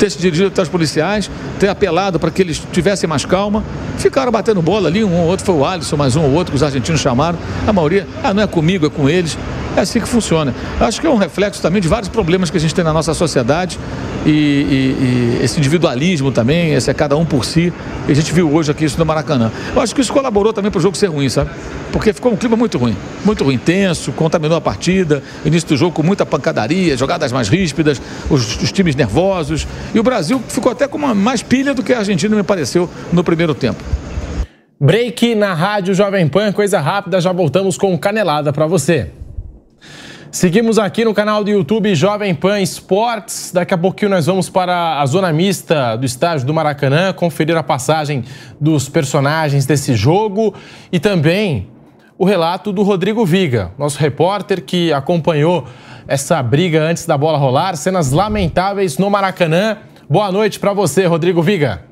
ter 0.00 0.10
se 0.10 0.18
dirigido 0.18 0.48
até 0.48 0.62
os 0.62 0.68
policiais, 0.68 1.30
ter 1.58 1.68
apelado 1.68 2.18
para 2.18 2.30
que 2.30 2.40
eles 2.40 2.60
tivessem 2.72 3.06
mais 3.06 3.26
calma. 3.26 3.62
Ficaram 3.98 4.32
batendo 4.32 4.62
bola 4.62 4.88
ali, 4.88 5.04
um 5.04 5.14
ou 5.14 5.26
outro 5.26 5.44
foi 5.44 5.54
o 5.54 5.64
Alisson, 5.64 5.96
mais 5.96 6.16
um 6.16 6.22
ou 6.22 6.32
outro 6.32 6.52
que 6.52 6.56
os 6.56 6.62
argentinos 6.62 7.02
chamaram. 7.02 7.38
A 7.66 7.72
maioria, 7.72 8.08
ah, 8.24 8.32
não 8.32 8.42
é 8.42 8.46
comigo, 8.46 8.86
é 8.86 8.90
com 8.90 9.08
eles. 9.10 9.36
É 9.76 9.80
assim 9.82 10.00
que 10.00 10.08
funciona. 10.08 10.54
Acho 10.80 11.00
que 11.00 11.06
é 11.06 11.10
um 11.10 11.18
reflexo 11.18 11.60
também 11.60 11.82
de 11.82 11.86
vários 11.86 12.08
problemas 12.08 12.48
que 12.48 12.56
a 12.56 12.60
gente 12.60 12.74
tem 12.74 12.82
na 12.82 12.92
nossa 12.92 13.12
sociedade 13.12 13.78
e, 14.26 14.30
e, 14.30 14.32
e, 14.32 15.44
esse 15.44 15.58
individualismo 15.58 16.32
também, 16.32 16.72
esse 16.72 16.90
é 16.90 16.94
cada 16.94 17.16
um 17.16 17.24
por 17.24 17.44
si. 17.44 17.72
E 18.08 18.12
a 18.12 18.14
gente 18.14 18.32
viu 18.32 18.52
hoje 18.52 18.70
aqui 18.70 18.86
isso 18.86 18.98
no 18.98 19.04
Maracanã. 19.04 19.52
Eu 19.76 19.82
acho 19.82 19.94
que 19.94 20.00
isso 20.00 20.12
colaborou 20.12 20.52
também 20.52 20.70
para 20.70 20.78
o 20.78 20.82
jogo 20.82 20.96
ser 20.96 21.06
ruim, 21.06 21.28
sabe? 21.28 21.50
Porque 21.92 22.12
ficou 22.12 22.32
um 22.32 22.36
clima 22.36 22.56
muito 22.56 22.78
ruim, 22.78 22.96
muito 23.24 23.42
ruim, 23.42 23.58
tenso, 23.58 24.12
contaminou 24.12 24.56
a 24.56 24.60
partida, 24.60 25.22
início 25.44 25.68
do 25.68 25.76
jogo 25.76 25.94
com 25.94 26.02
muita 26.02 26.24
pancadaria, 26.24 26.96
jogadas 26.96 27.32
mais 27.32 27.48
ríspidas, 27.48 28.00
os, 28.30 28.62
os 28.62 28.70
times 28.70 28.94
nervosos. 28.94 29.66
E 29.92 29.98
o 29.98 30.02
Brasil 30.02 30.40
ficou 30.48 30.70
até 30.70 30.86
com 30.86 30.96
uma 30.96 31.14
mais 31.14 31.42
pilha 31.42 31.74
do 31.74 31.82
que 31.82 31.92
a 31.92 31.98
Argentina 31.98 32.36
me 32.36 32.42
pareceu 32.42 32.88
no 33.12 33.24
primeiro 33.24 33.54
tempo. 33.54 33.82
Break 34.80 35.34
na 35.34 35.52
Rádio 35.52 35.92
Jovem 35.92 36.26
Pan, 36.28 36.52
coisa 36.52 36.80
rápida, 36.80 37.20
já 37.20 37.32
voltamos 37.32 37.76
com 37.76 37.98
canelada 37.98 38.52
para 38.52 38.66
você. 38.66 39.10
Seguimos 40.32 40.78
aqui 40.78 41.04
no 41.04 41.12
canal 41.12 41.42
do 41.42 41.50
YouTube 41.50 41.92
Jovem 41.92 42.32
Pan 42.36 42.60
Esportes. 42.60 43.50
Daqui 43.52 43.74
a 43.74 43.78
pouquinho 43.78 44.12
nós 44.12 44.26
vamos 44.26 44.48
para 44.48 45.00
a 45.00 45.06
zona 45.06 45.32
mista 45.32 45.96
do 45.96 46.06
estádio 46.06 46.46
do 46.46 46.54
Maracanã, 46.54 47.12
conferir 47.12 47.56
a 47.56 47.64
passagem 47.64 48.22
dos 48.60 48.88
personagens 48.88 49.66
desse 49.66 49.96
jogo 49.96 50.54
e 50.92 51.00
também 51.00 51.66
o 52.20 52.24
relato 52.26 52.70
do 52.70 52.82
Rodrigo 52.82 53.24
Viga, 53.24 53.72
nosso 53.78 53.98
repórter 53.98 54.62
que 54.62 54.92
acompanhou 54.92 55.66
essa 56.06 56.42
briga 56.42 56.82
antes 56.82 57.06
da 57.06 57.16
bola 57.16 57.38
rolar, 57.38 57.74
cenas 57.76 58.12
lamentáveis 58.12 58.98
no 58.98 59.08
Maracanã. 59.08 59.78
Boa 60.06 60.30
noite 60.30 60.60
para 60.60 60.74
você, 60.74 61.06
Rodrigo 61.06 61.40
Viga. 61.40 61.82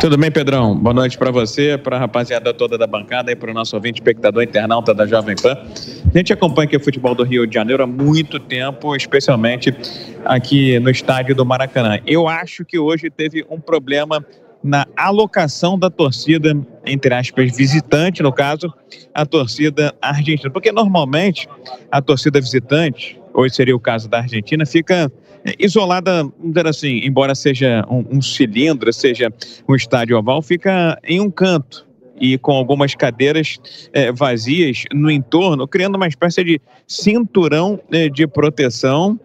Tudo 0.00 0.16
bem, 0.16 0.30
Pedrão? 0.30 0.74
Boa 0.74 0.94
noite 0.94 1.18
para 1.18 1.30
você, 1.30 1.76
para 1.76 1.98
a 1.98 2.00
rapaziada 2.00 2.54
toda 2.54 2.78
da 2.78 2.86
bancada 2.86 3.30
e 3.30 3.36
para 3.36 3.50
o 3.50 3.54
nosso 3.54 3.76
ouvinte, 3.76 4.00
espectador 4.00 4.42
internauta 4.42 4.94
da 4.94 5.04
Jovem 5.06 5.36
Pan. 5.36 5.52
A 5.52 6.16
gente 6.16 6.32
acompanha 6.32 6.64
aqui 6.66 6.76
o 6.78 6.80
futebol 6.80 7.14
do 7.14 7.22
Rio 7.22 7.46
de 7.46 7.52
Janeiro 7.52 7.82
há 7.82 7.86
muito 7.86 8.40
tempo, 8.40 8.96
especialmente 8.96 9.76
aqui 10.24 10.78
no 10.78 10.88
estádio 10.88 11.34
do 11.34 11.44
Maracanã. 11.44 12.00
Eu 12.06 12.26
acho 12.26 12.64
que 12.64 12.78
hoje 12.78 13.10
teve 13.10 13.44
um 13.50 13.60
problema 13.60 14.24
na 14.62 14.86
alocação 14.96 15.78
da 15.78 15.90
torcida, 15.90 16.56
entre 16.86 17.14
aspas, 17.14 17.56
visitante, 17.56 18.22
no 18.22 18.32
caso, 18.32 18.72
a 19.12 19.26
torcida 19.26 19.94
argentina. 20.00 20.50
Porque 20.50 20.70
normalmente 20.70 21.48
a 21.90 22.00
torcida 22.00 22.40
visitante, 22.40 23.20
hoje 23.34 23.54
seria 23.54 23.74
o 23.74 23.80
caso 23.80 24.08
da 24.08 24.18
Argentina, 24.18 24.64
fica 24.64 25.10
isolada, 25.58 26.22
vamos 26.22 26.54
dizer 26.54 26.66
assim, 26.66 27.00
embora 27.04 27.34
seja 27.34 27.84
um, 27.90 28.18
um 28.18 28.22
cilindro, 28.22 28.92
seja 28.92 29.32
um 29.68 29.74
estádio 29.74 30.16
oval, 30.16 30.40
fica 30.40 30.98
em 31.04 31.20
um 31.20 31.30
canto 31.30 31.86
e 32.20 32.38
com 32.38 32.52
algumas 32.52 32.94
cadeiras 32.94 33.58
é, 33.92 34.12
vazias 34.12 34.84
no 34.92 35.10
entorno, 35.10 35.66
criando 35.66 35.96
uma 35.96 36.06
espécie 36.06 36.44
de 36.44 36.60
cinturão 36.86 37.80
é, 37.90 38.08
de 38.08 38.26
proteção, 38.28 39.18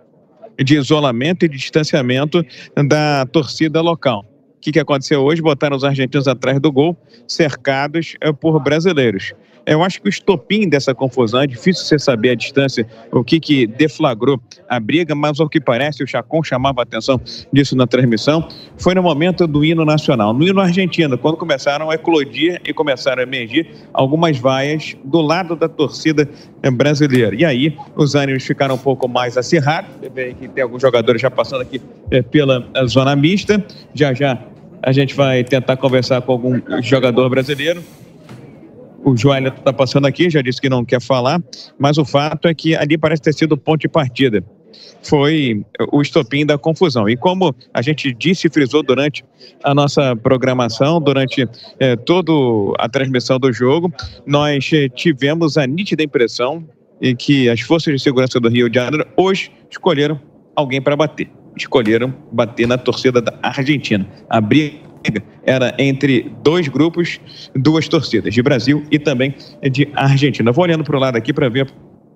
de 0.57 0.75
isolamento 0.75 1.45
e 1.45 1.49
de 1.49 1.57
distanciamento 1.57 2.43
da 2.87 3.27
torcida 3.27 3.81
local. 3.81 4.25
O 4.57 4.59
que, 4.59 4.71
que 4.71 4.79
aconteceu 4.79 5.21
hoje? 5.21 5.41
Botaram 5.41 5.77
os 5.77 5.83
argentinos 5.83 6.27
atrás 6.27 6.59
do 6.59 6.71
gol, 6.71 6.97
cercados 7.27 8.15
é, 8.19 8.33
por 8.33 8.59
brasileiros. 8.59 9.33
Eu 9.67 9.83
acho 9.83 10.01
que 10.01 10.07
o 10.07 10.09
estopim 10.09 10.69
dessa 10.69 10.95
confusão, 10.95 11.41
é 11.41 11.47
difícil 11.47 11.83
você 11.83 11.99
saber 11.99 12.29
a 12.29 12.35
distância, 12.35 12.87
o 13.11 13.21
que, 13.21 13.37
que 13.37 13.67
deflagrou 13.67 14.39
a 14.69 14.79
briga, 14.79 15.13
mas 15.13 15.41
ao 15.41 15.49
que 15.49 15.59
parece, 15.59 16.01
o 16.01 16.07
Chacon 16.07 16.41
chamava 16.41 16.81
a 16.81 16.83
atenção 16.83 17.19
disso 17.51 17.75
na 17.75 17.85
transmissão, 17.85 18.47
foi 18.77 18.95
no 18.95 19.03
momento 19.03 19.45
do 19.45 19.65
hino 19.65 19.83
nacional. 19.83 20.33
No 20.33 20.47
hino 20.47 20.61
argentino, 20.61 21.17
quando 21.17 21.35
começaram 21.35 21.89
a 21.91 21.95
eclodir 21.95 22.61
e 22.65 22.73
começaram 22.73 23.19
a 23.19 23.23
emergir 23.23 23.69
algumas 23.93 24.37
vaias 24.37 24.95
do 25.03 25.19
lado 25.19 25.53
da 25.53 25.67
torcida 25.67 26.29
brasileira. 26.71 27.35
E 27.35 27.43
aí, 27.43 27.77
os 27.93 28.15
ânimos 28.15 28.45
ficaram 28.45 28.75
um 28.75 28.79
pouco 28.79 29.09
mais 29.09 29.37
acirrados. 29.37 29.91
Que 30.39 30.47
tem 30.47 30.63
alguns 30.63 30.81
jogadores 30.81 31.21
já 31.21 31.29
passando 31.29 31.61
aqui 31.61 31.81
é, 32.09 32.21
pela 32.21 32.65
zona 32.85 33.15
mista. 33.17 33.63
Já 33.93 34.13
já 34.13 34.41
a 34.81 34.91
gente 34.93 35.13
vai 35.13 35.43
tentar 35.43 35.75
conversar 35.75 36.21
com 36.21 36.31
algum 36.31 36.61
jogador 36.81 37.29
brasileiro 37.29 37.83
o 39.07 39.15
Joelho 39.15 39.47
está 39.47 39.71
passando 39.71 40.05
aqui, 40.05 40.29
já 40.29 40.41
disse 40.41 40.59
que 40.59 40.67
não 40.67 40.83
quer 40.83 41.01
falar, 41.01 41.41
mas 41.79 41.97
o 41.97 42.03
fato 42.03 42.45
é 42.45 42.53
que 42.53 42.75
ali 42.75 42.97
parece 42.97 43.21
ter 43.21 43.33
sido 43.33 43.57
ponto 43.57 43.79
de 43.79 43.87
partida. 43.87 44.43
Foi 45.01 45.65
o 45.93 46.01
estopim 46.01 46.45
da 46.45 46.57
confusão. 46.57 47.07
E 47.07 47.15
como 47.15 47.55
a 47.73 47.81
gente 47.81 48.13
disse 48.13 48.47
e 48.47 48.49
frisou 48.49 48.83
durante 48.83 49.23
a 49.63 49.73
nossa 49.73 50.13
programação, 50.13 50.99
durante 50.99 51.47
é, 51.79 51.95
toda 51.95 52.33
a 52.77 52.89
transmissão 52.89 53.39
do 53.39 53.51
jogo, 53.53 53.93
nós 54.25 54.69
eh, 54.73 54.89
tivemos 54.89 55.57
a 55.57 55.65
nítida 55.65 56.03
impressão 56.03 56.67
e 57.01 57.15
que 57.15 57.49
as 57.49 57.61
forças 57.61 57.93
de 57.93 58.01
segurança 58.01 58.41
do 58.41 58.49
Rio 58.49 58.69
de 58.69 58.75
Janeiro 58.75 59.07
hoje 59.15 59.51
escolheram 59.71 60.19
alguém 60.53 60.81
para 60.81 60.97
bater. 60.97 61.29
Escolheram 61.55 62.13
bater 62.29 62.67
na 62.67 62.77
torcida 62.77 63.21
da 63.21 63.33
Argentina. 63.41 64.05
Abrir 64.29 64.81
era 65.43 65.73
entre 65.77 66.31
dois 66.43 66.67
grupos, 66.67 67.19
duas 67.55 67.87
torcidas, 67.87 68.33
de 68.33 68.41
Brasil 68.41 68.83
e 68.91 68.99
também 68.99 69.35
de 69.71 69.87
Argentina. 69.93 70.51
Vou 70.51 70.63
olhando 70.63 70.83
para 70.83 70.95
o 70.95 70.99
lado 70.99 71.15
aqui 71.15 71.33
para 71.33 71.49
ver 71.49 71.67
a 71.67 71.67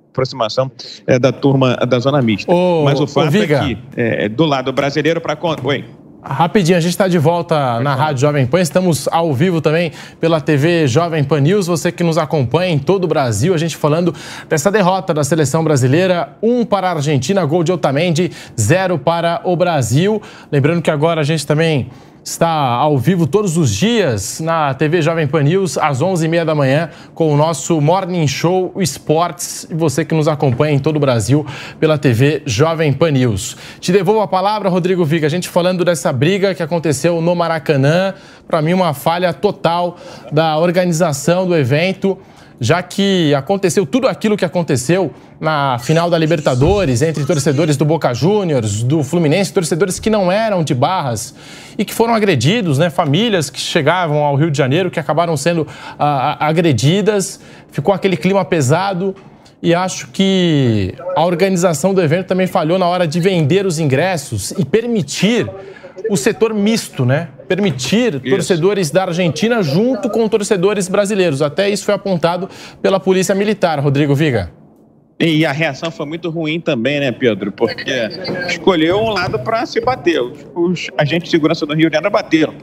aproximação 0.10 0.72
é, 1.08 1.17
da 1.17 1.32
turma 1.32 1.76
da 1.76 2.00
Zona 2.00 2.22
Mista. 2.22 2.52
Ô, 2.52 2.84
Mas 2.84 3.00
o 3.00 3.08
fato 3.08 3.36
é 3.36 3.48
que, 3.48 3.78
é, 3.96 4.30
do 4.30 4.46
lado 4.46 4.72
brasileiro 4.74 5.22
para... 5.22 5.38
Oi. 5.63 5.86
Rapidinho, 6.24 6.78
a 6.78 6.82
gente 6.82 6.91
está 6.91 7.08
de 7.08 7.17
volta 7.17 7.80
na 7.80 7.96
Rádio 7.96 8.22
Jovem 8.22 8.46
Pan, 8.46 8.62
estamos 8.62 9.08
ao 9.12 9.34
vivo 9.34 9.60
também 9.60 9.91
pela 10.20 10.39
TV 10.39 10.86
Jovem 10.86 11.24
Pan 11.24 11.39
News, 11.39 11.65
você 11.65 11.91
que 11.91 12.04
nos 12.04 12.15
acompanha 12.15 12.72
em 12.72 12.78
todo 12.78 13.06
o 13.06 13.08
Brasil, 13.08 13.56
a 13.56 13.58
gente 13.58 13.76
falando 13.76 14.13
dessa 14.48 14.70
derrota 14.70 15.15
da 15.15 15.24
seleção 15.24 15.63
brasileira, 15.63 16.38
um 16.39 16.63
para 16.63 16.89
a 16.89 16.94
Argentina, 16.94 17.44
gol 17.44 17.63
de 17.63 17.72
Otamendi, 17.72 18.32
zero 18.60 19.00
para 19.00 19.41
o 19.44 19.56
Brasil. 19.56 20.22
Lembrando 20.52 20.84
que 20.84 20.91
agora 20.91 21.22
a 21.22 21.24
gente 21.24 21.46
também 21.46 21.89
está 22.24 22.50
ao 22.50 22.98
vivo 22.98 23.26
todos 23.26 23.58
os 23.58 23.74
dias 23.76 24.40
na 24.40 24.74
TV 24.74 25.02
Jovem 25.02 25.28
Pan 25.28 25.44
News, 25.44 25.78
às 25.78 26.02
11h30 26.02 26.46
da 26.46 26.54
manhã, 26.54 26.90
com 27.16 27.34
o 27.34 27.38
nosso 27.38 27.82
Morning 27.82 28.28
Show 28.28 28.74
Esportes. 28.78 29.66
E 29.70 29.74
você 29.74 30.06
que 30.06 30.14
nos 30.14 30.28
acompanha 30.28 30.76
em 30.76 30.80
todo 30.80 30.98
o 30.98 31.00
Brasil 31.00 31.46
pela 31.80 31.98
TV 31.98 32.44
Jovem 32.46 32.94
Pan 32.94 33.12
News. 33.12 33.58
Te 33.80 33.92
devolvo 33.92 34.22
a 34.22 34.28
palavra, 34.28 34.70
Rodrigo 34.70 35.04
Viga. 35.04 35.26
A 35.26 35.30
gente 35.30 35.50
falando 35.50 35.84
dessa 35.84 36.14
briga 36.14 36.54
que 36.54 36.62
aconteceu 36.62 37.20
no 37.22 37.36
Maracanã. 37.36 38.14
Para 38.48 38.62
mim, 38.62 38.74
uma 38.74 38.94
falha 38.94 39.34
total 39.34 39.98
da 40.32 40.58
organização 40.58 41.48
do 41.48 41.56
evento 41.56 42.18
já 42.63 42.84
que 42.84 43.34
aconteceu 43.34 43.88
tudo 43.88 44.08
aquilo 44.08 44.38
que 44.38 44.45
aconteceu 44.45 45.12
na 45.39 45.80
final 45.80 46.12
da 46.12 46.17
Libertadores 46.19 47.02
entre 47.02 47.26
torcedores 47.26 47.76
do 47.76 47.84
Boca 47.84 48.13
Juniors, 48.13 48.84
do 48.84 49.04
Fluminense, 49.04 49.52
torcedores 49.52 50.00
que 50.00 50.12
não 50.12 50.32
eram 50.32 50.63
de 50.63 50.76
Barras 50.76 51.34
e 51.76 51.84
que 51.84 51.91
foram 51.91 52.13
agredidos, 52.13 52.78
né? 52.78 52.91
Famílias 52.91 53.50
que 53.50 53.60
chegavam 53.60 54.24
ao 54.24 54.36
Rio 54.36 54.52
de 54.52 54.60
Janeiro 54.60 54.91
que 54.91 55.00
acabaram 55.00 55.36
sendo 55.36 55.67
ah, 55.97 56.38
agredidas. 56.45 57.39
Ficou 57.71 57.95
aquele 57.95 58.15
clima 58.15 58.45
pesado 58.45 59.15
e 59.60 59.74
acho 59.74 60.10
que 60.10 60.93
a 61.15 61.26
organização 61.26 61.95
do 61.95 62.02
evento 62.02 62.28
também 62.28 62.45
falhou 62.45 62.78
na 62.78 62.88
hora 62.88 63.08
de 63.08 63.19
vender 63.19 63.65
os 63.65 63.80
ingressos 63.80 64.52
e 64.52 64.63
permitir 64.63 65.50
o 66.12 66.15
setor 66.15 66.54
misto, 66.54 67.06
né? 67.06 67.30
Permitir 67.52 68.16
isso. 68.16 68.30
torcedores 68.30 68.92
da 68.92 69.04
Argentina 69.04 69.62
junto 69.62 70.10
com 70.10 70.26
torcedores 70.30 70.88
brasileiros. 70.88 71.42
Até 71.42 71.70
isso 71.70 71.84
foi 71.84 71.94
apontado 71.94 72.50
pela 72.82 72.98
Polícia 72.98 73.36
Militar, 73.36 73.78
Rodrigo 73.82 74.16
Viga. 74.16 74.50
E 75.20 75.46
a 75.46 75.52
reação 75.52 75.92
foi 75.92 76.06
muito 76.06 76.30
ruim 76.30 76.62
também, 76.62 77.02
né, 77.02 77.12
Pedro? 77.12 77.52
Porque 77.52 77.92
escolheu 78.48 79.00
um 79.00 79.10
lado 79.10 79.38
para 79.38 79.66
se 79.66 79.82
bater. 79.82 80.22
Os, 80.22 80.48
os, 80.56 80.88
agentes 80.98 81.26
de 81.26 81.32
segurança 81.32 81.66
do 81.66 81.74
Rio 81.74 81.90
de 81.90 81.96
Janeiro 81.98 82.14
bateram, 82.14 82.54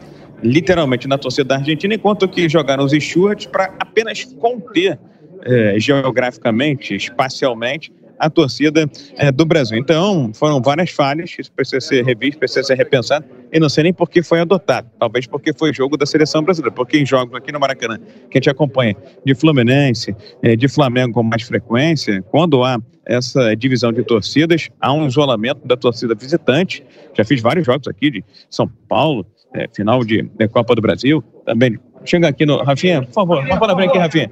literalmente, 0.42 1.07
na 1.07 1.18
torcida 1.18 1.44
da 1.44 1.57
Argentina, 1.57 1.92
enquanto 1.94 2.27
que 2.27 2.48
jogaram 2.48 2.83
os 2.83 2.92
Stuarts 2.92 3.44
para 3.44 3.74
apenas 3.79 4.24
conter 4.40 4.98
eh, 5.44 5.74
geograficamente, 5.77 6.96
espacialmente, 6.96 7.92
a 8.18 8.28
torcida 8.28 8.88
é, 9.16 9.31
do 9.31 9.44
Brasil. 9.44 9.78
Então, 9.78 10.31
foram 10.35 10.61
várias 10.61 10.90
falhas, 10.90 11.35
isso 11.38 11.52
precisa 11.52 11.81
ser 11.81 12.04
revisto, 12.04 12.38
precisa 12.38 12.62
ser 12.62 12.74
repensado, 12.74 13.24
e 13.52 13.61
não 13.61 13.68
sei 13.68 13.85
nem 13.85 13.92
por 13.92 14.11
que 14.11 14.22
foi 14.22 14.40
adotado, 14.40 14.88
talvez 14.98 15.26
porque 15.26 15.52
foi 15.52 15.72
jogo 15.72 15.96
da 15.96 16.04
seleção 16.04 16.42
brasileira, 16.42 16.74
porque 16.74 16.98
em 16.98 17.07
jogos 17.07 17.35
aqui 17.35 17.52
no 17.52 17.61
Maracanã, 17.61 17.98
que 18.31 18.37
a 18.37 18.40
gente 18.40 18.50
acompanha 18.50 18.96
de 19.24 19.35
Fluminense, 19.35 20.14
é, 20.42 20.57
de 20.57 20.68
Flamengo 20.68 21.14
com 21.14 21.22
mais 21.22 21.42
frequência, 21.42 22.22
quando 22.31 22.64
há 22.64 22.78
essa 23.07 23.54
divisão 23.57 23.90
de 23.92 24.02
torcidas, 24.02 24.68
há 24.81 24.92
um 24.92 25.07
isolamento 25.07 25.66
da 25.66 25.76
torcida 25.76 26.14
visitante, 26.14 26.85
já 27.16 27.24
fiz 27.24 27.40
vários 27.40 27.64
jogos 27.64 27.88
aqui 27.88 28.11
de 28.11 28.24
São 28.50 28.70
Paulo, 28.88 29.26
é, 29.54 29.66
final 29.74 30.04
de, 30.04 30.22
de, 30.22 30.48
Copa 30.48 30.74
do 30.74 30.83
Brasil, 30.83 31.24
também, 31.46 31.78
chega 32.04 32.28
aqui 32.28 32.44
no, 32.44 32.62
Rafinha, 32.62 33.02
por 33.02 33.12
favor, 33.12 33.44
na 33.46 33.57
frente 33.74 33.88
aqui, 33.88 33.98
Rafinha, 33.98 34.31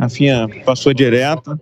Rafinha 0.00 0.48
passou 0.64 0.92
direto, 0.92 1.58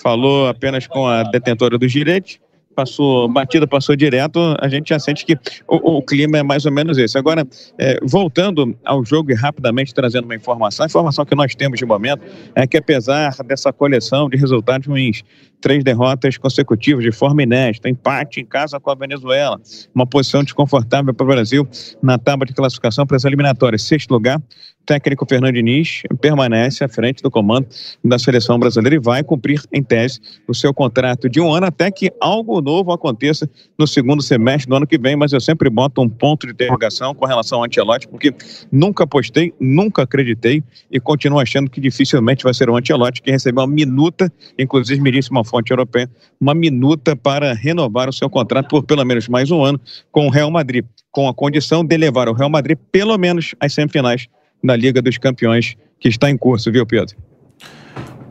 falou 0.00 0.48
apenas 0.48 0.86
com 0.86 1.06
a 1.06 1.22
detentora 1.24 1.76
dos 1.76 1.90
direitos, 1.90 2.38
passou 2.72 3.28
batida, 3.28 3.66
passou 3.66 3.94
direto, 3.94 4.56
a 4.60 4.68
gente 4.68 4.88
já 4.88 4.98
sente 4.98 5.24
que 5.24 5.34
o, 5.68 5.98
o 5.98 6.02
clima 6.02 6.38
é 6.38 6.42
mais 6.42 6.64
ou 6.64 6.72
menos 6.72 6.98
esse. 6.98 7.16
Agora, 7.16 7.46
é, 7.78 7.98
voltando 8.02 8.76
ao 8.84 9.04
jogo 9.04 9.30
e 9.30 9.34
rapidamente 9.34 9.94
trazendo 9.94 10.24
uma 10.24 10.34
informação, 10.34 10.84
a 10.84 10.86
informação 10.86 11.24
que 11.24 11.34
nós 11.34 11.54
temos 11.54 11.78
de 11.78 11.84
momento 11.84 12.22
é 12.54 12.66
que 12.66 12.76
apesar 12.76 13.34
dessa 13.44 13.72
coleção 13.72 14.28
de 14.28 14.36
resultados 14.36 14.86
ruins, 14.86 15.22
três 15.62 15.82
derrotas 15.82 16.36
consecutivas 16.36 17.02
de 17.02 17.12
forma 17.12 17.42
inédita, 17.42 17.88
empate 17.88 18.40
em 18.40 18.44
casa 18.44 18.78
com 18.78 18.90
a 18.90 18.94
Venezuela, 18.94 19.58
uma 19.94 20.04
posição 20.04 20.42
desconfortável 20.42 21.14
para 21.14 21.24
o 21.24 21.28
Brasil 21.28 21.66
na 22.02 22.18
tábua 22.18 22.44
de 22.44 22.52
classificação 22.52 23.06
para 23.06 23.16
as 23.16 23.24
eliminatórias. 23.24 23.82
Sexto 23.82 24.10
lugar, 24.10 24.42
técnico 24.84 25.24
Fernando 25.28 25.54
Diniz 25.54 26.02
permanece 26.20 26.84
à 26.84 26.88
frente 26.88 27.22
do 27.22 27.30
comando 27.30 27.66
da 28.04 28.18
seleção 28.18 28.58
brasileira 28.58 28.96
e 28.96 28.98
vai 28.98 29.22
cumprir, 29.22 29.62
em 29.72 29.82
tese, 29.82 30.20
o 30.48 30.54
seu 30.54 30.74
contrato 30.74 31.28
de 31.28 31.40
um 31.40 31.52
ano 31.52 31.66
até 31.66 31.90
que 31.90 32.10
algo 32.20 32.60
novo 32.60 32.92
aconteça 32.92 33.48
no 33.78 33.86
segundo 33.86 34.22
semestre 34.22 34.68
do 34.68 34.76
ano 34.76 34.86
que 34.86 34.98
vem, 34.98 35.16
mas 35.16 35.32
eu 35.32 35.40
sempre 35.40 35.70
boto 35.70 36.00
um 36.00 36.08
ponto 36.08 36.46
de 36.46 36.52
interrogação 36.52 37.14
com 37.14 37.24
relação 37.24 37.58
ao 37.58 37.64
Antelote, 37.64 38.08
porque 38.08 38.34
nunca 38.70 39.04
apostei, 39.04 39.54
nunca 39.60 40.02
acreditei 40.02 40.62
e 40.90 40.98
continuo 40.98 41.38
achando 41.38 41.70
que 41.70 41.80
dificilmente 41.80 42.44
vai 42.44 42.52
ser 42.52 42.68
o 42.68 42.76
Antelote 42.76 43.22
que 43.22 43.30
recebeu 43.30 43.62
uma 43.62 43.72
minuta, 43.72 44.32
inclusive 44.58 45.00
me 45.00 45.12
disse 45.12 45.30
uma 45.30 45.44
fonte 45.52 45.70
europeia, 45.70 46.08
uma 46.40 46.54
minuta 46.54 47.14
para 47.14 47.52
renovar 47.52 48.08
o 48.08 48.12
seu 48.12 48.30
contrato 48.30 48.68
por 48.68 48.84
pelo 48.84 49.04
menos 49.04 49.28
mais 49.28 49.50
um 49.50 49.62
ano 49.62 49.78
com 50.10 50.26
o 50.26 50.30
Real 50.30 50.50
Madrid, 50.50 50.86
com 51.10 51.28
a 51.28 51.34
condição 51.34 51.84
de 51.84 51.94
levar 51.98 52.26
o 52.30 52.32
Real 52.32 52.48
Madrid 52.48 52.78
pelo 52.90 53.18
menos 53.18 53.54
às 53.60 53.74
semifinais 53.74 54.28
da 54.64 54.74
Liga 54.74 55.02
dos 55.02 55.18
Campeões 55.18 55.76
que 56.00 56.08
está 56.08 56.30
em 56.30 56.38
curso, 56.38 56.72
viu, 56.72 56.86
Pedro? 56.86 57.14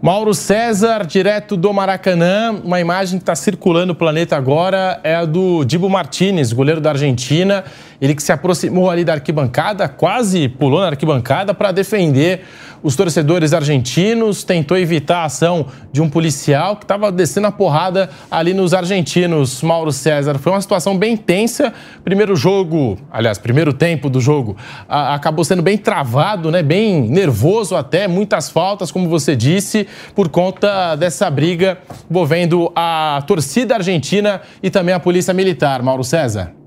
Mauro 0.01 0.33
César, 0.33 1.05
direto 1.05 1.55
do 1.55 1.71
Maracanã. 1.71 2.59
Uma 2.63 2.79
imagem 2.79 3.19
que 3.19 3.21
está 3.21 3.35
circulando 3.35 3.85
no 3.85 3.95
planeta 3.95 4.35
agora 4.35 4.99
é 5.03 5.13
a 5.13 5.25
do 5.25 5.63
Dibu 5.63 5.87
Martinez, 5.87 6.51
goleiro 6.51 6.81
da 6.81 6.89
Argentina. 6.89 7.63
Ele 8.01 8.15
que 8.15 8.23
se 8.23 8.31
aproximou 8.31 8.89
ali 8.89 9.05
da 9.05 9.13
arquibancada, 9.13 9.87
quase 9.87 10.49
pulou 10.49 10.79
na 10.79 10.87
arquibancada 10.87 11.53
para 11.53 11.71
defender 11.71 12.41
os 12.83 12.95
torcedores 12.95 13.53
argentinos, 13.53 14.43
tentou 14.43 14.77
evitar 14.77 15.19
a 15.19 15.25
ação 15.25 15.67
de 15.91 16.01
um 16.01 16.09
policial 16.09 16.75
que 16.75 16.83
estava 16.83 17.11
descendo 17.11 17.47
a 17.47 17.51
porrada 17.51 18.09
ali 18.29 18.53
nos 18.53 18.73
argentinos, 18.73 19.61
Mauro 19.61 19.91
César. 19.91 20.37
Foi 20.39 20.51
uma 20.51 20.61
situação 20.61 20.97
bem 20.97 21.15
tensa. 21.15 21.73
Primeiro 22.03 22.35
jogo, 22.35 22.97
aliás, 23.11 23.37
primeiro 23.37 23.73
tempo 23.73 24.09
do 24.09 24.19
jogo, 24.19 24.57
a, 24.87 25.13
acabou 25.13 25.43
sendo 25.43 25.61
bem 25.61 25.77
travado, 25.77 26.51
né? 26.51 26.63
bem 26.63 27.01
nervoso 27.09 27.75
até, 27.75 28.07
muitas 28.07 28.49
faltas, 28.49 28.91
como 28.91 29.09
você 29.09 29.35
disse, 29.35 29.87
por 30.15 30.29
conta 30.29 30.95
dessa 30.95 31.29
briga 31.29 31.77
envolvendo 32.09 32.71
a 32.75 33.23
torcida 33.27 33.75
argentina 33.75 34.41
e 34.61 34.69
também 34.69 34.93
a 34.93 34.99
polícia 34.99 35.33
militar. 35.33 35.81
Mauro 35.81 36.03
César. 36.03 36.60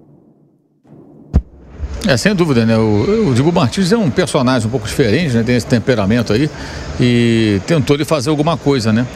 É, 2.06 2.16
sem 2.18 2.34
dúvida, 2.34 2.66
né? 2.66 2.76
O, 2.76 3.28
o 3.30 3.34
Dibu 3.34 3.50
Martins 3.50 3.90
é 3.90 3.96
um 3.96 4.10
personagem 4.10 4.68
um 4.68 4.70
pouco 4.70 4.86
diferente, 4.86 5.34
né? 5.34 5.42
Tem 5.42 5.56
esse 5.56 5.66
temperamento 5.66 6.32
aí 6.32 6.50
e 7.00 7.60
tentou 7.66 7.96
ele 7.96 8.04
fazer 8.04 8.28
alguma 8.28 8.56
coisa, 8.56 8.92
né? 8.92 9.06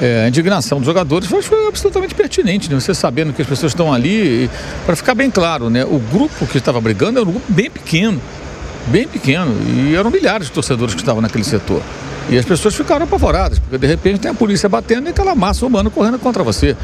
É, 0.00 0.24
a 0.24 0.28
indignação 0.28 0.78
dos 0.78 0.86
jogadores 0.86 1.28
foi, 1.28 1.40
foi 1.42 1.68
absolutamente 1.68 2.14
pertinente, 2.14 2.68
né? 2.68 2.80
Você 2.80 2.92
sabendo 2.92 3.32
que 3.32 3.40
as 3.40 3.48
pessoas 3.48 3.70
estão 3.70 3.92
ali, 3.92 4.50
para 4.84 4.96
ficar 4.96 5.14
bem 5.14 5.30
claro, 5.30 5.70
né? 5.70 5.84
O 5.84 6.00
grupo 6.00 6.44
que 6.46 6.58
estava 6.58 6.80
brigando 6.80 7.20
era 7.20 7.28
um 7.28 7.32
grupo 7.32 7.52
bem 7.52 7.70
pequeno, 7.70 8.20
bem 8.88 9.06
pequeno, 9.06 9.54
e 9.68 9.94
eram 9.94 10.10
milhares 10.10 10.48
de 10.48 10.52
torcedores 10.52 10.94
que 10.94 11.00
estavam 11.00 11.22
naquele 11.22 11.44
setor. 11.44 11.80
E 12.28 12.36
as 12.36 12.44
pessoas 12.44 12.74
ficaram 12.74 13.04
apavoradas, 13.04 13.60
porque 13.60 13.78
de 13.78 13.86
repente 13.86 14.18
tem 14.18 14.30
a 14.30 14.34
polícia 14.34 14.68
batendo 14.68 15.06
e 15.06 15.10
aquela 15.10 15.34
massa 15.34 15.64
humana 15.64 15.90
correndo 15.90 16.18
contra 16.18 16.42
você. 16.42 16.76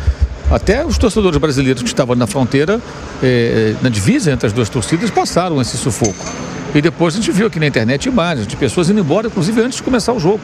Até 0.51 0.85
os 0.85 0.97
torcedores 0.97 1.37
brasileiros 1.39 1.83
que 1.83 1.89
estavam 1.89 2.17
na 2.17 2.27
fronteira, 2.27 2.81
eh, 3.23 3.75
na 3.83 3.91
divisa 3.91 4.33
entre 4.33 4.47
as 4.47 4.53
duas 4.53 4.71
torcidas, 4.71 5.11
passaram 5.11 5.61
esse 5.61 5.77
sufoco. 5.77 6.25
E 6.75 6.81
depois 6.81 7.15
a 7.15 7.19
gente 7.19 7.31
viu 7.31 7.47
aqui 7.47 7.61
na 7.61 7.67
internet 7.67 8.07
imagens 8.07 8.47
de 8.47 8.57
pessoas 8.57 8.89
indo 8.89 8.99
embora, 8.99 9.27
inclusive 9.27 9.61
antes 9.61 9.77
de 9.77 9.83
começar 9.83 10.13
o 10.15 10.19
jogo. 10.19 10.41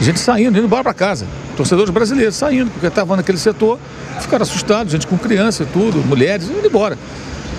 Gente 0.00 0.20
saindo, 0.20 0.58
indo 0.58 0.66
embora 0.66 0.84
para 0.84 0.92
casa. 0.92 1.26
Torcedores 1.56 1.90
brasileiros 1.90 2.36
saindo, 2.36 2.70
porque 2.70 2.86
estavam 2.86 3.16
naquele 3.16 3.38
setor, 3.38 3.78
ficaram 4.20 4.42
assustados, 4.42 4.92
gente 4.92 5.06
com 5.06 5.16
criança 5.16 5.62
e 5.62 5.66
tudo, 5.66 5.98
mulheres, 6.06 6.48
indo 6.48 6.66
embora. 6.66 6.98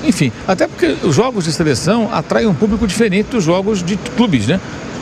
Enfim, 0.06 0.32
até 0.47 0.68
porque 0.68 0.95
os 1.04 1.16
jogos 1.16 1.45
de 1.45 1.52
seleção 1.52 2.10
atraem 2.14 2.47
um 2.47 2.54
público 2.54 2.88
diferente 2.88 3.28
dos 3.32 3.43
jogos 3.43 3.84
de 3.84 3.97
clubes, 3.97 4.47
né? 4.47 4.60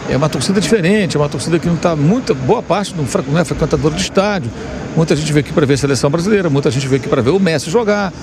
É 0.09 0.15
uma 0.15 0.29
torcida 0.29 0.61
diferente, 0.61 1.17
é 1.17 1.19
uma 1.19 1.27
torcida 1.27 1.59
que 1.59 1.67
não 1.67 1.75
está 1.75 1.95
muito, 1.95 2.33
boa 2.33 2.63
parte 2.63 2.95
não, 2.95 3.03
é 3.39 3.43
frequentadora 3.45 3.93
de 3.93 4.01
estádio. 4.01 4.49
Muita 4.95 5.15
gente 5.15 5.31
veio 5.33 5.45
aqui 5.45 5.53
para 5.53 5.65
ver 5.65 5.73
a 5.73 5.77
seleção 5.77 6.09
brasileira, 6.09 6.49
muita 6.49 6.71
gente 6.71 6.87
veio 6.87 6.99
aqui 6.99 7.09
para 7.09 7.21
ver 7.21 7.31
o 7.31 7.39
Messi 7.39 7.69
jogar. 7.69 8.13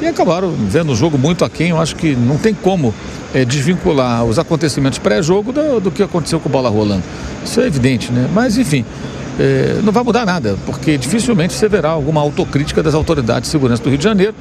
E 0.00 0.06
acabaram 0.06 0.50
vendo 0.50 0.92
o 0.92 0.96
jogo 0.96 1.16
muito 1.16 1.44
aquém. 1.44 1.70
Eu 1.70 1.80
acho 1.80 1.96
que 1.96 2.14
não 2.14 2.36
tem 2.36 2.54
como 2.54 2.94
é, 3.34 3.44
desvincular 3.44 4.24
os 4.24 4.38
acontecimentos 4.38 4.98
pré-jogo 4.98 5.52
do, 5.52 5.80
do, 5.80 5.90
que 5.90 6.02
aconteceu 6.02 6.40
com 6.40 6.48
a 6.48 6.52
bola 6.52 6.68
rolando. 6.68 7.02
Isso 7.44 7.60
é 7.60 7.66
evidente, 7.66 8.12
né? 8.12 8.28
Mas, 8.32 8.58
enfim, 8.58 8.84
é, 9.38 9.80
não 9.82 9.92
vai 9.92 10.02
mudar 10.02 10.24
nada, 10.26 10.56
porque 10.66 10.96
dificilmente 10.98 11.54
você 11.54 11.68
verá 11.68 11.90
alguma 11.90 12.20
autocrítica 12.20 12.82
das 12.82 12.94
autoridades 12.94 13.48
de 13.48 13.52
segurança 13.52 13.82
do 13.82 13.88
Rio 13.88 13.98
de 13.98 14.04
Janeiro, 14.04 14.34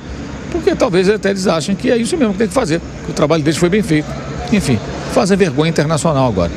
porque 0.51 0.75
talvez 0.75 1.09
até 1.09 1.29
eles 1.29 1.47
achem 1.47 1.75
que 1.75 1.91
é 1.91 1.97
isso 1.97 2.15
mesmo 2.17 2.33
que 2.33 2.39
tem 2.39 2.47
que 2.47 2.53
fazer, 2.53 2.81
que 3.05 3.11
o 3.11 3.13
trabalho 3.13 3.43
deles 3.43 3.57
foi 3.57 3.69
bem 3.69 3.81
feito. 3.81 4.07
Enfim, 4.51 4.79
fazem 5.13 5.37
vergonha 5.37 5.69
internacional 5.69 6.27
agora. 6.27 6.51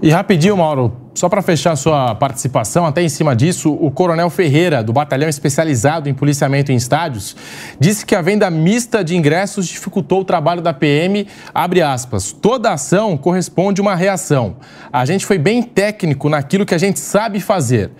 E 0.00 0.10
rapidinho, 0.10 0.56
Mauro, 0.56 0.96
só 1.12 1.28
para 1.28 1.42
fechar 1.42 1.74
sua 1.74 2.14
participação, 2.14 2.86
até 2.86 3.02
em 3.02 3.08
cima 3.08 3.34
disso, 3.34 3.72
o 3.72 3.90
Coronel 3.90 4.30
Ferreira, 4.30 4.80
do 4.80 4.92
Batalhão 4.92 5.28
Especializado 5.28 6.08
em 6.08 6.14
Policiamento 6.14 6.70
em 6.70 6.76
Estádios, 6.76 7.34
disse 7.80 8.06
que 8.06 8.14
a 8.14 8.22
venda 8.22 8.48
mista 8.48 9.02
de 9.02 9.16
ingressos 9.16 9.66
dificultou 9.66 10.20
o 10.20 10.24
trabalho 10.24 10.62
da 10.62 10.72
PM. 10.72 11.26
Abre 11.52 11.82
aspas. 11.82 12.30
Toda 12.30 12.72
ação 12.72 13.16
corresponde 13.16 13.80
a 13.80 13.82
uma 13.82 13.96
reação. 13.96 14.58
A 14.92 15.04
gente 15.04 15.26
foi 15.26 15.36
bem 15.36 15.64
técnico 15.64 16.28
naquilo 16.28 16.64
que 16.64 16.76
a 16.76 16.78
gente 16.78 17.00
sabe 17.00 17.40
fazer. 17.40 17.90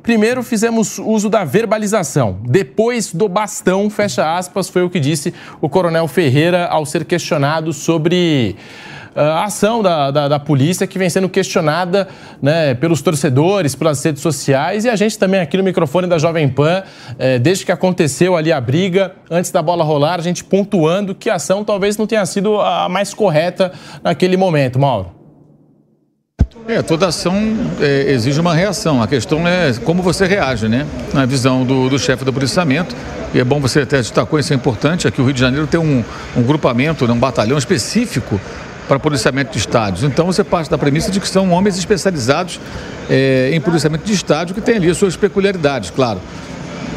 Primeiro 0.00 0.44
fizemos 0.44 0.98
uso 0.98 1.28
da 1.28 1.44
verbalização, 1.44 2.38
depois 2.44 3.12
do 3.12 3.28
bastão, 3.28 3.90
fecha 3.90 4.38
aspas, 4.38 4.68
foi 4.68 4.82
o 4.82 4.88
que 4.88 4.98
disse 4.98 5.34
o 5.60 5.68
Coronel 5.68 6.06
Ferreira 6.08 6.66
ao 6.66 6.86
ser 6.86 7.04
questionado 7.04 7.72
sobre 7.72 8.56
a 9.14 9.44
ação 9.44 9.82
da, 9.82 10.10
da, 10.10 10.28
da, 10.28 10.38
polícia 10.38 10.86
que 10.86 10.98
vem 10.98 11.08
sendo 11.10 11.28
questionada 11.28 12.08
né, 12.40 12.74
pelos 12.74 13.02
torcedores, 13.02 13.74
pelas 13.74 14.02
redes 14.04 14.22
sociais 14.22 14.84
e 14.84 14.88
a 14.88 14.96
gente 14.96 15.18
também 15.18 15.40
aqui 15.40 15.56
no 15.56 15.62
microfone 15.62 16.06
da 16.06 16.18
Jovem 16.18 16.48
Pan, 16.48 16.82
é, 17.18 17.38
desde 17.38 17.64
que 17.64 17.72
aconteceu 17.72 18.36
ali 18.36 18.52
a 18.52 18.60
briga, 18.60 19.12
antes 19.30 19.50
da 19.50 19.62
bola 19.62 19.84
rolar, 19.84 20.20
a 20.20 20.22
gente 20.22 20.44
pontuando 20.44 21.14
que 21.14 21.30
a 21.30 21.34
ação 21.34 21.64
talvez 21.64 21.96
não 21.96 22.06
tenha 22.06 22.24
sido 22.26 22.60
a 22.60 22.88
mais 22.88 23.12
correta 23.14 23.72
naquele 24.02 24.36
momento, 24.36 24.78
Mauro. 24.78 25.18
É, 26.66 26.82
toda 26.82 27.06
ação 27.06 27.34
é, 27.80 28.12
exige 28.12 28.38
uma 28.38 28.54
reação. 28.54 29.02
A 29.02 29.08
questão 29.08 29.48
é 29.48 29.72
como 29.84 30.02
você 30.02 30.26
reage, 30.26 30.68
né? 30.68 30.86
Na 31.14 31.24
visão 31.24 31.64
do, 31.64 31.88
do 31.88 31.98
chefe 31.98 32.26
do 32.26 32.32
policiamento. 32.32 32.94
E 33.32 33.40
é 33.40 33.44
bom 33.44 33.60
você 33.60 33.80
até 33.80 33.98
destacou, 33.98 34.38
isso 34.38 34.52
é 34.52 34.56
importante, 34.56 35.06
aqui 35.06 35.20
o 35.20 35.24
Rio 35.24 35.34
de 35.34 35.40
Janeiro 35.40 35.66
tem 35.66 35.78
um, 35.78 36.02
um 36.34 36.42
grupamento, 36.42 37.06
né, 37.06 37.12
um 37.12 37.18
batalhão 37.18 37.58
específico 37.58 38.40
para 38.88 38.98
policiamento 38.98 39.52
de 39.52 39.58
estádios. 39.58 40.02
Então 40.02 40.26
você 40.26 40.42
parte 40.42 40.70
da 40.70 40.78
premissa 40.78 41.10
de 41.10 41.20
que 41.20 41.28
são 41.28 41.50
homens 41.50 41.78
especializados 41.78 42.58
é, 43.08 43.50
em 43.52 43.60
policiamento 43.60 44.04
de 44.04 44.12
estádio 44.12 44.54
que 44.54 44.60
têm 44.60 44.76
ali 44.76 44.90
as 44.90 44.96
suas 44.96 45.14
peculiaridades, 45.14 45.90
claro. 45.90 46.20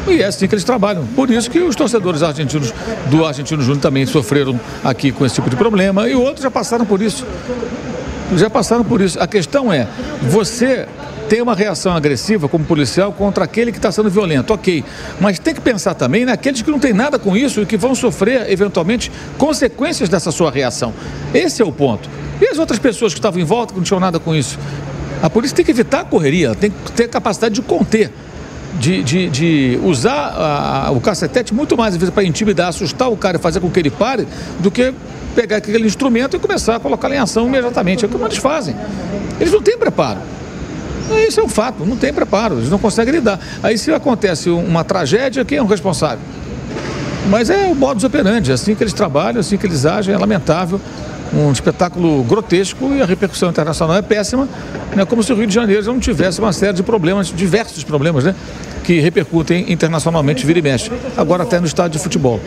E 0.08 0.20
é 0.20 0.24
assim 0.24 0.48
que 0.48 0.54
eles 0.54 0.64
trabalham. 0.64 1.06
Por 1.14 1.30
isso 1.30 1.48
que 1.48 1.60
os 1.60 1.76
torcedores 1.76 2.22
argentinos 2.22 2.72
do 3.06 3.24
Argentino 3.24 3.62
Júnior 3.62 3.80
também 3.80 4.04
sofreram 4.06 4.58
aqui 4.82 5.12
com 5.12 5.24
esse 5.24 5.36
tipo 5.36 5.48
de 5.48 5.54
problema 5.54 6.08
e 6.08 6.14
outros 6.14 6.42
já 6.42 6.50
passaram 6.50 6.84
por 6.84 7.00
isso. 7.00 7.24
Já 8.36 8.50
passaram 8.50 8.82
por 8.82 9.00
isso. 9.00 9.20
A 9.20 9.26
questão 9.26 9.72
é, 9.72 9.86
você 10.22 10.88
tem 11.32 11.40
uma 11.40 11.54
reação 11.54 11.96
agressiva 11.96 12.46
como 12.46 12.62
policial 12.62 13.10
contra 13.10 13.44
aquele 13.44 13.72
que 13.72 13.78
está 13.78 13.90
sendo 13.90 14.10
violento, 14.10 14.52
ok. 14.52 14.84
Mas 15.18 15.38
tem 15.38 15.54
que 15.54 15.62
pensar 15.62 15.94
também 15.94 16.26
naqueles 16.26 16.60
que 16.60 16.70
não 16.70 16.78
têm 16.78 16.92
nada 16.92 17.18
com 17.18 17.34
isso 17.34 17.62
e 17.62 17.64
que 17.64 17.78
vão 17.78 17.94
sofrer, 17.94 18.50
eventualmente, 18.50 19.10
consequências 19.38 20.10
dessa 20.10 20.30
sua 20.30 20.50
reação. 20.50 20.92
Esse 21.32 21.62
é 21.62 21.64
o 21.64 21.72
ponto. 21.72 22.06
E 22.38 22.48
as 22.48 22.58
outras 22.58 22.78
pessoas 22.78 23.14
que 23.14 23.18
estavam 23.18 23.40
em 23.40 23.44
volta 23.44 23.72
que 23.72 23.78
não 23.78 23.82
tinham 23.82 23.98
nada 23.98 24.20
com 24.20 24.34
isso? 24.34 24.58
A 25.22 25.30
polícia 25.30 25.56
tem 25.56 25.64
que 25.64 25.70
evitar 25.70 26.00
a 26.00 26.04
correria, 26.04 26.54
tem 26.54 26.70
que 26.70 26.92
ter 26.92 27.08
capacidade 27.08 27.54
de 27.54 27.62
conter. 27.62 28.12
De, 28.78 29.02
de, 29.02 29.30
de, 29.30 29.80
usar 29.82 30.34
a, 30.36 30.90
o 30.90 31.00
cacetete 31.00 31.54
muito 31.54 31.78
mais, 31.78 31.96
vezes, 31.96 32.12
para 32.12 32.24
intimidar, 32.24 32.68
assustar 32.68 33.10
o 33.10 33.16
cara 33.16 33.38
e 33.38 33.40
fazer 33.40 33.58
com 33.60 33.70
que 33.70 33.80
ele 33.80 33.90
pare, 33.90 34.28
do 34.60 34.70
que 34.70 34.92
pegar 35.34 35.56
aquele 35.56 35.86
instrumento 35.86 36.36
e 36.36 36.38
começar 36.38 36.76
a 36.76 36.80
colocar 36.80 37.10
em 37.10 37.16
ação 37.16 37.46
imediatamente. 37.46 38.04
É 38.04 38.06
o 38.06 38.10
que 38.10 38.22
eles 38.22 38.36
fazem. 38.36 38.76
Eles 39.40 39.50
não 39.50 39.62
têm 39.62 39.78
preparo. 39.78 40.20
Isso 41.18 41.40
é 41.40 41.42
um 41.42 41.48
fato, 41.48 41.84
não 41.84 41.96
tem 41.96 42.12
preparo, 42.12 42.56
eles 42.56 42.70
não 42.70 42.78
conseguem 42.78 43.14
lidar. 43.14 43.38
Aí 43.62 43.78
se 43.78 43.92
acontece 43.92 44.50
uma 44.50 44.84
tragédia, 44.84 45.44
quem 45.44 45.58
é 45.58 45.62
o 45.62 45.66
responsável? 45.66 46.20
Mas 47.28 47.50
é 47.50 47.66
o 47.66 47.74
modus 47.74 48.04
operandi, 48.04 48.50
é 48.50 48.54
assim 48.54 48.74
que 48.74 48.82
eles 48.82 48.92
trabalham, 48.92 49.40
assim 49.40 49.56
que 49.56 49.66
eles 49.66 49.86
agem, 49.86 50.14
é 50.14 50.18
lamentável. 50.18 50.80
Um 51.34 51.50
espetáculo 51.50 52.22
grotesco 52.24 52.94
e 52.94 53.00
a 53.00 53.06
repercussão 53.06 53.48
internacional 53.48 53.96
é 53.96 54.02
péssima, 54.02 54.46
né? 54.94 55.04
como 55.04 55.22
se 55.22 55.32
o 55.32 55.36
Rio 55.36 55.46
de 55.46 55.54
Janeiro 55.54 55.82
não 55.86 55.98
tivesse 55.98 56.40
uma 56.40 56.52
série 56.52 56.74
de 56.74 56.82
problemas, 56.82 57.32
diversos 57.34 57.82
problemas, 57.84 58.24
né? 58.24 58.34
que 58.84 59.00
repercutem 59.00 59.72
internacionalmente, 59.72 60.44
vira 60.44 60.58
e 60.58 60.62
mexe. 60.62 60.90
Agora 61.16 61.44
até 61.44 61.58
no 61.58 61.66
estádio 61.66 61.98
de 61.98 62.02
futebol. 62.02 62.40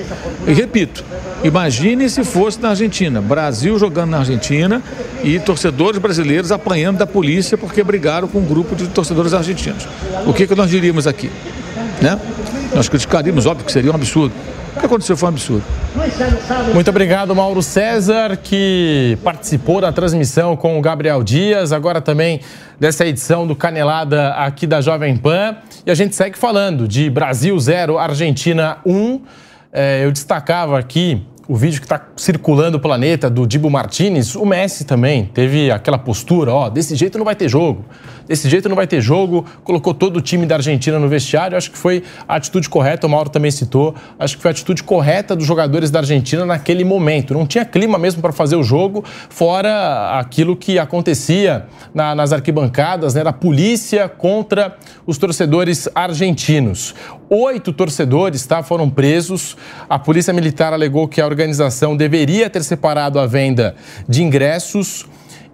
E 0.46 0.54
repito, 0.54 1.04
imagine 1.44 2.10
se 2.10 2.24
fosse 2.24 2.60
na 2.62 2.70
Argentina, 2.70 3.22
Brasil 3.22 3.80
jogando 3.80 4.12
na 4.12 4.20
Argentina 4.20 4.84
e 5.24 5.40
torcedores 5.40 6.00
brasileiros 6.00 6.52
apanhando 6.52 6.98
da 6.98 7.08
polícia 7.08 7.58
porque 7.58 7.84
brigaram 7.84 8.28
com 8.28 8.40
um 8.40 8.46
grupo 8.46 8.76
de 8.76 8.88
torcedores 8.88 9.34
argentinos. 9.34 9.88
O 10.26 10.34
que, 10.34 10.46
que 10.46 10.54
nós 10.54 10.70
diríamos 10.70 11.08
aqui? 11.08 11.32
Né? 12.02 12.20
Nós 12.74 12.90
criticaríamos, 12.90 13.46
óbvio 13.46 13.66
que 13.66 13.72
seria 13.72 13.92
um 13.92 13.96
absurdo. 13.96 14.34
O 14.76 14.80
que 14.80 14.86
aconteceu 14.86 15.16
foi 15.16 15.30
um 15.30 15.32
absurdo. 15.32 15.64
Muito 16.74 16.90
obrigado, 16.90 17.34
Mauro 17.34 17.64
César, 17.64 18.36
que 18.36 19.18
participou 19.24 19.80
da 19.80 19.92
transmissão 19.92 20.58
com 20.58 20.78
o 20.78 20.82
Gabriel 20.82 21.24
Dias, 21.24 21.72
agora 21.72 22.02
também 22.02 22.42
dessa 22.78 23.06
edição 23.06 23.48
do 23.48 23.56
Canelada 23.56 24.34
aqui 24.34 24.68
da 24.68 24.82
Jovem 24.82 25.16
Pan. 25.16 25.56
E 25.86 25.92
a 25.92 25.96
gente 25.96 26.14
segue 26.14 26.38
falando 26.38 26.88
de 26.88 27.10
Brasil 27.10 27.58
0, 27.58 27.98
Argentina 27.98 28.78
1. 28.86 29.22
É, 29.72 30.04
eu 30.04 30.12
destacava 30.12 30.78
aqui 30.78 31.26
o 31.48 31.56
vídeo 31.56 31.80
que 31.80 31.86
está 31.86 32.02
circulando 32.16 32.78
o 32.78 32.80
planeta 32.80 33.30
do 33.30 33.46
Dibo 33.46 33.70
Martinez, 33.70 34.36
o 34.36 34.46
Messi 34.46 34.84
também 34.84 35.26
teve 35.26 35.70
aquela 35.70 35.98
postura, 35.98 36.52
ó, 36.52 36.70
desse 36.70 36.96
jeito 36.96 37.18
não 37.18 37.26
vai 37.26 37.36
ter 37.36 37.48
jogo, 37.48 37.86
desse 38.28 38.50
jeito 38.50 38.68
não 38.68 38.76
vai 38.76 38.88
ter 38.88 39.00
jogo, 39.00 39.46
colocou 39.64 39.94
todo 39.94 40.18
o 40.18 40.22
time 40.22 40.46
da 40.46 40.56
Argentina 40.56 40.98
no 40.98 41.08
vestiário, 41.08 41.56
acho 41.56 41.70
que 41.70 41.78
foi 41.78 42.04
a 42.28 42.36
atitude 42.36 42.68
correta, 42.68 43.06
o 43.06 43.10
Mauro 43.10 43.30
também 43.30 43.52
citou, 43.52 43.94
acho 44.18 44.38
que 44.38 44.42
foi 44.42 44.50
a 44.50 44.54
atitude 44.54 44.82
correta 44.84 45.36
dos 45.36 45.46
jogadores 45.46 45.92
da 45.92 46.00
Argentina 46.00 46.46
naquele 46.46 46.84
momento, 46.84 47.34
não 47.34 47.46
tinha 47.46 47.64
clima 47.64 48.00
mesmo 48.00 48.22
para 48.22 48.32
fazer 48.32 48.56
o 48.56 48.64
jogo, 48.64 49.04
fora 49.30 50.18
aquilo 50.20 50.56
que 50.56 50.80
acontecia 50.80 51.68
na, 51.94 52.16
nas 52.16 52.34
arquibancadas, 52.34 53.14
né, 53.14 53.24
da 53.24 53.34
polícia 53.34 54.10
contra 54.10 54.76
os 55.06 55.20
torcedores 55.20 55.88
argentinos. 55.94 56.96
Oito 57.30 57.74
torcedores 57.74 58.46
tá, 58.46 58.62
foram 58.62 58.90
presos, 58.90 59.58
a 59.90 59.98
polícia 59.98 60.32
militar 60.32 60.74
alegou 60.74 61.08
que 61.08 61.20
a 61.20 61.26
organização 61.26 61.98
deveria 61.98 62.50
ter 62.50 62.64
separado 62.64 63.20
a 63.20 63.26
venda 63.26 63.76
de 64.08 64.24
ingressos. 64.24 65.06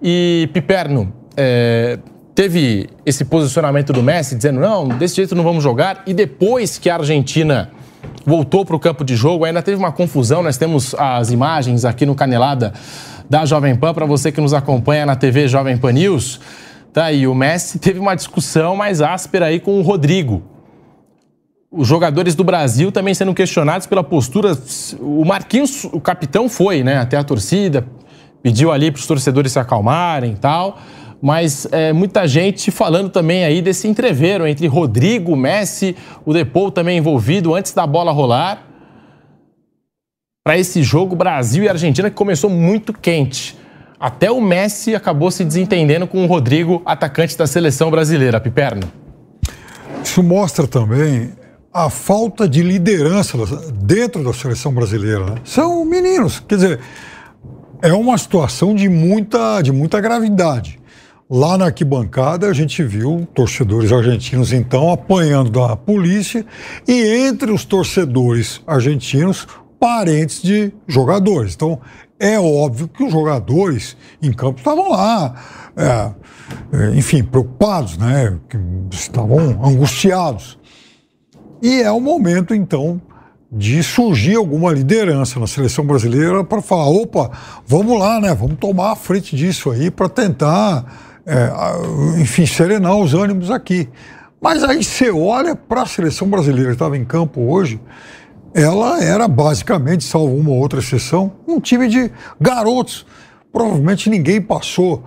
E 0.02 0.50
Piperno 0.52 1.12
é, 1.36 1.98
teve 2.34 2.88
esse 3.06 3.24
posicionamento 3.24 3.92
do 3.92 4.02
Messi 4.02 4.34
dizendo: 4.36 4.60
não, 4.60 4.88
desse 4.88 5.16
jeito 5.16 5.34
não 5.34 5.44
vamos 5.44 5.62
jogar. 5.62 6.02
E 6.06 6.12
depois 6.12 6.78
que 6.78 6.90
a 6.90 6.96
Argentina 6.96 7.70
voltou 8.26 8.64
para 8.64 8.76
o 8.76 8.80
campo 8.80 9.04
de 9.04 9.16
jogo, 9.16 9.44
ainda 9.44 9.62
teve 9.62 9.78
uma 9.78 9.92
confusão. 9.92 10.42
Nós 10.42 10.58
temos 10.58 10.94
as 10.96 11.30
imagens 11.30 11.84
aqui 11.84 12.04
no 12.04 12.14
Canelada 12.14 12.72
da 13.30 13.46
Jovem 13.46 13.74
Pan, 13.74 13.94
para 13.94 14.04
você 14.04 14.30
que 14.30 14.40
nos 14.40 14.52
acompanha 14.52 15.06
na 15.06 15.16
TV 15.16 15.48
Jovem 15.48 15.76
Pan 15.78 15.92
News. 15.92 16.38
Tá 16.92 17.06
aí, 17.06 17.26
o 17.26 17.34
Messi 17.34 17.78
teve 17.78 17.98
uma 17.98 18.14
discussão 18.14 18.76
mais 18.76 19.00
áspera 19.00 19.46
aí 19.46 19.58
com 19.58 19.78
o 19.78 19.82
Rodrigo, 19.82 20.42
os 21.72 21.88
jogadores 21.88 22.34
do 22.34 22.44
Brasil 22.44 22.92
também 22.92 23.14
sendo 23.14 23.32
questionados 23.32 23.86
pela 23.86 24.04
postura. 24.04 24.52
O 25.00 25.24
Marquinhos, 25.24 25.84
o 25.84 26.00
capitão, 26.00 26.48
foi 26.48 26.82
né, 26.82 26.98
até 26.98 27.16
a 27.16 27.24
torcida, 27.24 27.86
pediu 28.42 28.70
ali 28.70 28.90
para 28.90 28.98
os 29.00 29.06
torcedores 29.06 29.52
se 29.52 29.58
acalmarem 29.58 30.32
e 30.32 30.36
tal. 30.36 30.78
Mas 31.20 31.66
é, 31.70 31.92
muita 31.92 32.26
gente 32.26 32.70
falando 32.70 33.08
também 33.08 33.44
aí 33.44 33.62
desse 33.62 33.88
entreveiro 33.88 34.46
entre 34.46 34.66
Rodrigo, 34.66 35.34
Messi, 35.34 35.96
o 36.26 36.32
Depou 36.32 36.70
também 36.70 36.98
envolvido 36.98 37.54
antes 37.54 37.72
da 37.72 37.86
bola 37.86 38.12
rolar. 38.12 38.66
Para 40.44 40.58
esse 40.58 40.82
jogo 40.82 41.14
Brasil 41.14 41.62
e 41.64 41.68
Argentina 41.68 42.10
que 42.10 42.16
começou 42.16 42.50
muito 42.50 42.92
quente. 42.92 43.56
Até 43.98 44.28
o 44.32 44.40
Messi 44.40 44.96
acabou 44.96 45.30
se 45.30 45.44
desentendendo 45.44 46.08
com 46.08 46.24
o 46.24 46.26
Rodrigo, 46.26 46.82
atacante 46.84 47.38
da 47.38 47.46
seleção 47.46 47.88
brasileira, 47.88 48.40
Piperno. 48.40 48.90
Isso 50.02 50.20
mostra 50.24 50.66
também 50.66 51.30
a 51.72 51.88
falta 51.88 52.48
de 52.48 52.62
liderança 52.62 53.38
dentro 53.72 54.22
da 54.22 54.32
seleção 54.32 54.72
brasileira. 54.72 55.24
Né? 55.24 55.34
São 55.44 55.84
meninos, 55.84 56.40
quer 56.40 56.56
dizer, 56.56 56.80
é 57.80 57.92
uma 57.92 58.18
situação 58.18 58.74
de 58.74 58.88
muita, 58.88 59.62
de 59.62 59.72
muita 59.72 60.00
gravidade. 60.00 60.78
Lá 61.30 61.56
na 61.56 61.66
arquibancada 61.66 62.46
a 62.46 62.52
gente 62.52 62.82
viu 62.82 63.26
torcedores 63.34 63.90
argentinos 63.90 64.52
então 64.52 64.92
apanhando 64.92 65.50
da 65.50 65.74
polícia 65.74 66.44
e 66.86 67.26
entre 67.26 67.50
os 67.50 67.64
torcedores 67.64 68.60
argentinos 68.66 69.46
parentes 69.80 70.42
de 70.42 70.72
jogadores. 70.86 71.54
Então 71.54 71.80
é 72.20 72.38
óbvio 72.38 72.86
que 72.86 73.02
os 73.02 73.10
jogadores 73.10 73.96
em 74.22 74.30
campo 74.30 74.58
estavam 74.58 74.90
lá, 74.90 75.34
é, 75.74 76.10
é 76.72 76.90
enfim, 76.94 77.24
preocupados, 77.24 77.96
né? 77.96 78.38
Estavam 78.90 79.64
angustiados. 79.64 80.58
E 81.62 81.80
é 81.80 81.92
o 81.92 82.00
momento, 82.00 82.52
então, 82.52 83.00
de 83.50 83.84
surgir 83.84 84.34
alguma 84.34 84.72
liderança 84.72 85.38
na 85.38 85.46
seleção 85.46 85.86
brasileira 85.86 86.42
para 86.42 86.60
falar: 86.60 86.88
opa, 86.88 87.30
vamos 87.64 87.96
lá, 88.00 88.20
né? 88.20 88.34
Vamos 88.34 88.58
tomar 88.58 88.90
a 88.90 88.96
frente 88.96 89.36
disso 89.36 89.70
aí 89.70 89.88
para 89.88 90.08
tentar, 90.08 91.20
é, 91.24 92.20
enfim, 92.20 92.46
serenar 92.46 92.96
os 92.96 93.14
ânimos 93.14 93.48
aqui. 93.48 93.88
Mas 94.40 94.64
aí 94.64 94.82
você 94.82 95.08
olha 95.12 95.54
para 95.54 95.82
a 95.82 95.86
seleção 95.86 96.28
brasileira 96.28 96.70
que 96.70 96.74
estava 96.74 96.96
em 96.96 97.04
campo 97.04 97.40
hoje, 97.42 97.80
ela 98.52 99.00
era 99.00 99.28
basicamente, 99.28 100.02
salvo 100.02 100.34
uma 100.34 100.50
ou 100.50 100.56
outra 100.56 100.80
exceção, 100.80 101.32
um 101.46 101.60
time 101.60 101.86
de 101.86 102.10
garotos. 102.40 103.06
Provavelmente 103.52 104.10
ninguém 104.10 104.42
passou 104.42 105.04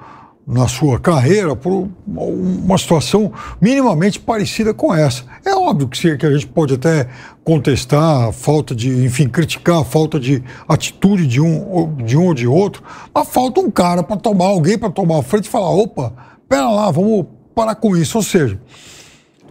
na 0.47 0.67
sua 0.67 0.99
carreira 0.99 1.55
por 1.55 1.89
uma 2.05 2.77
situação 2.77 3.31
minimamente 3.59 4.19
parecida 4.19 4.73
com 4.75 4.93
essa. 4.93 5.23
É 5.43 5.55
óbvio 5.55 5.87
que, 5.87 6.17
que 6.17 6.25
a 6.25 6.31
gente 6.31 6.45
pode 6.45 6.75
até 6.75 7.07
contestar 7.43 8.27
a 8.27 8.31
falta 8.31 8.75
de, 8.75 8.89
enfim, 9.03 9.27
criticar 9.27 9.81
a 9.81 9.83
falta 9.83 10.19
de 10.19 10.43
atitude 10.67 11.25
de 11.25 11.41
um, 11.41 11.95
de 11.95 12.15
um 12.15 12.27
ou 12.27 12.33
de 12.33 12.47
outro, 12.47 12.83
mas 13.13 13.27
falta 13.27 13.59
um 13.59 13.71
cara 13.71 14.03
para 14.03 14.17
tomar, 14.17 14.45
alguém 14.45 14.77
para 14.77 14.91
tomar 14.91 15.19
a 15.19 15.23
frente 15.23 15.45
e 15.45 15.49
falar: 15.49 15.71
opa, 15.71 16.13
pera 16.47 16.69
lá, 16.69 16.91
vamos 16.91 17.25
parar 17.55 17.75
com 17.75 17.97
isso. 17.97 18.17
Ou 18.17 18.23
seja, 18.23 18.59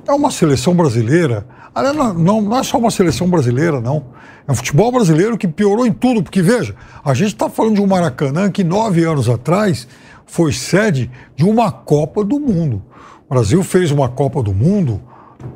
é 0.07 0.13
uma 0.13 0.31
seleção 0.31 0.75
brasileira. 0.75 1.45
Não, 1.75 2.15
não, 2.15 2.41
não 2.41 2.59
é 2.59 2.63
só 2.63 2.79
uma 2.79 2.91
seleção 2.91 3.29
brasileira, 3.29 3.81
não. 3.81 4.05
É 4.47 4.53
um 4.53 4.55
futebol 4.55 4.93
brasileiro 4.93 5.37
que 5.37 5.49
piorou 5.49 5.85
em 5.85 5.93
tudo, 5.93 6.23
porque 6.23 6.41
veja, 6.41 6.77
a 7.05 7.15
gente 7.15 7.29
está 7.29 7.49
falando 7.49 7.77
de 7.77 7.81
um 7.81 7.87
Maracanã 7.87 8.49
que 8.49 8.63
nove 8.63 9.03
anos 9.03 9.29
atrás 9.29 9.89
foi 10.27 10.53
sede 10.53 11.11
de 11.37 11.45
uma 11.45 11.71
Copa 11.71 12.25
do 12.25 12.39
Mundo. 12.39 12.83
O 13.29 13.35
Brasil 13.35 13.63
fez 13.63 13.91
uma 13.91 14.09
Copa 14.09 14.43
do 14.43 14.53
Mundo 14.53 15.01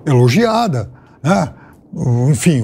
elogiada, 0.06 0.90
né? 1.22 1.52
Enfim, 2.30 2.62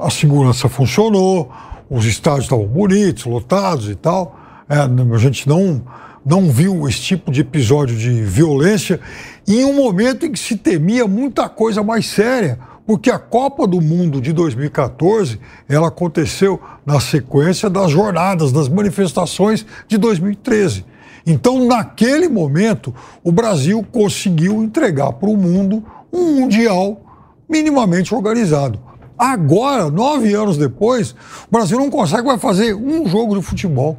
a 0.00 0.10
segurança 0.10 0.68
funcionou, 0.68 1.50
os 1.88 2.04
estádios 2.04 2.44
estavam 2.44 2.66
bonitos, 2.66 3.24
lotados 3.24 3.88
e 3.88 3.94
tal. 3.94 4.36
É, 4.68 4.78
a 4.80 5.18
gente 5.18 5.48
não, 5.48 5.82
não 6.24 6.50
viu 6.50 6.88
esse 6.88 7.00
tipo 7.00 7.30
de 7.30 7.40
episódio 7.40 7.96
de 7.96 8.22
violência 8.22 9.00
em 9.46 9.64
um 9.64 9.74
momento 9.74 10.26
em 10.26 10.32
que 10.32 10.38
se 10.38 10.56
temia 10.56 11.06
muita 11.06 11.48
coisa 11.48 11.82
mais 11.82 12.06
séria, 12.06 12.58
porque 12.86 13.10
a 13.10 13.18
Copa 13.18 13.66
do 13.66 13.80
Mundo 13.80 14.20
de 14.20 14.32
2014 14.32 15.40
ela 15.68 15.88
aconteceu 15.88 16.60
na 16.84 17.00
sequência 17.00 17.70
das 17.70 17.90
jornadas, 17.90 18.52
das 18.52 18.68
manifestações 18.68 19.64
de 19.86 19.96
2013. 19.96 20.84
Então, 21.28 21.66
naquele 21.66 22.26
momento, 22.26 22.94
o 23.22 23.30
Brasil 23.30 23.86
conseguiu 23.92 24.62
entregar 24.62 25.12
para 25.12 25.28
o 25.28 25.36
mundo 25.36 25.84
um 26.10 26.40
Mundial 26.40 27.02
minimamente 27.46 28.14
organizado. 28.14 28.80
Agora, 29.18 29.90
nove 29.90 30.32
anos 30.32 30.56
depois, 30.56 31.10
o 31.10 31.50
Brasil 31.50 31.76
não 31.76 31.90
consegue 31.90 32.26
mais 32.26 32.40
fazer 32.40 32.74
um 32.74 33.06
jogo 33.06 33.38
de 33.38 33.44
futebol. 33.44 33.98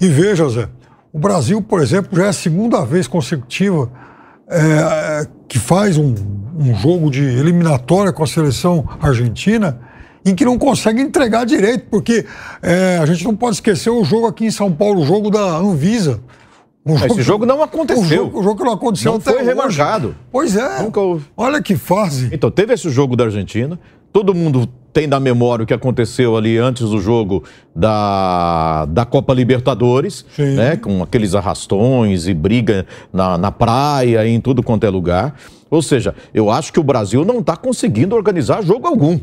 E 0.00 0.08
veja, 0.08 0.48
Zé, 0.48 0.68
o 1.12 1.18
Brasil, 1.18 1.60
por 1.60 1.82
exemplo, 1.82 2.16
já 2.16 2.26
é 2.26 2.28
a 2.30 2.32
segunda 2.32 2.82
vez 2.82 3.06
consecutiva 3.06 3.92
é, 4.48 5.28
que 5.46 5.58
faz 5.58 5.98
um, 5.98 6.14
um 6.58 6.74
jogo 6.76 7.10
de 7.10 7.22
eliminatória 7.22 8.10
com 8.10 8.24
a 8.24 8.26
seleção 8.26 8.88
argentina 9.02 9.78
em 10.24 10.34
que 10.34 10.46
não 10.46 10.58
consegue 10.58 11.02
entregar 11.02 11.44
direito, 11.44 11.88
porque 11.90 12.24
é, 12.62 12.98
a 13.02 13.04
gente 13.04 13.22
não 13.24 13.36
pode 13.36 13.56
esquecer 13.56 13.90
o 13.90 14.02
jogo 14.02 14.26
aqui 14.26 14.46
em 14.46 14.50
São 14.50 14.72
Paulo, 14.72 15.02
o 15.02 15.04
jogo 15.04 15.30
da 15.30 15.58
Anvisa, 15.58 16.20
um 16.86 16.96
Esse 16.96 17.22
jogo, 17.22 17.46
não 17.46 17.62
aconteceu. 17.62 18.02
O 18.02 18.04
jogo, 18.04 18.40
o 18.40 18.42
jogo 18.42 18.56
que 18.56 18.64
não 18.64 18.72
aconteceu 18.72 19.12
não 19.12 19.20
foi 19.20 19.42
remarcado. 19.42 20.14
Pois 20.30 20.54
é. 20.54 20.82
Nunca... 20.82 21.00
Olha 21.34 21.62
que 21.62 21.76
fase. 21.76 22.28
Então, 22.30 22.50
teve 22.50 22.74
esse 22.74 22.90
jogo 22.90 23.16
da 23.16 23.24
Argentina. 23.24 23.78
Todo 24.12 24.34
mundo 24.34 24.68
tem 24.92 25.08
da 25.08 25.18
memória 25.18 25.64
o 25.64 25.66
que 25.66 25.74
aconteceu 25.74 26.36
ali 26.36 26.58
antes 26.58 26.88
do 26.88 27.00
jogo 27.00 27.42
da, 27.74 28.84
da 28.84 29.04
Copa 29.04 29.32
Libertadores, 29.32 30.24
Sim. 30.36 30.54
né? 30.54 30.76
Com 30.76 31.02
aqueles 31.02 31.34
arrastões 31.34 32.28
e 32.28 32.34
briga 32.34 32.86
na, 33.12 33.38
na 33.38 33.50
praia, 33.50 34.26
em 34.28 34.38
tudo 34.40 34.62
quanto 34.62 34.84
é 34.84 34.90
lugar. 34.90 35.34
Ou 35.70 35.82
seja, 35.82 36.14
eu 36.32 36.50
acho 36.50 36.72
que 36.72 36.78
o 36.78 36.84
Brasil 36.84 37.24
não 37.24 37.38
está 37.38 37.56
conseguindo 37.56 38.14
organizar 38.14 38.62
jogo 38.62 38.86
algum. 38.86 39.18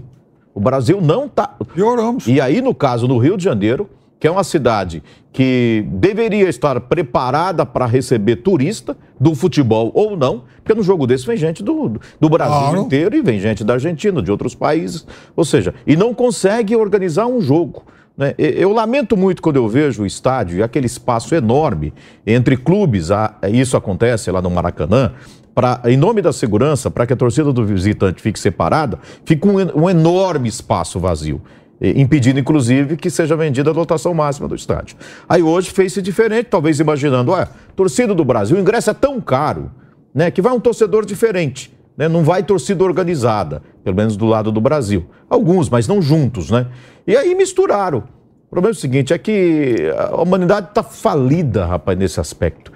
O 0.53 0.59
Brasil 0.59 0.99
não 0.99 1.27
está. 1.27 1.55
Pioramos. 1.73 2.27
E 2.27 2.41
aí, 2.41 2.59
no 2.59 2.75
caso, 2.75 3.07
no 3.07 3.17
Rio 3.17 3.37
de 3.37 3.43
Janeiro, 3.43 3.87
que 4.21 4.27
é 4.27 4.31
uma 4.31 4.43
cidade 4.43 5.01
que 5.33 5.83
deveria 5.87 6.47
estar 6.47 6.79
preparada 6.81 7.65
para 7.65 7.87
receber 7.87 8.35
turista 8.35 8.95
do 9.19 9.33
futebol 9.33 9.91
ou 9.95 10.15
não, 10.15 10.43
porque 10.57 10.75
no 10.75 10.83
jogo 10.83 11.07
desse 11.07 11.25
vem 11.25 11.35
gente 11.35 11.63
do, 11.63 11.99
do 12.19 12.29
Brasil 12.29 12.53
claro. 12.53 12.81
inteiro 12.81 13.15
e 13.15 13.21
vem 13.23 13.39
gente 13.39 13.63
da 13.63 13.73
Argentina, 13.73 14.21
de 14.21 14.29
outros 14.29 14.53
países, 14.53 15.07
ou 15.35 15.43
seja, 15.43 15.73
e 15.87 15.95
não 15.95 16.13
consegue 16.13 16.75
organizar 16.75 17.25
um 17.25 17.41
jogo. 17.41 17.83
Né? 18.15 18.35
Eu 18.37 18.71
lamento 18.71 19.17
muito 19.17 19.41
quando 19.41 19.55
eu 19.55 19.67
vejo 19.67 20.03
o 20.03 20.05
estádio 20.05 20.59
e 20.59 20.61
aquele 20.61 20.85
espaço 20.85 21.33
enorme 21.33 21.91
entre 22.27 22.55
clubes, 22.55 23.09
isso 23.51 23.75
acontece 23.75 24.29
lá 24.29 24.39
no 24.39 24.51
Maracanã, 24.51 25.13
pra, 25.55 25.81
em 25.85 25.97
nome 25.97 26.21
da 26.21 26.31
segurança, 26.31 26.91
para 26.91 27.07
que 27.07 27.13
a 27.13 27.17
torcida 27.17 27.51
do 27.51 27.65
visitante 27.65 28.21
fique 28.21 28.39
separada, 28.39 28.99
fica 29.25 29.47
um, 29.47 29.83
um 29.83 29.89
enorme 29.89 30.47
espaço 30.47 30.99
vazio. 30.99 31.41
Impedindo 31.81 32.39
inclusive 32.39 32.95
que 32.95 33.09
seja 33.09 33.35
vendida 33.35 33.71
a 33.71 33.73
lotação 33.73 34.13
máxima 34.13 34.47
do 34.47 34.55
estádio. 34.55 34.95
Aí 35.27 35.41
hoje 35.41 35.71
fez-se 35.71 36.01
diferente, 36.01 36.45
talvez 36.45 36.79
imaginando, 36.79 37.33
ah, 37.33 37.47
torcida 37.75 38.13
do 38.13 38.23
Brasil, 38.23 38.55
o 38.55 38.59
ingresso 38.59 38.91
é 38.91 38.93
tão 38.93 39.19
caro, 39.19 39.71
né, 40.13 40.29
que 40.29 40.41
vai 40.41 40.53
um 40.53 40.59
torcedor 40.59 41.05
diferente, 41.05 41.75
né, 41.97 42.07
não 42.07 42.23
vai 42.23 42.43
torcida 42.43 42.83
organizada, 42.83 43.63
pelo 43.83 43.95
menos 43.95 44.15
do 44.15 44.25
lado 44.25 44.51
do 44.51 44.61
Brasil. 44.61 45.05
Alguns, 45.29 45.69
mas 45.69 45.87
não 45.87 46.01
juntos, 46.01 46.51
né? 46.51 46.67
E 47.07 47.15
aí 47.15 47.33
misturaram. 47.33 48.03
O 48.47 48.51
problema 48.51 48.73
é 48.73 48.77
o 48.77 48.79
seguinte, 48.79 49.13
é 49.13 49.17
que 49.17 49.89
a 49.97 50.21
humanidade 50.21 50.67
está 50.67 50.83
falida, 50.83 51.65
rapaz, 51.65 51.97
nesse 51.97 52.19
aspecto. 52.19 52.71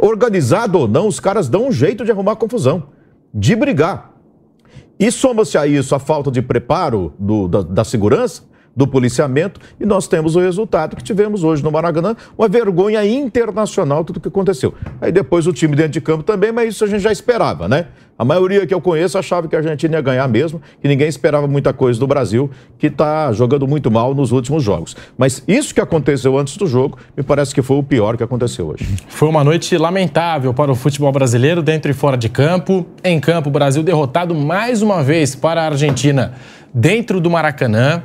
Organizado 0.00 0.78
ou 0.78 0.88
não, 0.88 1.06
os 1.06 1.20
caras 1.20 1.50
dão 1.50 1.68
um 1.68 1.72
jeito 1.72 2.02
de 2.02 2.10
arrumar 2.10 2.36
confusão, 2.36 2.84
de 3.32 3.54
brigar. 3.54 4.10
E 4.98 5.12
soma-se 5.12 5.56
a 5.58 5.66
isso 5.66 5.94
a 5.94 5.98
falta 5.98 6.30
de 6.30 6.40
preparo 6.40 7.12
do, 7.18 7.46
da, 7.46 7.62
da 7.62 7.84
segurança, 7.84 8.42
do 8.78 8.86
policiamento, 8.86 9.60
e 9.80 9.84
nós 9.84 10.06
temos 10.06 10.36
o 10.36 10.40
resultado 10.40 10.94
que 10.94 11.02
tivemos 11.02 11.42
hoje 11.42 11.64
no 11.64 11.72
Maracanã, 11.72 12.14
uma 12.38 12.46
vergonha 12.46 13.04
internacional 13.04 14.04
tudo 14.04 14.18
o 14.18 14.20
que 14.20 14.28
aconteceu. 14.28 14.72
Aí 15.00 15.10
depois 15.10 15.48
o 15.48 15.52
time 15.52 15.74
dentro 15.74 15.90
de 15.90 16.00
campo 16.00 16.22
também, 16.22 16.52
mas 16.52 16.74
isso 16.74 16.84
a 16.84 16.86
gente 16.86 17.00
já 17.00 17.10
esperava, 17.10 17.66
né? 17.66 17.88
A 18.16 18.24
maioria 18.24 18.64
que 18.68 18.72
eu 18.72 18.80
conheço 18.80 19.18
achava 19.18 19.48
que 19.48 19.56
a 19.56 19.58
Argentina 19.58 19.96
ia 19.96 20.00
ganhar 20.00 20.28
mesmo, 20.28 20.62
que 20.80 20.86
ninguém 20.86 21.08
esperava 21.08 21.48
muita 21.48 21.72
coisa 21.72 21.98
do 21.98 22.06
Brasil, 22.06 22.48
que 22.78 22.86
está 22.86 23.32
jogando 23.32 23.66
muito 23.66 23.90
mal 23.90 24.14
nos 24.14 24.30
últimos 24.30 24.62
jogos. 24.62 24.96
Mas 25.16 25.42
isso 25.48 25.74
que 25.74 25.80
aconteceu 25.80 26.38
antes 26.38 26.56
do 26.56 26.66
jogo, 26.68 26.98
me 27.16 27.24
parece 27.24 27.52
que 27.52 27.62
foi 27.62 27.78
o 27.78 27.82
pior 27.82 28.16
que 28.16 28.22
aconteceu 28.22 28.68
hoje. 28.68 28.86
Foi 29.08 29.28
uma 29.28 29.42
noite 29.42 29.76
lamentável 29.76 30.54
para 30.54 30.70
o 30.70 30.76
futebol 30.76 31.10
brasileiro, 31.10 31.62
dentro 31.62 31.90
e 31.90 31.94
fora 31.94 32.16
de 32.16 32.28
campo. 32.28 32.86
Em 33.02 33.18
campo, 33.18 33.48
o 33.48 33.52
Brasil 33.52 33.82
derrotado 33.82 34.36
mais 34.36 34.82
uma 34.82 35.02
vez 35.02 35.34
para 35.34 35.62
a 35.62 35.66
Argentina 35.66 36.34
dentro 36.72 37.20
do 37.20 37.28
Maracanã. 37.28 38.04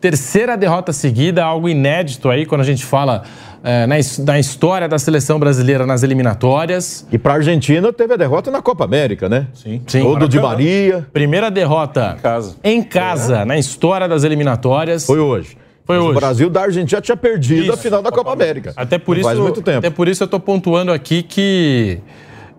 Terceira 0.00 0.56
derrota 0.56 0.92
seguida, 0.92 1.44
algo 1.44 1.68
inédito 1.68 2.28
aí 2.30 2.46
quando 2.46 2.62
a 2.62 2.64
gente 2.64 2.84
fala 2.84 3.22
é, 3.62 3.86
na, 3.86 3.96
na, 4.24 4.38
história 4.38 4.88
da 4.88 4.98
seleção 4.98 5.38
brasileira 5.38 5.86
nas 5.86 6.02
eliminatórias. 6.02 7.06
E 7.12 7.18
para 7.18 7.34
a 7.34 7.36
Argentina 7.36 7.92
teve 7.92 8.14
a 8.14 8.16
derrota 8.16 8.50
na 8.50 8.62
Copa 8.62 8.84
América, 8.84 9.28
né? 9.28 9.46
Sim. 9.52 9.82
Sim. 9.86 10.02
Todo 10.02 10.26
de 10.26 10.40
Maria. 10.40 11.06
Primeira 11.12 11.50
derrota 11.50 12.14
em 12.16 12.22
casa, 12.22 12.56
em 12.64 12.82
casa 12.82 13.36
é. 13.40 13.44
na 13.44 13.58
história 13.58 14.08
das 14.08 14.24
eliminatórias. 14.24 15.04
Foi 15.04 15.18
hoje. 15.18 15.58
Foi 15.84 15.98
hoje. 15.98 16.10
O 16.10 16.14
Brasil 16.14 16.48
da 16.48 16.62
Argentina 16.62 17.00
tinha 17.00 17.16
perdido 17.16 17.64
isso. 17.64 17.72
a 17.72 17.76
final 17.76 18.00
da 18.00 18.10
Copa 18.10 18.32
América. 18.32 18.72
Até 18.76 18.96
por 18.96 19.16
isso, 19.16 19.28
faz 19.28 19.38
muito 19.38 19.60
tempo. 19.60 19.78
Até 19.78 19.90
por 19.90 20.08
isso 20.08 20.22
eu 20.22 20.26
estou 20.26 20.40
pontuando 20.40 20.92
aqui 20.92 21.22
que 21.22 21.98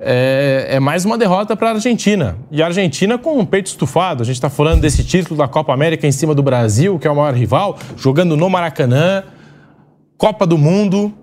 é, 0.03 0.67
é, 0.71 0.79
mais 0.79 1.05
uma 1.05 1.15
derrota 1.15 1.55
para 1.55 1.69
a 1.69 1.73
Argentina. 1.73 2.35
E 2.49 2.61
a 2.61 2.65
Argentina 2.65 3.19
com 3.19 3.37
um 3.37 3.45
peito 3.45 3.67
estufado. 3.67 4.23
A 4.23 4.25
gente 4.25 4.35
está 4.35 4.49
falando 4.49 4.81
desse 4.81 5.03
título 5.03 5.37
da 5.37 5.47
Copa 5.47 5.71
América 5.71 6.07
em 6.07 6.11
cima 6.11 6.33
do 6.33 6.41
Brasil, 6.41 6.97
que 6.97 7.07
é 7.07 7.11
o 7.11 7.15
maior 7.15 7.35
rival, 7.35 7.77
jogando 7.95 8.35
no 8.35 8.49
Maracanã, 8.49 9.23
Copa 10.17 10.47
do 10.47 10.57
Mundo. 10.57 11.13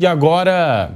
E 0.00 0.06
agora, 0.06 0.90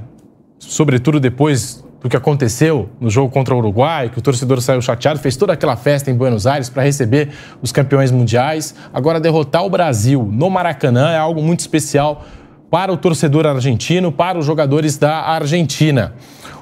sobretudo 0.59 1.17
depois 1.17 1.83
do 2.01 2.09
que 2.09 2.17
aconteceu 2.17 2.89
no 2.99 3.09
jogo 3.09 3.31
contra 3.31 3.55
o 3.55 3.57
Uruguai, 3.57 4.09
que 4.09 4.19
o 4.19 4.21
torcedor 4.21 4.61
saiu 4.61 4.81
chateado, 4.81 5.19
fez 5.19 5.37
toda 5.37 5.53
aquela 5.53 5.77
festa 5.77 6.11
em 6.11 6.15
Buenos 6.15 6.45
Aires 6.45 6.69
para 6.69 6.83
receber 6.83 7.29
os 7.61 7.71
campeões 7.71 8.11
mundiais. 8.11 8.75
Agora, 8.93 9.19
derrotar 9.19 9.65
o 9.65 9.69
Brasil 9.69 10.27
no 10.29 10.49
Maracanã 10.49 11.11
é 11.11 11.17
algo 11.17 11.41
muito 11.41 11.61
especial 11.61 12.25
para 12.69 12.91
o 12.91 12.97
torcedor 12.97 13.45
argentino, 13.47 14.11
para 14.11 14.37
os 14.37 14.45
jogadores 14.45 14.97
da 14.97 15.21
Argentina. 15.21 16.13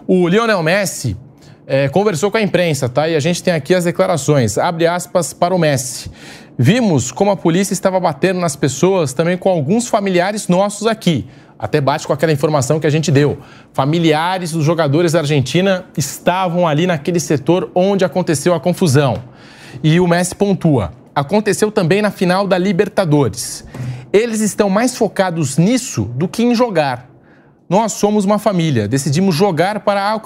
O 0.09 0.25
Lionel 0.25 0.63
Messi 0.63 1.17
é, 1.67 1.89
conversou 1.89 2.31
com 2.31 2.37
a 2.37 2.41
imprensa, 2.41 2.87
tá? 2.87 3.09
E 3.09 3.15
a 3.15 3.19
gente 3.19 3.43
tem 3.43 3.53
aqui 3.53 3.75
as 3.75 3.83
declarações. 3.83 4.57
Abre 4.57 4.87
aspas 4.87 5.33
para 5.33 5.53
o 5.53 5.59
Messi. 5.59 6.09
Vimos 6.57 7.11
como 7.11 7.29
a 7.29 7.35
polícia 7.35 7.73
estava 7.73 7.99
batendo 7.99 8.39
nas 8.39 8.55
pessoas, 8.55 9.11
também 9.11 9.37
com 9.37 9.49
alguns 9.49 9.89
familiares 9.89 10.47
nossos 10.47 10.87
aqui. 10.87 11.27
Até 11.59 11.81
bate 11.81 12.07
com 12.07 12.13
aquela 12.13 12.31
informação 12.31 12.79
que 12.79 12.87
a 12.87 12.89
gente 12.89 13.11
deu. 13.11 13.37
Familiares 13.73 14.53
dos 14.53 14.63
jogadores 14.63 15.11
da 15.11 15.19
Argentina 15.19 15.83
estavam 15.97 16.65
ali 16.65 16.87
naquele 16.87 17.19
setor 17.19 17.69
onde 17.75 18.05
aconteceu 18.05 18.53
a 18.53 18.61
confusão. 18.61 19.21
E 19.83 19.99
o 19.99 20.07
Messi 20.07 20.33
pontua. 20.35 20.93
Aconteceu 21.13 21.69
também 21.69 22.01
na 22.01 22.11
final 22.11 22.47
da 22.47 22.57
Libertadores. 22.57 23.65
Eles 24.13 24.39
estão 24.39 24.69
mais 24.69 24.95
focados 24.95 25.57
nisso 25.57 26.05
do 26.15 26.29
que 26.29 26.43
em 26.43 26.55
jogar 26.55 27.16
nós 27.69 27.93
somos 27.93 28.23
uma 28.23 28.39
família, 28.39 28.87
decidimos 28.87 29.35
jogar 29.35 29.81
para 29.81 30.19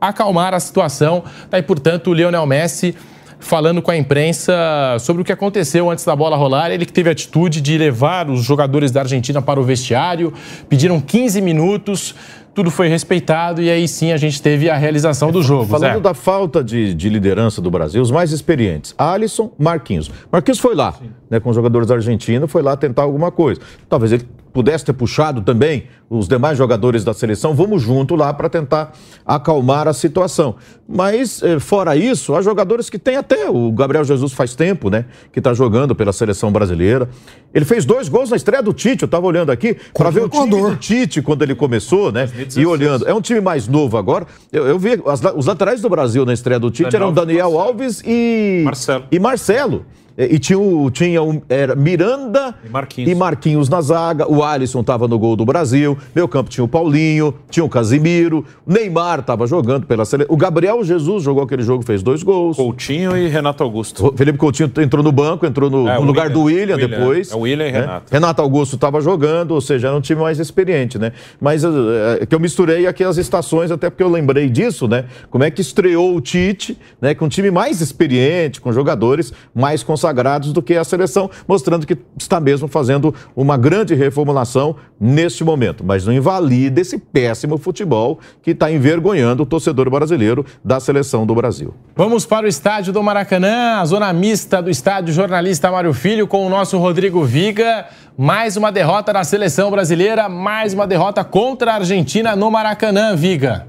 acalmar 0.00 0.54
a 0.54 0.60
situação. 0.60 1.22
Daí, 1.50 1.62
portanto, 1.62 2.10
o 2.10 2.14
Lionel 2.14 2.46
Messi 2.46 2.94
falando 3.40 3.80
com 3.80 3.90
a 3.90 3.96
imprensa 3.96 4.52
sobre 5.00 5.22
o 5.22 5.24
que 5.24 5.32
aconteceu 5.32 5.90
antes 5.90 6.04
da 6.04 6.16
bola 6.16 6.36
rolar. 6.36 6.70
Ele 6.70 6.84
que 6.84 6.92
teve 6.92 7.08
a 7.08 7.12
atitude 7.12 7.60
de 7.60 7.78
levar 7.78 8.28
os 8.28 8.42
jogadores 8.42 8.90
da 8.90 9.00
Argentina 9.00 9.40
para 9.40 9.60
o 9.60 9.62
vestiário, 9.62 10.32
pediram 10.68 11.00
15 11.00 11.40
minutos, 11.40 12.14
tudo 12.54 12.70
foi 12.70 12.88
respeitado 12.88 13.62
e 13.62 13.70
aí 13.70 13.86
sim 13.86 14.12
a 14.12 14.16
gente 14.16 14.40
teve 14.42 14.68
a 14.68 14.76
realização 14.76 15.30
do 15.30 15.42
jogo. 15.42 15.66
Falando 15.66 15.94
Zé. 15.94 16.00
da 16.00 16.14
falta 16.14 16.62
de, 16.62 16.94
de, 16.94 17.08
liderança 17.08 17.60
do 17.60 17.70
Brasil, 17.70 18.02
os 18.02 18.10
mais 18.10 18.32
experientes, 18.32 18.94
Alisson, 18.98 19.52
Marquinhos. 19.58 20.10
Marquinhos 20.30 20.58
foi 20.58 20.74
lá, 20.74 20.94
né, 21.30 21.40
com 21.40 21.50
os 21.50 21.56
jogadores 21.56 21.88
da 21.88 21.94
Argentina, 21.94 22.46
foi 22.46 22.62
lá 22.62 22.76
tentar 22.76 23.02
alguma 23.02 23.30
coisa. 23.30 23.60
Talvez 23.88 24.12
ele 24.12 24.26
pudesse 24.52 24.84
ter 24.84 24.92
puxado 24.92 25.42
também 25.42 25.84
os 26.10 26.26
demais 26.26 26.56
jogadores 26.56 27.04
da 27.04 27.12
seleção, 27.12 27.54
vamos 27.54 27.82
junto 27.82 28.16
lá 28.16 28.32
para 28.32 28.48
tentar 28.48 28.92
acalmar 29.24 29.86
a 29.86 29.92
situação. 29.92 30.56
Mas, 30.88 31.42
eh, 31.42 31.60
fora 31.60 31.94
isso, 31.96 32.34
há 32.34 32.40
jogadores 32.40 32.88
que 32.88 32.98
tem 32.98 33.16
até. 33.16 33.50
O 33.50 33.70
Gabriel 33.70 34.02
Jesus 34.04 34.32
faz 34.32 34.54
tempo, 34.54 34.88
né? 34.88 35.04
Que 35.30 35.38
está 35.38 35.52
jogando 35.52 35.94
pela 35.94 36.12
seleção 36.12 36.50
brasileira. 36.50 37.08
Ele 37.52 37.64
fez 37.64 37.84
dois 37.84 38.08
gols 38.08 38.30
na 38.30 38.36
estreia 38.36 38.62
do 38.62 38.72
Tite, 38.72 39.02
eu 39.02 39.06
estava 39.06 39.26
olhando 39.26 39.52
aqui, 39.52 39.76
para 39.94 40.08
ver 40.10 40.24
o 40.24 40.28
time 40.28 40.48
do 40.48 40.76
Tite 40.76 41.20
quando 41.20 41.42
ele 41.42 41.54
começou, 41.54 42.10
né? 42.10 42.26
E 42.56 42.66
olhando. 42.66 43.06
É 43.06 43.14
um 43.14 43.20
time 43.20 43.40
mais 43.40 43.66
novo 43.66 43.96
agora. 43.96 44.26
Eu, 44.52 44.66
eu 44.66 44.78
vi, 44.78 45.00
as, 45.06 45.20
os 45.36 45.46
laterais 45.46 45.80
do 45.80 45.88
Brasil 45.88 46.24
na 46.24 46.32
estreia 46.32 46.58
do 46.58 46.70
Tite 46.70 46.90
Daniel 46.90 47.02
eram 47.02 47.12
Daniel 47.12 47.58
Alves 47.58 48.02
e. 48.06 48.62
Marcelo. 48.64 49.04
E 49.10 49.18
Marcelo. 49.18 49.84
É, 50.18 50.34
e 50.34 50.38
tinha, 50.40 50.58
o, 50.58 50.90
tinha 50.90 51.22
o, 51.22 51.40
era 51.48 51.76
Miranda 51.76 52.52
e 52.64 52.68
Marquinhos. 52.68 53.08
e 53.08 53.14
Marquinhos 53.14 53.68
na 53.68 53.80
zaga. 53.80 54.28
O 54.28 54.42
Alisson 54.42 54.80
estava 54.80 55.06
no 55.06 55.16
gol 55.16 55.36
do 55.36 55.44
Brasil. 55.44 55.96
Meu 56.12 56.26
campo 56.26 56.50
tinha 56.50 56.64
o 56.64 56.66
Paulinho, 56.66 57.32
tinha 57.48 57.64
o 57.64 57.68
Casimiro. 57.68 58.44
O 58.66 58.72
Neymar 58.72 59.20
estava 59.20 59.46
jogando 59.46 59.86
pela 59.86 60.04
seleção. 60.04 60.34
O 60.34 60.36
Gabriel 60.36 60.82
Jesus 60.82 61.22
jogou 61.22 61.44
aquele 61.44 61.62
jogo, 61.62 61.84
fez 61.84 62.02
dois 62.02 62.24
gols. 62.24 62.56
Coutinho 62.56 63.16
e 63.16 63.28
Renato 63.28 63.62
Augusto. 63.62 64.08
O 64.08 64.16
Felipe 64.16 64.36
Coutinho 64.38 64.68
entrou 64.78 65.04
no 65.04 65.12
banco, 65.12 65.46
entrou 65.46 65.70
no, 65.70 65.88
é, 65.88 65.94
no 65.94 66.02
lugar 66.02 66.26
William, 66.26 66.34
do 66.34 66.42
William, 66.42 66.74
William, 66.74 66.88
depois. 66.88 67.30
É 67.30 67.36
o 67.36 67.38
William 67.38 67.68
e 67.68 67.72
né? 67.72 67.80
Renato. 67.80 68.12
Renato 68.12 68.42
Augusto 68.42 68.74
estava 68.74 69.00
jogando, 69.00 69.52
ou 69.52 69.60
seja, 69.60 69.86
era 69.86 69.96
um 69.96 70.00
time 70.00 70.20
mais 70.20 70.40
experiente, 70.40 70.98
né? 70.98 71.12
Mas 71.40 71.62
é, 71.62 72.26
que 72.26 72.34
eu 72.34 72.40
misturei 72.40 72.88
aqui 72.88 73.04
as 73.04 73.18
estações, 73.18 73.70
até 73.70 73.88
porque 73.88 74.02
eu 74.02 74.10
lembrei 74.10 74.48
disso, 74.48 74.88
né? 74.88 75.04
Como 75.30 75.44
é 75.44 75.50
que 75.50 75.60
estreou 75.60 76.16
o 76.16 76.20
Tite, 76.20 76.76
né? 77.00 77.14
Com 77.14 77.26
um 77.26 77.28
time 77.28 77.52
mais 77.52 77.80
experiente, 77.80 78.60
com 78.60 78.72
jogadores 78.72 79.32
mais 79.54 79.84
consagrados 79.84 80.07
do 80.52 80.62
que 80.62 80.74
a 80.74 80.84
seleção, 80.84 81.30
mostrando 81.46 81.86
que 81.86 81.96
está 82.18 82.40
mesmo 82.40 82.68
fazendo 82.68 83.14
uma 83.34 83.56
grande 83.56 83.94
reformulação 83.94 84.76
neste 85.00 85.44
momento. 85.44 85.84
Mas 85.84 86.04
não 86.04 86.12
invalida 86.12 86.80
esse 86.80 86.98
péssimo 86.98 87.58
futebol 87.58 88.18
que 88.42 88.52
está 88.52 88.70
envergonhando 88.70 89.42
o 89.42 89.46
torcedor 89.46 89.88
brasileiro 89.90 90.44
da 90.64 90.80
seleção 90.80 91.26
do 91.26 91.34
Brasil. 91.34 91.74
Vamos 91.96 92.26
para 92.26 92.46
o 92.46 92.48
estádio 92.48 92.92
do 92.92 93.02
Maracanã, 93.02 93.78
a 93.78 93.84
zona 93.84 94.12
mista 94.12 94.62
do 94.62 94.70
estádio 94.70 95.12
jornalista 95.12 95.70
Mário 95.70 95.92
Filho 95.92 96.26
com 96.26 96.46
o 96.46 96.50
nosso 96.50 96.78
Rodrigo 96.78 97.24
Viga. 97.24 97.86
Mais 98.16 98.56
uma 98.56 98.72
derrota 98.72 99.12
da 99.12 99.22
seleção 99.22 99.70
brasileira, 99.70 100.28
mais 100.28 100.74
uma 100.74 100.86
derrota 100.86 101.22
contra 101.22 101.72
a 101.72 101.74
Argentina 101.76 102.34
no 102.34 102.50
Maracanã, 102.50 103.14
Viga. 103.14 103.66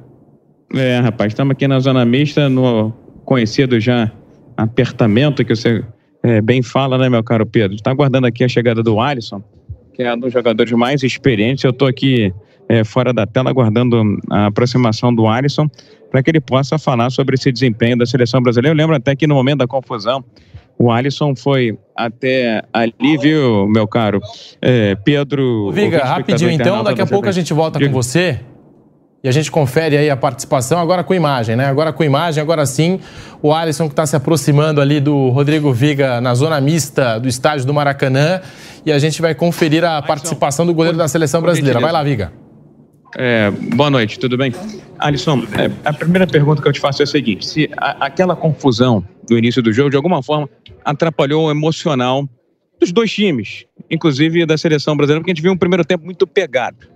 É, 0.74 1.00
rapaz, 1.00 1.32
estamos 1.34 1.52
aqui 1.52 1.68
na 1.68 1.80
zona 1.80 2.06
mista, 2.06 2.48
no 2.48 2.94
conhecido 3.26 3.80
já 3.80 4.12
apertamento 4.58 5.44
que 5.46 5.56
você 5.56 5.84
é, 6.24 6.42
bem 6.42 6.62
fala, 6.62 6.98
né, 6.98 7.10
meu 7.10 7.24
caro 7.24 7.46
Pedro? 7.46 7.76
Está 7.76 7.92
aguardando 7.92 8.28
aqui 8.28 8.44
a 8.44 8.48
chegada 8.48 8.84
do 8.84 9.00
Alisson, 9.00 9.44
que 9.94 10.04
é 10.04 10.14
um 10.14 10.20
dos 10.20 10.34
jogadores 10.34 10.72
mais 10.74 11.04
experientes. 11.04 11.64
Eu 11.64 11.72
estou 11.72 11.88
aqui 11.88 12.34
é, 12.68 12.84
fora 12.84 13.12
da 13.12 13.26
tela 13.26 13.50
aguardando 13.50 14.20
a 14.30 14.48
aproximação 14.48 15.14
do 15.14 15.28
Alisson 15.28 15.68
para 16.12 16.24
que 16.24 16.32
ele 16.32 16.42
possa 16.42 16.78
falar 16.78 17.10
sobre 17.10 17.36
esse 17.36 17.52
desempenho 17.52 17.98
da 17.98 18.06
seleção 18.06 18.42
brasileira. 18.42 18.74
Eu 18.74 18.78
lembro 18.78 18.96
até 18.96 19.16
que 19.16 19.28
no 19.28 19.36
momento 19.36 19.60
da 19.60 19.68
confusão, 19.68 20.24
o 20.78 20.92
Alisson 20.92 21.36
foi 21.36 21.78
até 21.96 22.64
ali, 22.72 23.18
viu, 23.18 23.68
meu 23.68 23.88
caro 23.88 24.22
é, 24.62 24.96
Pedro. 24.96 25.72
Viga, 25.72 26.04
rapidinho 26.04 26.52
então, 26.52 26.84
daqui 26.84 27.02
a 27.02 27.06
pouco 27.06 27.28
a 27.28 27.32
gente 27.32 27.54
volta 27.54 27.80
com 27.80 27.92
você. 27.92 28.40
E 29.22 29.28
a 29.28 29.32
gente 29.32 29.52
confere 29.52 29.98
aí 29.98 30.10
a 30.10 30.16
participação 30.16 30.80
agora 30.80 31.04
com 31.04 31.14
imagem, 31.14 31.56
né? 31.56 31.66
Agora 31.66 31.92
com 31.92 32.04
imagem, 32.04 32.42
agora 32.42 32.66
sim, 32.66 33.02
o 33.42 33.54
Alisson 33.54 33.88
que 33.88 33.92
está 33.92 34.06
se 34.06 34.16
aproximando 34.16 34.80
ali 34.80 35.02
do 35.02 35.30
Rodrigo 35.30 35.74
Viga 35.74 36.22
na 36.22 36.34
zona 36.34 36.60
mista 36.62 37.20
do 37.20 37.28
estádio 37.28 37.66
do 37.66 37.74
Maracanã. 37.74 38.42
E 38.86 38.92
a 38.92 38.98
gente 39.00 39.22
vai 39.22 39.36
conferir 39.36 39.84
a 39.84 40.02
participação 40.02 40.66
do 40.66 40.74
goleiro 40.74 40.98
da 40.98 41.08
seleção 41.08 41.42
brasileira. 41.42 41.82
Vai 41.82 41.92
lá, 41.92 42.02
Viga. 42.02 42.32
É, 43.18 43.52
boa 43.52 43.90
noite, 43.90 44.20
tudo 44.20 44.38
bem? 44.38 44.54
Alisson, 44.98 45.40
é, 45.58 45.70
a 45.84 45.92
primeira 45.92 46.26
pergunta 46.26 46.62
que 46.62 46.68
eu 46.68 46.72
te 46.72 46.80
faço 46.80 47.02
é 47.02 47.04
a 47.04 47.08
seguinte: 47.08 47.46
se 47.46 47.70
a, 47.76 48.06
aquela 48.06 48.36
confusão 48.36 49.04
do 49.28 49.38
início 49.38 49.62
do 49.62 49.74
jogo, 49.74 49.90
de 49.90 49.98
alguma 49.98 50.24
forma, 50.24 50.50
atrapalhou 50.86 51.48
o 51.48 51.52
emocional 51.52 52.28
dos 52.80 52.94
dois 52.94 53.12
times, 53.12 53.66
inclusive 53.90 54.46
da 54.46 54.58
seleção 54.58 54.96
brasileira, 54.96 55.22
porque 55.22 55.32
a 55.32 55.36
gente 55.36 55.44
viu 55.44 55.52
um 55.52 55.58
primeiro 55.58 55.84
tempo 55.84 56.06
muito 56.06 56.26
pegado. 56.26 56.88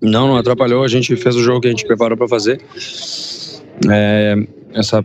Não, 0.00 0.28
não 0.28 0.36
atrapalhou. 0.36 0.84
A 0.84 0.88
gente 0.88 1.16
fez 1.16 1.36
o 1.36 1.42
jogo 1.42 1.60
que 1.60 1.68
a 1.68 1.70
gente 1.70 1.86
preparou 1.86 2.16
para 2.16 2.28
fazer. 2.28 2.60
É, 3.90 4.34
essa, 4.74 5.04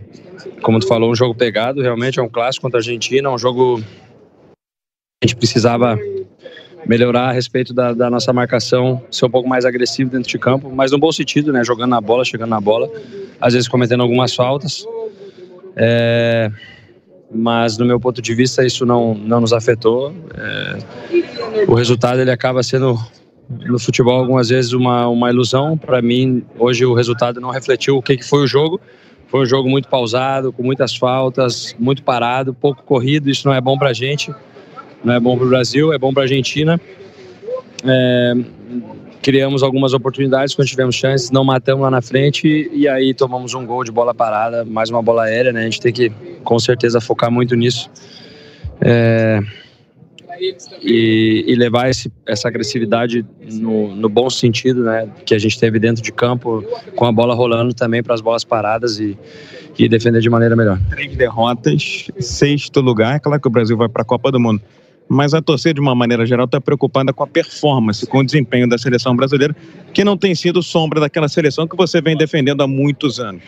como 0.62 0.80
tu 0.80 0.88
falou, 0.88 1.12
um 1.12 1.16
jogo 1.16 1.36
pegado. 1.36 1.82
Realmente 1.82 2.20
é 2.20 2.24
um 2.24 2.30
clássico 2.30 2.64
contra 2.64 2.80
a 2.80 2.82
Argentina, 2.82 3.30
um 3.30 3.38
jogo 3.38 3.82
a 5.24 5.28
gente 5.28 5.36
precisava 5.36 6.00
melhorar 6.86 7.30
a 7.30 7.32
respeito 7.32 7.76
da, 7.76 7.94
da, 7.94 8.10
nossa 8.10 8.34
marcação, 8.34 9.04
ser 9.12 9.26
um 9.26 9.30
pouco 9.30 9.48
mais 9.48 9.66
agressivo 9.66 10.10
dentro 10.10 10.28
de 10.28 10.40
campo, 10.40 10.72
mas 10.72 10.92
no 10.92 10.98
bom 10.98 11.12
sentido, 11.12 11.54
né? 11.54 11.64
Jogando 11.64 11.92
na 11.92 12.02
bola, 12.02 12.26
chegando 12.26 12.50
na 12.50 12.60
bola, 12.60 12.90
às 13.40 13.54
vezes 13.54 13.68
cometendo 13.68 14.02
algumas 14.02 14.34
faltas. 14.34 14.84
É, 15.76 16.52
mas 17.34 17.78
no 17.78 17.86
meu 17.86 18.00
ponto 18.00 18.20
de 18.20 18.34
vista 18.34 18.66
isso 18.66 18.84
não, 18.84 19.14
não 19.14 19.40
nos 19.42 19.54
afetou. 19.54 20.12
É, 20.36 21.66
o 21.68 21.76
resultado 21.76 22.20
ele 22.20 22.32
acaba 22.32 22.64
sendo 22.64 22.98
no 23.50 23.80
futebol 23.80 24.20
algumas 24.20 24.50
vezes 24.50 24.74
uma, 24.74 25.08
uma 25.08 25.30
ilusão. 25.30 25.78
Para 25.78 26.02
mim, 26.02 26.44
hoje 26.58 26.86
o 26.86 26.94
resultado 26.94 27.42
não 27.42 27.50
refletiu 27.50 27.98
o 27.98 28.02
que, 28.02 28.18
que 28.18 28.28
foi 28.28 28.44
o 28.44 28.48
jogo. 28.48 28.80
Foi 29.28 29.42
um 29.42 29.46
jogo 29.46 29.70
muito 29.70 29.88
pausado, 29.88 30.52
com 30.52 30.62
muitas 30.62 30.96
faltas, 30.96 31.76
muito 31.80 32.04
parado, 32.04 32.54
pouco 32.54 32.84
corrido. 32.84 33.30
Isso 33.30 33.48
não 33.48 33.54
é 33.56 33.62
bom 33.62 33.78
para 33.78 33.90
a 33.90 33.94
gente, 33.94 34.34
não 35.04 35.14
é 35.14 35.20
bom 35.20 35.38
para 35.38 35.46
o 35.46 35.50
Brasil, 35.50 35.94
é 35.94 35.98
bom 35.98 36.14
para 36.14 36.24
a 36.24 36.26
Argentina. 36.26 36.80
É, 37.86 38.34
criamos 39.22 39.64
algumas 39.64 39.94
oportunidades 39.94 40.54
quando 40.56 40.68
tivemos 40.68 40.96
chances, 40.96 41.32
não 41.32 41.44
matamos 41.44 41.84
lá 41.84 41.92
na 41.92 42.02
frente 42.02 42.70
e 42.74 42.88
aí 42.88 43.14
tomamos 43.14 43.54
um 43.54 43.66
gol 43.66 43.84
de 43.84 43.92
bola 43.92 44.14
parada, 44.14 44.66
mais 44.66 44.90
uma 44.90 45.02
bola 45.02 45.24
aérea, 45.24 45.54
né? 45.54 45.62
A 45.62 45.64
gente 45.64 45.80
tem 45.80 45.94
que 45.94 46.12
com 46.44 46.60
certeza 46.60 47.00
focar 47.00 47.32
muito 47.32 47.56
nisso. 47.56 47.90
É, 48.82 49.40
e, 50.82 51.46
e 51.48 51.56
levar 51.56 51.90
esse, 51.90 52.12
essa 52.28 52.48
agressividade 52.48 53.26
no, 53.54 53.96
no, 53.96 54.10
bom 54.10 54.30
sentido, 54.30 54.84
né, 54.84 55.08
que 55.26 55.36
a 55.36 55.40
gente 55.40 55.60
teve 55.60 55.80
dentro 55.80 56.02
de 56.02 56.12
campo, 56.12 56.64
com 56.96 57.06
a 57.06 57.12
bola 57.12 57.36
rolando 57.36 57.74
também 57.74 58.02
para 58.02 58.16
as 58.16 58.22
bolas 58.22 58.44
paradas 58.44 59.00
e, 59.00 59.18
e 59.78 59.88
defender 59.88 60.22
de 60.22 60.30
maneira 60.30 60.56
melhor. 60.56 60.80
Três 60.90 61.16
derrotas, 61.16 62.08
sexto 62.20 62.82
lugar, 62.82 63.16
é 63.16 63.20
claro 63.20 63.40
que 63.40 63.48
o 63.48 63.52
Brasil 63.52 63.78
vai 63.78 63.88
para 63.88 64.02
a 64.02 64.06
Copa 64.06 64.32
do 64.32 64.40
Mundo, 64.40 64.62
mas 65.08 65.34
a 65.34 65.42
torcida, 65.42 65.74
de 65.74 65.82
uma 65.82 65.94
maneira 65.94 66.26
geral, 66.26 66.46
está 66.46 66.60
preocupada 66.60 67.14
com 67.14 67.24
a 67.24 67.28
performance, 67.28 68.06
com 68.08 68.20
o 68.20 68.26
desempenho 68.26 68.68
da 68.68 68.78
seleção 68.78 69.16
brasileira, 69.16 69.56
que 69.94 70.04
não 70.04 70.18
tem 70.18 70.34
sido 70.34 70.64
sombra 70.64 71.00
daquela 71.00 71.28
seleção 71.28 71.68
que 71.68 71.76
você 71.76 72.02
vem 72.02 72.16
defendendo 72.16 72.62
há 72.62 72.68
muitos 72.68 73.20
anos. 73.20 73.44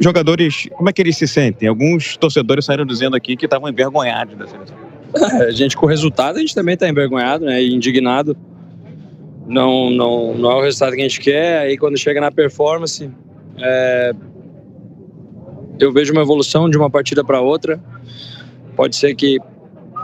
Jogadores, 0.00 0.68
como 0.72 0.88
é 0.88 0.92
que 0.92 1.02
eles 1.02 1.16
se 1.16 1.26
sentem? 1.26 1.68
Alguns 1.68 2.16
torcedores 2.16 2.64
saíram 2.64 2.86
dizendo 2.86 3.16
aqui 3.16 3.36
que 3.36 3.44
estavam 3.44 3.68
envergonhados 3.68 4.36
da 4.38 4.46
seleção. 4.46 4.89
A 5.14 5.50
gente, 5.50 5.76
com 5.76 5.86
o 5.86 5.88
resultado, 5.88 6.36
a 6.36 6.40
gente 6.40 6.54
também 6.54 6.74
está 6.74 6.88
envergonhado 6.88 7.44
né, 7.44 7.62
e 7.62 7.74
indignado. 7.74 8.36
Não, 9.46 9.90
não, 9.90 10.34
não 10.34 10.50
é 10.52 10.54
o 10.54 10.62
resultado 10.62 10.94
que 10.94 11.00
a 11.00 11.02
gente 11.02 11.20
quer. 11.20 11.58
Aí, 11.58 11.76
quando 11.76 11.98
chega 11.98 12.20
na 12.20 12.30
performance, 12.30 13.10
é... 13.58 14.12
eu 15.78 15.92
vejo 15.92 16.12
uma 16.12 16.22
evolução 16.22 16.70
de 16.70 16.76
uma 16.76 16.88
partida 16.88 17.24
para 17.24 17.40
outra. 17.40 17.80
Pode 18.76 18.94
ser 18.96 19.14
que 19.14 19.38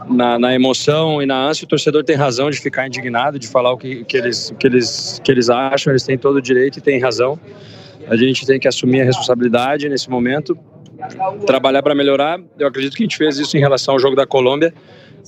na, 0.08 0.38
na, 0.38 0.54
emoção 0.54 1.22
e 1.22 1.26
na 1.26 1.48
ânsia 1.48 1.64
o 1.64 1.68
torcedor 1.68 2.04
tem 2.04 2.16
razão 2.16 2.50
de 2.50 2.58
ficar 2.58 2.86
indignado, 2.86 3.38
de 3.38 3.48
falar 3.48 3.72
o 3.72 3.78
que, 3.78 4.04
que, 4.04 4.16
eles, 4.16 4.52
que, 4.58 4.66
eles, 4.66 5.20
que 5.22 5.30
eles 5.30 5.48
acham, 5.48 5.92
eles 5.92 6.02
têm 6.02 6.18
todo 6.18 6.36
o 6.36 6.42
direito 6.42 6.78
e 6.78 6.82
têm 6.82 7.00
razão. 7.00 7.38
A 8.08 8.16
gente 8.16 8.46
tem 8.46 8.58
que 8.58 8.68
assumir 8.68 9.00
a 9.00 9.04
responsabilidade 9.04 9.88
nesse 9.88 10.08
momento, 10.08 10.56
trabalhar 11.46 11.82
para 11.82 11.94
melhorar. 11.94 12.40
Eu 12.58 12.68
acredito 12.68 12.96
que 12.96 13.02
a 13.02 13.06
gente 13.06 13.16
fez 13.16 13.38
isso 13.38 13.56
em 13.56 13.60
relação 13.60 13.94
ao 13.94 14.00
jogo 14.00 14.14
da 14.14 14.26
Colômbia. 14.26 14.72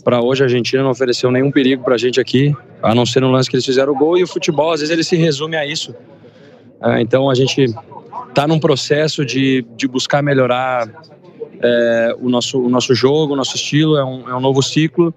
Para 0.05 0.23
hoje, 0.23 0.43
a 0.43 0.47
Argentina 0.47 0.83
não 0.83 0.91
ofereceu 0.91 1.31
nenhum 1.31 1.51
perigo 1.51 1.85
para 1.85 1.95
a 1.95 1.99
gente 1.99 2.21
aqui, 2.21 2.55
a 2.83 2.95
não 2.95 3.05
ser 3.05 3.21
no 3.21 3.31
lance 3.31 3.49
que 3.51 3.57
eles 3.57 3.67
fizeram 3.67 3.93
o 3.93 3.97
gol. 3.97 4.17
E 4.17 4.23
o 4.23 4.27
futebol, 4.27 4.73
às 4.73 4.81
vezes, 4.81 4.93
ele 4.93 5.05
se 5.05 5.17
resume 5.17 5.57
a 5.57 5.67
isso. 5.67 5.95
É, 6.83 7.01
então, 7.01 7.29
a 7.29 7.35
gente 7.35 7.67
está 8.29 8.47
num 8.47 8.59
processo 8.59 9.25
de, 9.25 9.65
de 9.77 9.89
buscar 9.89 10.23
melhorar 10.23 10.89
é, 11.63 12.17
o, 12.21 12.29
nosso, 12.29 12.61
o 12.61 12.69
nosso 12.69 12.95
jogo, 12.95 13.33
o 13.35 13.37
nosso 13.37 13.57
estilo. 13.57 13.97
É 13.97 14.05
um, 14.05 14.29
é 14.29 14.37
um 14.37 14.41
novo 14.41 14.63
ciclo. 14.63 15.13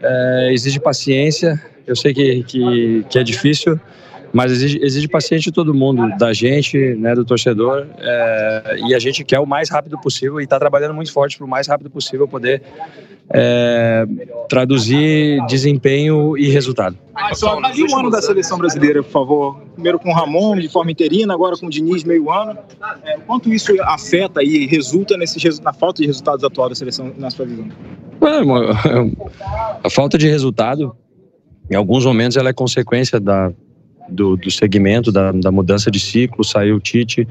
É, 0.00 0.50
exige 0.52 0.78
paciência. 0.78 1.60
Eu 1.86 1.96
sei 1.96 2.14
que, 2.14 2.42
que, 2.44 3.06
que 3.08 3.18
é 3.18 3.22
difícil, 3.22 3.80
mas 4.32 4.50
exige, 4.50 4.78
exige 4.82 5.08
paciência 5.08 5.50
de 5.50 5.52
todo 5.52 5.74
mundo, 5.74 6.16
da 6.16 6.32
gente, 6.32 6.78
né, 6.94 7.14
do 7.14 7.24
torcedor, 7.24 7.86
é, 7.98 8.76
e 8.88 8.94
a 8.94 8.98
gente 8.98 9.24
quer 9.24 9.38
o 9.38 9.46
mais 9.46 9.68
rápido 9.68 9.98
possível 10.00 10.40
e 10.40 10.44
está 10.44 10.58
trabalhando 10.58 10.94
muito 10.94 11.12
forte 11.12 11.36
para 11.36 11.46
o 11.46 11.48
mais 11.48 11.66
rápido 11.66 11.90
possível 11.90 12.26
poder 12.26 12.62
é, 13.30 14.06
traduzir 14.48 15.44
desempenho 15.46 16.36
e 16.36 16.48
resultado. 16.48 16.98
Avalie 17.14 17.84
o 17.84 17.96
ano 17.96 18.10
da 18.10 18.22
seleção 18.22 18.58
brasileira, 18.58 19.02
por 19.02 19.10
favor. 19.10 19.60
Primeiro 19.74 19.98
com 19.98 20.10
o 20.10 20.12
Ramon, 20.12 20.56
de 20.56 20.68
forma 20.68 20.90
interina, 20.90 21.34
agora 21.34 21.56
com 21.56 21.66
o 21.66 21.70
Diniz, 21.70 22.04
meio 22.04 22.30
ano. 22.30 22.56
É, 23.04 23.18
quanto 23.18 23.52
isso 23.52 23.72
afeta 23.82 24.42
e 24.42 24.66
resulta 24.66 25.16
nesse, 25.16 25.62
na 25.62 25.72
falta 25.72 26.02
de 26.02 26.06
resultados 26.06 26.44
atual 26.44 26.68
da 26.68 26.74
seleção, 26.74 27.12
na 27.16 27.30
sua 27.30 27.46
visão? 27.46 27.68
a 29.82 29.90
falta 29.90 30.16
de 30.16 30.28
resultado, 30.28 30.96
em 31.70 31.74
alguns 31.74 32.04
momentos, 32.04 32.36
ela 32.36 32.50
é 32.50 32.52
consequência 32.52 33.20
da 33.20 33.52
do, 34.12 34.36
do 34.36 34.50
segmento, 34.50 35.10
da, 35.10 35.32
da, 35.32 35.50
mudança 35.50 35.90
de 35.90 35.98
ciclo, 35.98 36.44
saiu 36.44 36.76
o 36.76 36.80
Tite 36.80 37.26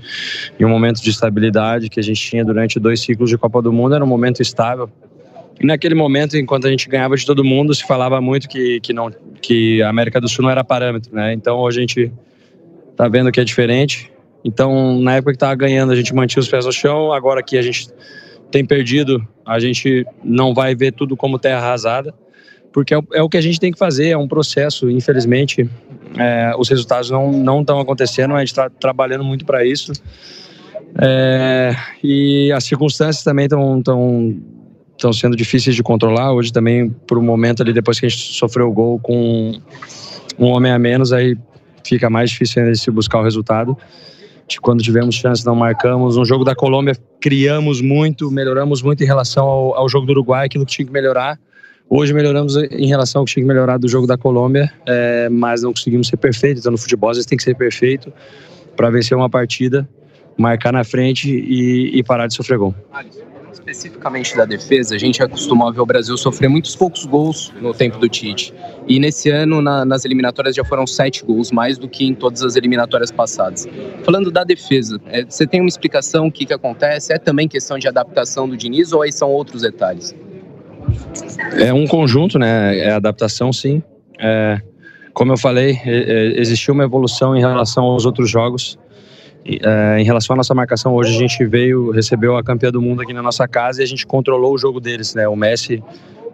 em 0.60 0.66
um 0.66 0.70
momento 0.70 1.02
de 1.02 1.10
estabilidade 1.10 1.90
que 1.90 2.00
a 2.00 2.04
gente 2.04 2.22
tinha 2.22 2.44
durante 2.44 2.80
dois 2.80 3.00
ciclos 3.00 3.30
de 3.30 3.38
Copa 3.38 3.62
do 3.62 3.72
Mundo, 3.72 3.96
era 3.96 4.04
um 4.04 4.08
momento 4.08 4.42
estável. 4.42 4.90
E 5.60 5.66
naquele 5.66 5.94
momento, 5.94 6.36
enquanto 6.38 6.66
a 6.66 6.70
gente 6.70 6.90
ganhava 6.90 7.16
de 7.16 7.26
todo 7.26 7.44
mundo, 7.44 7.74
se 7.76 7.86
falava 7.86 8.20
muito 8.20 8.50
que, 8.50 8.80
que, 8.80 8.94
não, 8.94 9.12
que 9.42 9.82
a 9.82 9.90
América 9.90 10.20
do 10.20 10.28
Sul 10.28 10.44
não 10.44 10.50
era 10.50 10.64
parâmetro, 10.64 11.14
né? 11.16 11.34
Então 11.34 11.60
hoje 11.60 11.78
a 11.78 11.82
gente 11.82 12.12
tá 12.96 13.08
vendo 13.08 13.32
que 13.32 13.40
é 13.40 13.44
diferente. 13.44 14.12
Então, 14.44 15.00
na 15.00 15.16
época 15.16 15.34
que 15.34 15.36
estava 15.36 15.54
ganhando, 15.54 15.92
a 15.92 15.96
gente 15.96 16.16
mantinha 16.16 16.42
os 16.42 16.48
pés 16.48 16.66
no 16.66 16.72
chão, 16.72 17.14
agora 17.14 17.44
que 17.44 17.58
a 17.58 17.62
gente 17.62 17.90
tem 18.50 18.66
perdido, 18.66 19.26
a 19.46 19.60
gente 19.60 20.06
não 20.24 20.54
vai 20.54 20.74
ver 20.76 20.94
tudo 20.94 21.16
como 21.16 21.38
terra 21.38 21.60
arrasada 21.60 22.14
porque 22.72 22.94
é 22.94 22.98
o, 22.98 23.04
é 23.14 23.22
o, 23.22 23.30
que 23.30 23.38
a 23.38 23.42
gente 23.42 23.60
tem 23.60 23.72
que 23.72 23.78
fazer, 23.78 24.10
é 24.10 24.18
um 24.18 24.28
processo. 24.28 24.90
Infelizmente, 24.90 25.70
é, 26.18 26.54
os 26.58 26.70
resultados 26.70 27.10
não 27.10 27.62
estão 27.62 27.80
acontecendo, 27.80 28.34
a 28.36 28.40
gente 28.40 28.50
está 28.50 28.70
trabalhando 28.70 29.24
muito 29.24 29.46
para 29.46 29.66
isso. 29.66 29.92
É, 31.00 31.76
e 32.04 32.52
as 32.52 32.64
circunstâncias 32.64 33.24
também 33.24 33.46
estão 33.46 33.82
tão, 33.82 34.38
tão 34.98 35.14
sendo 35.14 35.36
difíceis 35.36 35.76
de 35.76 35.84
controlar. 35.84 36.34
Hoje 36.34 36.52
também, 36.52 36.90
por 36.90 37.18
um 37.18 37.24
momento 37.24 37.62
ali, 37.62 37.74
depois 37.74 38.00
que 38.00 38.06
a 38.06 38.10
gente 38.10 38.34
sofreu 38.34 38.70
o 38.70 38.72
gol 38.72 39.00
com 39.00 39.54
um 40.40 40.46
homem 40.46 40.72
a 40.72 40.80
menos, 40.80 41.12
aí 41.12 41.38
fica 41.84 42.10
mais 42.10 42.30
difícil 42.30 42.62
ainda 42.62 42.74
de 42.74 42.80
se 42.80 42.90
buscar 42.90 43.20
o 43.20 43.24
resultado. 43.24 43.78
Quando 44.62 44.84
tivemos 44.84 45.16
chance, 45.16 45.46
não 45.46 45.56
marcamos. 45.56 46.18
No 46.18 46.26
jogo 46.26 46.44
da 46.44 46.54
Colômbia, 46.54 46.94
criamos 47.22 47.80
muito, 47.80 48.30
melhoramos 48.30 48.82
muito 48.82 49.02
em 49.02 49.08
relação 49.08 49.46
ao, 49.46 49.78
ao 49.78 49.90
jogo 49.90 50.06
do 50.06 50.12
Uruguai, 50.12 50.46
aquilo 50.46 50.66
que 50.66 50.74
tinha 50.74 50.86
que 50.86 50.92
melhorar 50.92 51.40
Hoje 51.94 52.14
melhoramos 52.14 52.56
em 52.56 52.88
relação 52.88 53.20
ao 53.20 53.26
que 53.26 53.34
tinha 53.34 53.44
que 53.44 53.48
melhorar 53.50 53.78
do 53.78 53.86
jogo 53.86 54.08
da 54.08 54.18
Colômbia, 54.18 54.72
é, 54.86 55.28
mas 55.28 55.62
não 55.62 55.74
conseguimos 55.74 56.08
ser 56.08 56.16
perfeitos. 56.16 56.62
Então, 56.62 56.72
no 56.72 56.78
futebol, 56.78 57.10
às 57.10 57.18
vezes 57.18 57.26
tem 57.26 57.38
que 57.38 57.44
ser 57.44 57.54
perfeito 57.54 58.14
para 58.78 58.90
vencer 58.90 59.18
uma 59.18 59.30
partida, 59.30 59.86
marcar 60.38 60.72
na 60.72 60.86
frente 60.86 61.30
e, 61.30 62.00
e 62.00 62.02
parar 62.02 62.28
de 62.28 62.34
sofrer 62.34 62.58
gol. 62.58 62.74
Especificamente 63.52 64.38
da 64.38 64.46
defesa, 64.46 64.96
a 64.96 64.98
gente 64.98 65.22
acostumou 65.22 65.68
a 65.68 65.72
ver 65.72 65.82
o 65.82 65.86
Brasil 65.86 66.18
sofrer 66.18 66.48
muitos 66.48 66.78
poucos 66.78 67.06
gols 67.06 67.52
no 67.62 67.74
tempo 67.74 67.98
do 67.98 68.08
Tite. 68.08 68.54
E 68.88 68.98
nesse 68.98 69.30
ano, 69.30 69.62
na, 69.62 69.84
nas 69.84 70.06
eliminatórias, 70.06 70.56
já 70.56 70.64
foram 70.64 70.88
sete 70.88 71.26
gols, 71.26 71.52
mais 71.52 71.78
do 71.78 71.90
que 71.90 72.06
em 72.06 72.16
todas 72.16 72.42
as 72.42 72.56
eliminatórias 72.56 73.12
passadas. 73.12 73.68
Falando 74.06 74.32
da 74.32 74.46
defesa, 74.46 74.98
é, 75.08 75.26
você 75.26 75.46
tem 75.46 75.60
uma 75.60 75.68
explicação 75.68 76.28
o 76.28 76.32
que, 76.32 76.46
que 76.46 76.54
acontece? 76.54 77.12
É 77.12 77.18
também 77.18 77.50
questão 77.50 77.78
de 77.78 77.90
adaptação 77.90 78.48
do 78.48 78.56
Diniz 78.56 78.94
ou 78.94 79.02
aí 79.02 79.12
são 79.12 79.30
outros 79.30 79.64
detalhes? 79.64 80.16
É 81.58 81.74
um 81.74 81.86
conjunto, 81.86 82.40
né? 82.40 82.78
É 82.78 82.92
adaptação, 82.92 83.52
sim. 83.52 83.82
É, 84.20 84.62
como 85.14 85.32
eu 85.34 85.38
falei, 85.38 85.80
existiu 86.36 86.74
uma 86.74 86.84
evolução 86.84 87.36
em 87.36 87.40
relação 87.40 87.84
aos 87.84 88.06
outros 88.06 88.30
jogos. 88.30 88.78
É, 89.46 90.00
em 90.00 90.04
relação 90.04 90.36
à 90.36 90.38
nossa 90.38 90.54
marcação, 90.54 90.94
hoje 90.94 91.16
a 91.16 91.18
gente 91.18 91.44
veio, 91.46 91.90
recebeu 91.90 92.38
a 92.38 92.44
campeã 92.44 92.72
do 92.72 92.82
mundo 92.82 93.02
aqui 93.02 93.12
na 93.12 93.24
nossa 93.24 93.48
casa 93.48 93.82
e 93.82 93.84
a 93.84 93.88
gente 93.88 94.06
controlou 94.06 94.54
o 94.54 94.58
jogo 94.58 94.80
deles, 94.80 95.16
né? 95.16 95.28
O 95.28 95.36
Messi 95.36 95.84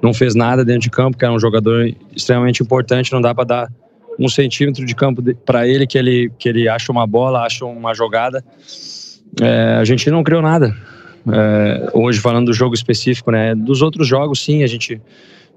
não 0.01 0.13
fez 0.13 0.35
nada 0.35 0.63
dentro 0.63 0.81
de 0.81 0.89
campo, 0.89 1.17
que 1.17 1.23
era 1.23 1.33
um 1.33 1.39
jogador 1.39 1.89
extremamente 2.15 2.61
importante, 2.61 3.11
não 3.11 3.21
dá 3.21 3.33
para 3.33 3.45
dar 3.45 3.71
um 4.19 4.27
centímetro 4.27 4.85
de 4.85 4.93
campo 4.93 5.23
para 5.45 5.67
ele 5.67 5.87
que 5.87 5.97
ele 5.97 6.31
que 6.37 6.49
ele 6.49 6.67
acha 6.67 6.91
uma 6.91 7.07
bola, 7.07 7.45
acha 7.45 7.65
uma 7.65 7.93
jogada. 7.93 8.43
É, 9.41 9.77
a 9.79 9.85
gente 9.85 10.09
não 10.11 10.23
criou 10.23 10.41
nada. 10.41 10.75
É, 11.31 11.89
hoje 11.93 12.19
falando 12.19 12.47
do 12.47 12.53
jogo 12.53 12.73
específico, 12.73 13.31
né? 13.31 13.53
Dos 13.55 13.81
outros 13.81 14.07
jogos, 14.07 14.43
sim, 14.43 14.63
a 14.63 14.67
gente 14.67 15.01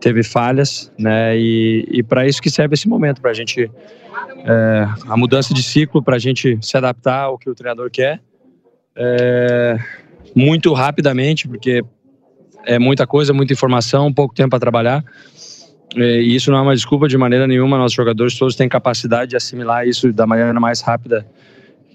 teve 0.01 0.23
falhas, 0.23 0.93
né? 0.99 1.39
E, 1.39 1.87
e 1.91 2.03
para 2.03 2.27
isso 2.27 2.41
que 2.41 2.51
serve 2.51 2.75
esse 2.75 2.89
momento, 2.89 3.21
para 3.21 3.31
a 3.31 3.35
gente 3.35 3.71
é, 4.45 4.89
a 5.09 5.17
mudança 5.17 5.53
de 5.55 5.63
ciclo, 5.63 6.03
para 6.03 6.17
a 6.17 6.19
gente 6.19 6.59
se 6.61 6.77
adaptar 6.77 7.25
ao 7.25 7.39
que 7.39 7.49
o 7.49 7.55
treinador 7.55 7.91
quer, 7.91 8.21
é, 8.97 9.79
muito 10.35 10.73
rapidamente, 10.73 11.47
porque 11.47 11.83
é 12.65 12.79
muita 12.79 13.07
coisa, 13.07 13.33
muita 13.33 13.53
informação, 13.53 14.13
pouco 14.13 14.35
tempo 14.35 14.51
para 14.51 14.59
trabalhar. 14.59 15.05
É, 15.97 16.21
e 16.21 16.35
isso 16.35 16.51
não 16.51 16.59
é 16.59 16.63
uma 16.63 16.75
desculpa 16.75 17.09
de 17.09 17.17
maneira 17.17 17.47
nenhuma. 17.47 17.77
Nossos 17.77 17.95
jogadores 17.95 18.39
todos 18.39 18.55
têm 18.55 18.69
capacidade 18.69 19.31
de 19.31 19.37
assimilar 19.37 19.87
isso 19.87 20.13
da 20.13 20.27
maneira 20.27 20.53
mais 20.59 20.81
rápida, 20.81 21.27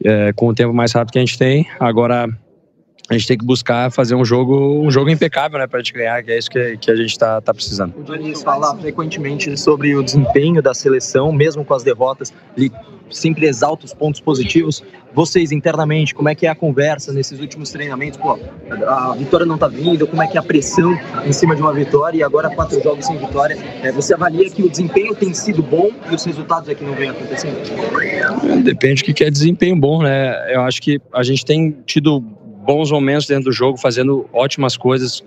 é, 0.03 0.33
com 0.33 0.47
o 0.47 0.53
tempo 0.53 0.73
mais 0.73 0.91
rápido 0.91 1.13
que 1.13 1.17
a 1.17 1.21
gente 1.21 1.37
tem. 1.37 1.67
Agora 1.79 2.27
a 3.09 3.13
gente 3.13 3.27
tem 3.27 3.37
que 3.37 3.45
buscar 3.45 3.91
fazer 3.91 4.15
um 4.15 4.25
jogo 4.25 4.81
um 4.81 4.89
jogo 4.89 5.09
impecável 5.09 5.59
né, 5.59 5.67
para 5.67 5.79
a 5.79 5.83
gente 5.83 5.93
ganhar, 5.93 6.23
que 6.23 6.31
é 6.31 6.37
isso 6.37 6.49
que, 6.49 6.77
que 6.77 6.89
a 6.89 6.95
gente 6.95 7.11
está 7.11 7.39
tá 7.39 7.53
precisando. 7.53 7.93
O 7.97 8.03
Dionísio 8.03 8.43
fala 8.43 8.75
frequentemente 8.77 9.55
sobre 9.57 9.95
o 9.95 10.03
desempenho 10.03 10.61
da 10.61 10.73
seleção, 10.73 11.31
mesmo 11.31 11.63
com 11.63 11.73
as 11.73 11.83
derrotas, 11.83 12.33
ele 12.57 12.71
sempre 13.09 13.45
exalta 13.45 13.85
os 13.85 13.93
pontos 13.93 14.19
positivos. 14.19 14.83
Vocês 15.13 15.51
internamente, 15.51 16.13
como 16.13 16.27
é 16.27 16.35
que 16.35 16.47
é 16.47 16.49
a 16.49 16.55
conversa 16.55 17.13
nesses 17.13 17.39
últimos 17.39 17.69
treinamentos? 17.69 18.17
Pô, 18.17 18.39
a 18.87 19.15
vitória 19.15 19.45
não 19.45 19.55
está 19.55 19.67
vindo, 19.67 20.07
como 20.07 20.21
é 20.21 20.27
que 20.27 20.37
é 20.37 20.39
a 20.39 20.43
pressão 20.43 20.97
em 21.25 21.31
cima 21.31 21.55
de 21.55 21.61
uma 21.61 21.73
vitória 21.73 22.17
e 22.17 22.23
agora 22.23 22.49
quatro 22.49 22.81
jogos 22.81 23.05
sem 23.05 23.17
vitória? 23.17 23.55
É, 23.83 23.91
você 23.91 24.13
avalia 24.13 24.49
que 24.49 24.63
o 24.63 24.69
desempenho 24.69 25.13
tem 25.15 25.33
sido 25.33 25.61
bom 25.61 25.91
e 26.09 26.15
os 26.15 26.23
resultados 26.23 26.67
é 26.67 26.75
que 26.75 26.83
não 26.83 26.95
vem 26.95 27.09
acontecendo? 27.09 27.55
Depende 28.63 29.03
do 29.03 29.13
que 29.13 29.23
é 29.23 29.29
desempenho 29.29 29.77
bom, 29.77 30.01
né? 30.01 30.53
Eu 30.53 30.61
acho 30.61 30.81
que 30.81 30.99
a 31.13 31.23
gente 31.23 31.45
tem 31.45 31.77
tido 31.85 32.23
bons 32.65 32.91
momentos 32.91 33.27
dentro 33.27 33.45
do 33.45 33.51
jogo, 33.51 33.77
fazendo 33.77 34.27
ótimas 34.33 34.75
coisas, 34.75 35.23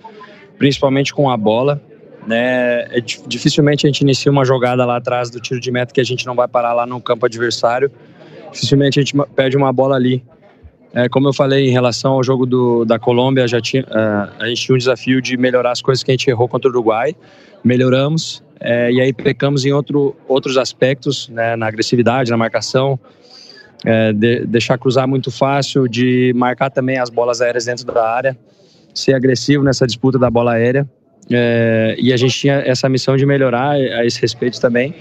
principalmente 0.59 1.15
com 1.15 1.31
a 1.31 1.37
bola. 1.37 1.81
Né? 2.27 2.83
É, 2.91 3.01
dificilmente 3.27 3.87
a 3.87 3.89
gente 3.89 4.01
inicia 4.01 4.31
uma 4.31 4.45
jogada 4.45 4.85
lá 4.85 4.97
atrás 4.97 5.31
do 5.31 5.41
tiro 5.41 5.61
de 5.61 5.71
meta 5.71 5.95
que 5.95 6.01
a 6.01 6.05
gente 6.05 6.27
não 6.27 6.35
vai 6.35 6.49
parar 6.49 6.73
lá 6.73 6.85
no 6.85 7.01
campo 7.01 7.25
adversário. 7.25 7.91
Dificilmente 8.53 8.99
a 8.99 9.03
gente 9.03 9.15
perde 9.35 9.57
uma 9.57 9.73
bola 9.73 9.97
ali. 9.97 10.23
É, 10.93 11.09
como 11.09 11.29
eu 11.29 11.33
falei 11.33 11.69
em 11.69 11.71
relação 11.71 12.15
ao 12.15 12.25
jogo 12.25 12.45
do, 12.45 12.85
da 12.85 12.99
Colômbia, 12.99 13.47
já 13.47 13.61
tinha, 13.61 13.83
uh, 13.85 14.43
a 14.43 14.49
gente 14.49 14.63
tinha 14.63 14.75
um 14.75 14.79
desafio 14.79 15.21
de 15.21 15.37
melhorar 15.37 15.71
as 15.71 15.83
coisas 15.83 16.03
que 16.03 16.11
a 16.11 16.15
gente 16.15 16.29
errou 16.29 16.49
contra 16.49 16.69
o 16.69 16.73
Uruguai. 16.73 17.15
Melhoramos 17.63 18.43
é, 18.61 18.91
e 18.91 19.01
aí 19.01 19.13
pecamos 19.13 19.65
em 19.65 19.73
outro, 19.73 20.17
outros 20.27 20.57
aspectos, 20.57 21.29
né, 21.29 21.55
na 21.57 21.67
agressividade, 21.67 22.31
na 22.31 22.37
marcação, 22.37 22.99
é, 23.85 24.13
de, 24.13 24.47
deixar 24.47 24.79
cruzar 24.79 25.07
muito 25.07 25.31
fácil, 25.31 25.89
de 25.89 26.33
marcar 26.35 26.71
também 26.71 26.99
as 26.99 27.11
bolas 27.11 27.41
aéreas 27.41 27.65
dentro 27.65 27.85
da 27.85 28.09
área, 28.09 28.37
ser 28.95 29.15
agressivo 29.15 29.63
nessa 29.63 29.87
disputa 29.87 30.19
da 30.19 30.31
bola 30.31 30.53
aérea. 30.53 30.89
É, 31.31 31.95
e 31.99 32.13
a 32.13 32.17
gente 32.17 32.39
tinha 32.39 32.55
essa 32.55 32.89
missão 32.89 33.17
de 33.17 33.27
melhorar 33.27 33.73
a 33.73 34.05
esse 34.05 34.21
respeito 34.21 34.61
também. 34.61 34.95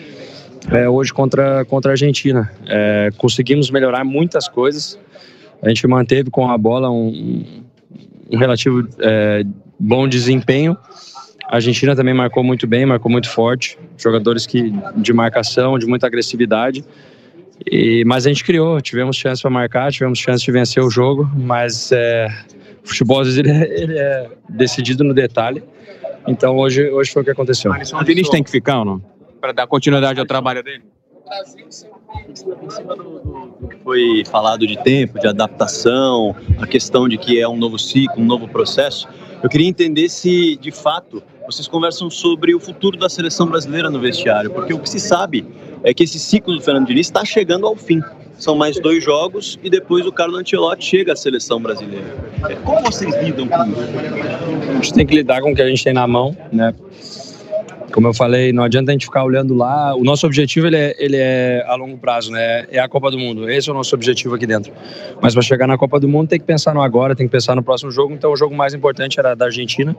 É, 0.72 0.88
hoje 0.90 1.14
contra, 1.14 1.64
contra 1.66 1.92
a 1.92 1.94
Argentina. 1.94 2.52
É, 2.68 3.10
conseguimos 3.18 3.72
melhorar 3.72 4.04
muitas 4.04 4.48
coisas. 4.48 5.00
A 5.62 5.70
gente 5.70 5.88
manteve 5.88 6.30
com 6.30 6.50
a 6.50 6.58
bola 6.58 6.92
um, 6.92 7.64
um 8.32 8.38
relativo 8.38 8.88
é, 9.00 9.44
bom 9.80 10.08
desempenho. 10.08 10.78
A 11.46 11.56
Argentina 11.56 11.96
também 11.96 12.14
marcou 12.14 12.44
muito 12.44 12.68
bem, 12.68 12.86
marcou 12.86 13.10
muito 13.10 13.30
forte. 13.30 13.78
Jogadores 13.98 14.46
que, 14.46 14.74
de 14.98 15.14
marcação, 15.14 15.80
de 15.80 15.86
muita 15.86 16.06
agressividade. 16.06 16.84
E, 17.66 18.04
mas 18.06 18.26
a 18.26 18.30
gente 18.30 18.44
criou, 18.44 18.80
tivemos 18.82 19.16
chance 19.16 19.42
para 19.42 19.52
marcar, 19.52 19.92
tivemos 19.92 20.20
chance 20.20 20.44
de 20.44 20.52
vencer 20.52 20.84
o 20.84 20.90
jogo, 20.90 21.30
mas 21.36 21.92
é, 21.92 22.28
o 22.84 22.88
futebol 22.88 23.20
às 23.20 23.28
vezes 23.28 23.40
ele 23.40 23.52
é, 23.52 23.82
ele 23.82 23.98
é, 23.98 24.30
decidido 24.50 25.04
no 25.04 25.14
detalhe. 25.14 25.64
Então 26.28 26.56
hoje, 26.58 26.90
hoje 26.90 27.12
foi 27.12 27.22
o 27.22 27.26
que 27.26 27.32
aconteceu. 27.32 27.72
O 27.72 28.04
Diniz 28.04 28.30
tem 28.30 28.44
que 28.44 28.52
ficar 28.52 28.80
ou 28.80 28.86
não? 28.86 29.02
Para 29.42 29.52
dar 29.52 29.68
continuidade 29.68 30.20
ao 30.20 30.26
trabalho 30.26 30.64
dele? 30.64 30.84
em 32.28 32.70
cima 32.70 32.96
do, 32.96 33.68
que 33.70 33.76
foi 33.84 34.24
falado 34.26 34.66
de 34.66 34.82
tempo, 34.82 35.20
de 35.20 35.28
adaptação, 35.28 36.36
a 36.62 36.66
questão 36.66 37.08
de 37.08 37.18
que 37.18 37.40
é 37.40 37.48
um 37.48 37.58
novo 37.58 37.78
ciclo, 37.78 38.22
um 38.22 38.26
novo 38.26 38.48
processo, 38.48 39.08
eu 39.44 39.50
queria 39.50 39.68
entender 39.68 40.10
se, 40.10 40.56
de 40.58 40.72
fato, 40.72 41.22
vocês 41.46 41.68
conversam 41.68 42.10
sobre 42.10 42.56
o 42.56 42.60
futuro 42.60 42.98
da 42.98 43.10
seleção 43.10 43.48
brasileira 43.48 43.90
no 43.90 44.00
vestiário, 44.00 44.52
porque 44.52 44.74
o 44.74 44.80
que 44.80 44.90
se 44.90 45.00
sabe 45.00 45.46
é 45.84 45.94
que 45.94 46.04
esse 46.04 46.20
ciclo 46.20 46.56
do 46.56 46.62
Fernando 46.62 46.88
Diniz 46.88 47.08
está 47.08 47.24
chegando 47.24 47.66
ao 47.66 47.76
fim. 47.76 48.02
São 48.38 48.56
mais 48.56 48.80
dois 48.80 49.04
jogos 49.04 49.58
e 49.64 49.70
depois 49.70 50.06
o 50.06 50.12
Carlo 50.12 50.38
Ancelotti 50.38 50.86
chega 50.86 51.14
à 51.14 51.16
seleção 51.16 51.60
brasileira. 51.60 52.06
Como 52.64 52.82
vocês 52.82 53.16
lidam 53.24 53.48
com 53.48 53.64
isso? 53.66 54.70
A 54.70 54.74
gente 54.76 54.94
tem 54.94 55.06
que 55.08 55.16
lidar 55.16 55.42
com 55.42 55.52
o 55.52 55.56
que 55.56 55.62
a 55.62 55.68
gente 55.68 55.84
tem 55.84 55.94
na 55.94 56.06
mão, 56.06 56.38
né? 56.52 56.74
Como 57.92 58.06
eu 58.06 58.14
falei, 58.14 58.54
não 58.54 58.64
adianta 58.64 58.92
a 58.92 58.94
gente 58.94 59.06
ficar 59.06 59.24
olhando 59.24 59.56
lá. 59.56 59.96
O 59.96 60.04
nosso 60.04 60.28
objetivo 60.28 60.68
ele 60.68 60.76
é, 60.76 60.96
ele 61.00 61.18
é 61.18 61.64
a 61.66 61.74
longo 61.74 61.98
prazo, 61.98 62.32
né? 62.32 62.68
É 62.70 62.80
a 62.80 62.88
Copa 62.88 63.10
do 63.10 63.18
Mundo. 63.18 63.50
Esse 63.50 63.70
é 63.70 63.72
o 63.72 63.76
nosso 63.76 63.96
objetivo 63.96 64.36
aqui 64.36 64.46
dentro. 64.46 64.72
Mas 65.20 65.34
para 65.34 65.42
chegar 65.42 65.66
na 65.66 65.78
Copa 65.78 66.00
do 66.00 66.08
Mundo 66.08 66.28
tem 66.28 66.40
que 66.40 66.46
pensar 66.46 66.76
no 66.76 66.82
agora, 66.82 67.16
tem 67.16 67.26
que 67.26 67.32
pensar 67.32 67.56
no 67.56 67.64
próximo 67.64 67.90
jogo. 67.90 68.14
Então 68.14 68.32
o 68.32 68.38
jogo 68.38 68.54
mais 68.54 68.74
importante 68.74 69.20
era 69.20 69.34
da 69.34 69.46
Argentina 69.46 69.96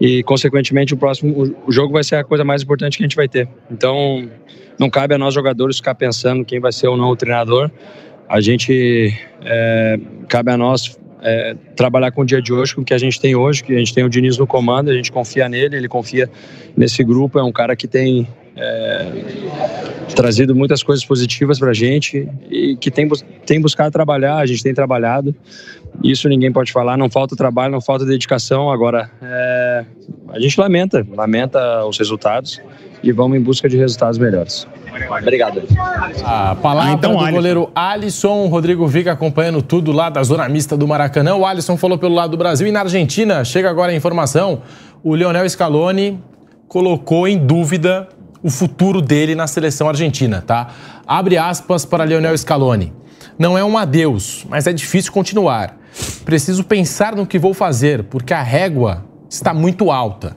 e 0.00 0.22
consequentemente 0.22 0.94
o 0.94 0.96
próximo 0.96 1.56
o 1.66 1.72
jogo 1.72 1.92
vai 1.92 2.04
ser 2.04 2.16
a 2.16 2.24
coisa 2.24 2.44
mais 2.44 2.62
importante 2.62 2.96
que 2.96 3.02
a 3.02 3.06
gente 3.06 3.16
vai 3.16 3.28
ter. 3.28 3.48
Então 3.70 4.28
não 4.78 4.88
cabe 4.88 5.14
a 5.14 5.18
nós 5.18 5.34
jogadores 5.34 5.76
ficar 5.76 5.94
pensando 5.94 6.44
quem 6.44 6.60
vai 6.60 6.72
ser 6.72 6.86
ou 6.88 6.96
não 6.96 7.08
o 7.08 7.16
treinador. 7.16 7.70
A 8.28 8.40
gente 8.40 9.12
é, 9.42 9.98
cabe 10.28 10.52
a 10.52 10.56
nós 10.56 10.98
é, 11.20 11.56
trabalhar 11.74 12.12
com 12.12 12.22
o 12.22 12.24
dia 12.24 12.40
de 12.40 12.52
hoje, 12.52 12.74
com 12.74 12.82
o 12.82 12.84
que 12.84 12.94
a 12.94 12.98
gente 12.98 13.20
tem 13.20 13.34
hoje, 13.34 13.64
que 13.64 13.74
a 13.74 13.78
gente 13.78 13.92
tem 13.92 14.04
o 14.04 14.08
Diniz 14.08 14.38
no 14.38 14.46
comando, 14.46 14.90
a 14.90 14.94
gente 14.94 15.10
confia 15.10 15.48
nele, 15.48 15.76
ele 15.76 15.88
confia 15.88 16.30
nesse 16.76 17.02
grupo, 17.02 17.38
é 17.38 17.42
um 17.42 17.52
cara 17.52 17.74
que 17.74 17.88
tem 17.88 18.28
é, 18.60 19.06
trazido 20.14 20.54
muitas 20.54 20.82
coisas 20.82 21.04
positivas 21.04 21.58
para 21.58 21.70
a 21.70 21.74
gente 21.74 22.28
e 22.50 22.76
que 22.76 22.90
tem, 22.90 23.08
tem 23.46 23.60
buscado 23.60 23.92
trabalhar, 23.92 24.36
a 24.36 24.46
gente 24.46 24.62
tem 24.62 24.74
trabalhado. 24.74 25.34
Isso 26.02 26.28
ninguém 26.28 26.52
pode 26.52 26.72
falar, 26.72 26.96
não 26.96 27.08
falta 27.08 27.36
trabalho, 27.36 27.72
não 27.72 27.80
falta 27.80 28.04
dedicação. 28.04 28.70
Agora, 28.70 29.10
é, 29.22 29.84
a 30.28 30.40
gente 30.40 30.58
lamenta, 30.60 31.06
lamenta 31.10 31.84
os 31.86 31.98
resultados 31.98 32.60
e 33.02 33.12
vamos 33.12 33.38
em 33.38 33.40
busca 33.40 33.68
de 33.68 33.76
resultados 33.76 34.18
melhores. 34.18 34.66
Obrigado. 35.20 35.62
A 36.24 36.56
palavra 36.56 36.90
ah, 36.90 36.94
então, 36.94 37.12
do 37.12 37.18
Alisson. 37.18 37.32
goleiro 37.32 37.70
Alisson, 37.74 38.46
Rodrigo 38.48 38.86
Viga 38.86 39.12
acompanhando 39.12 39.62
tudo 39.62 39.92
lá 39.92 40.10
da 40.10 40.22
zona 40.22 40.48
mista 40.48 40.76
do 40.76 40.86
Maracanã. 40.88 41.36
O 41.36 41.46
Alisson 41.46 41.76
falou 41.76 41.96
pelo 41.96 42.14
lado 42.14 42.32
do 42.32 42.36
Brasil 42.36 42.66
e 42.66 42.72
na 42.72 42.80
Argentina, 42.80 43.44
chega 43.44 43.70
agora 43.70 43.92
a 43.92 43.94
informação, 43.94 44.62
o 45.02 45.14
Lionel 45.14 45.48
Scaloni 45.48 46.20
colocou 46.66 47.26
em 47.26 47.38
dúvida 47.38 48.08
o 48.42 48.50
futuro 48.50 49.00
dele 49.00 49.34
na 49.34 49.46
seleção 49.46 49.88
argentina, 49.88 50.42
tá? 50.46 50.68
Abre 51.06 51.36
aspas 51.36 51.84
para 51.84 52.04
Lionel 52.04 52.36
Scaloni. 52.36 52.92
Não 53.38 53.56
é 53.56 53.64
um 53.64 53.78
adeus, 53.78 54.44
mas 54.48 54.66
é 54.66 54.72
difícil 54.72 55.12
continuar. 55.12 55.76
Preciso 56.24 56.64
pensar 56.64 57.14
no 57.14 57.26
que 57.26 57.38
vou 57.38 57.54
fazer, 57.54 58.04
porque 58.04 58.34
a 58.34 58.42
régua 58.42 59.04
está 59.28 59.52
muito 59.52 59.90
alta. 59.90 60.36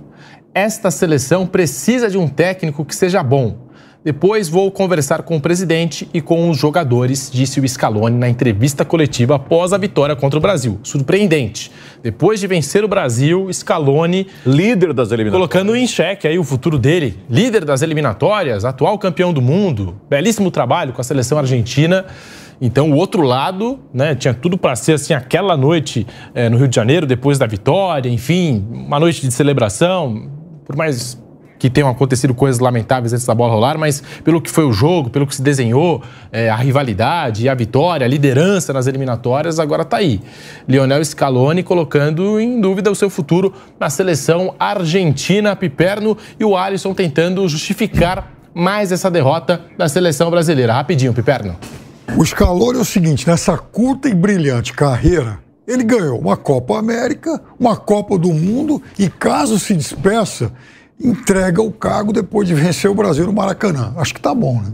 Esta 0.53 0.91
seleção 0.91 1.47
precisa 1.47 2.09
de 2.09 2.17
um 2.17 2.27
técnico 2.27 2.83
que 2.83 2.95
seja 2.95 3.23
bom. 3.23 3.70
Depois 4.03 4.49
vou 4.49 4.71
conversar 4.71 5.21
com 5.21 5.37
o 5.37 5.39
presidente 5.39 6.09
e 6.11 6.19
com 6.19 6.49
os 6.49 6.57
jogadores, 6.57 7.29
disse 7.31 7.59
o 7.59 7.67
Scaloni 7.67 8.17
na 8.17 8.27
entrevista 8.27 8.83
coletiva 8.83 9.35
após 9.35 9.73
a 9.73 9.77
vitória 9.77 10.15
contra 10.15 10.39
o 10.39 10.41
Brasil. 10.41 10.79
Surpreendente. 10.81 11.71
Depois 12.01 12.39
de 12.39 12.47
vencer 12.47 12.83
o 12.83 12.87
Brasil, 12.87 13.47
Scaloni, 13.53 14.25
líder 14.43 14.91
das 14.91 15.11
eliminatórias, 15.11 15.33
colocando 15.33 15.75
em 15.75 15.85
xeque 15.85 16.27
aí 16.27 16.39
o 16.39 16.43
futuro 16.43 16.79
dele, 16.79 17.19
líder 17.29 17.63
das 17.63 17.83
eliminatórias, 17.83 18.65
atual 18.65 18.97
campeão 18.97 19.31
do 19.31 19.41
mundo, 19.41 19.95
belíssimo 20.09 20.49
trabalho 20.49 20.93
com 20.93 21.01
a 21.01 21.03
seleção 21.03 21.37
argentina. 21.37 22.03
Então, 22.59 22.91
o 22.91 22.95
outro 22.95 23.21
lado, 23.21 23.79
né, 23.93 24.15
tinha 24.15 24.33
tudo 24.33 24.57
para 24.57 24.75
ser 24.75 24.93
assim 24.93 25.13
aquela 25.13 25.55
noite 25.55 26.07
é, 26.33 26.49
no 26.49 26.57
Rio 26.57 26.67
de 26.67 26.75
Janeiro, 26.75 27.05
depois 27.05 27.37
da 27.37 27.45
vitória, 27.45 28.09
enfim, 28.09 28.65
uma 28.71 28.99
noite 28.99 29.21
de 29.21 29.31
celebração, 29.31 30.27
por 30.65 30.75
mais 30.75 31.20
que 31.61 31.69
tenham 31.69 31.87
acontecido 31.87 32.33
coisas 32.33 32.59
lamentáveis 32.59 33.13
antes 33.13 33.23
da 33.23 33.35
bola 33.35 33.53
rolar, 33.53 33.77
mas 33.77 34.01
pelo 34.23 34.41
que 34.41 34.49
foi 34.49 34.65
o 34.65 34.73
jogo, 34.73 35.11
pelo 35.11 35.27
que 35.27 35.35
se 35.35 35.43
desenhou, 35.43 36.01
é, 36.31 36.49
a 36.49 36.55
rivalidade, 36.55 37.47
a 37.47 37.53
vitória, 37.53 38.03
a 38.03 38.07
liderança 38.09 38.73
nas 38.73 38.87
eliminatórias, 38.87 39.59
agora 39.59 39.83
está 39.83 39.97
aí. 39.97 40.19
Lionel 40.67 41.05
Scaloni 41.05 41.61
colocando 41.61 42.39
em 42.39 42.59
dúvida 42.59 42.89
o 42.89 42.95
seu 42.95 43.11
futuro 43.11 43.53
na 43.79 43.91
seleção 43.91 44.55
argentina, 44.57 45.55
Piperno 45.55 46.17
e 46.39 46.43
o 46.43 46.57
Alisson 46.57 46.95
tentando 46.95 47.47
justificar 47.47 48.31
mais 48.55 48.91
essa 48.91 49.11
derrota 49.11 49.61
da 49.77 49.87
seleção 49.87 50.31
brasileira. 50.31 50.73
Rapidinho, 50.73 51.13
Piperno. 51.13 51.55
O 52.17 52.25
Scaloni 52.25 52.79
é 52.79 52.81
o 52.81 52.85
seguinte, 52.85 53.27
nessa 53.27 53.55
curta 53.55 54.09
e 54.09 54.15
brilhante 54.15 54.73
carreira, 54.73 55.37
ele 55.67 55.83
ganhou 55.83 56.19
uma 56.19 56.35
Copa 56.35 56.79
América, 56.79 57.39
uma 57.59 57.77
Copa 57.77 58.17
do 58.17 58.33
Mundo 58.33 58.81
e 58.97 59.07
caso 59.07 59.59
se 59.59 59.75
despeça, 59.75 60.51
entrega 61.03 61.61
o 61.61 61.71
cargo 61.71 62.13
depois 62.13 62.47
de 62.47 62.53
vencer 62.53 62.89
o 62.89 62.95
Brasil 62.95 63.25
no 63.25 63.33
Maracanã. 63.33 63.93
Acho 63.97 64.13
que 64.13 64.21
tá 64.21 64.33
bom, 64.33 64.61
né? 64.61 64.73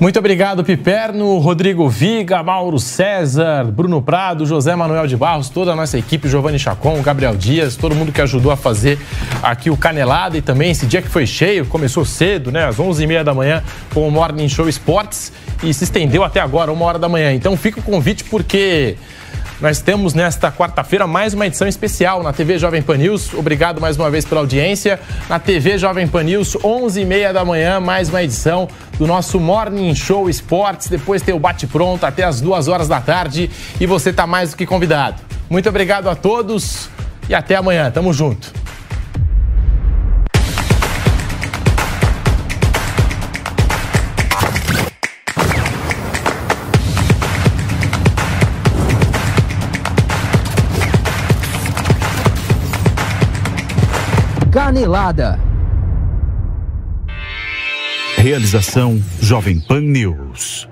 Muito 0.00 0.18
obrigado, 0.18 0.64
Piperno, 0.64 1.38
Rodrigo 1.38 1.88
Viga, 1.88 2.42
Mauro 2.42 2.80
César, 2.80 3.64
Bruno 3.64 4.02
Prado, 4.02 4.44
José 4.44 4.74
Manuel 4.74 5.06
de 5.06 5.16
Barros, 5.16 5.48
toda 5.48 5.70
a 5.70 5.76
nossa 5.76 5.96
equipe, 5.96 6.28
Giovanni 6.28 6.58
Chacon, 6.58 7.00
Gabriel 7.00 7.36
Dias, 7.36 7.76
todo 7.76 7.94
mundo 7.94 8.10
que 8.10 8.20
ajudou 8.20 8.50
a 8.50 8.56
fazer 8.56 8.98
aqui 9.40 9.70
o 9.70 9.76
Canelada 9.76 10.36
e 10.36 10.42
também 10.42 10.72
esse 10.72 10.84
dia 10.84 11.00
que 11.00 11.08
foi 11.08 11.26
cheio, 11.28 11.64
começou 11.66 12.04
cedo, 12.04 12.50
né, 12.50 12.66
às 12.66 12.76
11h30 12.76 13.22
da 13.22 13.32
manhã 13.32 13.62
com 13.94 14.06
o 14.06 14.10
Morning 14.10 14.48
Show 14.48 14.68
Esportes 14.68 15.32
e 15.62 15.72
se 15.72 15.84
estendeu 15.84 16.24
até 16.24 16.40
agora, 16.40 16.72
uma 16.72 16.84
hora 16.84 16.98
da 16.98 17.08
manhã. 17.08 17.32
Então 17.32 17.56
fica 17.56 17.78
o 17.78 17.82
convite 17.82 18.24
porque 18.24 18.96
nós 19.60 19.80
temos 19.80 20.14
nesta 20.14 20.50
quarta-feira 20.50 21.06
mais 21.06 21.32
uma 21.32 21.46
edição 21.46 21.66
especial 21.66 22.22
na 22.22 22.32
TV 22.32 22.58
Jovem 22.58 22.82
Pan 22.82 22.96
News. 22.96 23.32
Obrigado 23.32 23.80
mais 23.80 23.96
uma 23.96 24.10
vez 24.10 24.24
pela 24.24 24.40
audiência. 24.40 24.98
Na 25.28 25.38
TV 25.38 25.78
Jovem 25.78 26.08
Pan 26.08 26.24
News, 26.24 26.54
11h30 26.56 27.32
da 27.32 27.44
manhã, 27.44 27.78
mais 27.78 28.08
uma 28.08 28.22
edição 28.22 28.68
do 28.98 29.06
nosso 29.06 29.38
Morning 29.38 29.94
Show 29.94 30.28
Esportes. 30.28 30.88
Depois 30.88 31.22
tem 31.22 31.34
o 31.34 31.38
bate-pronto 31.38 32.04
até 32.04 32.24
as 32.24 32.40
duas 32.40 32.66
horas 32.68 32.88
da 32.88 33.00
tarde 33.00 33.50
e 33.80 33.86
você 33.86 34.10
está 34.10 34.26
mais 34.26 34.50
do 34.50 34.56
que 34.56 34.66
convidado. 34.66 35.22
Muito 35.48 35.68
obrigado 35.68 36.08
a 36.08 36.16
todos 36.16 36.88
e 37.28 37.34
até 37.34 37.54
amanhã. 37.54 37.90
Tamo 37.90 38.12
junto. 38.12 38.52
Canelada. 54.54 55.36
Realização 58.16 59.02
Jovem 59.20 59.58
Pan 59.58 59.80
News. 59.80 60.68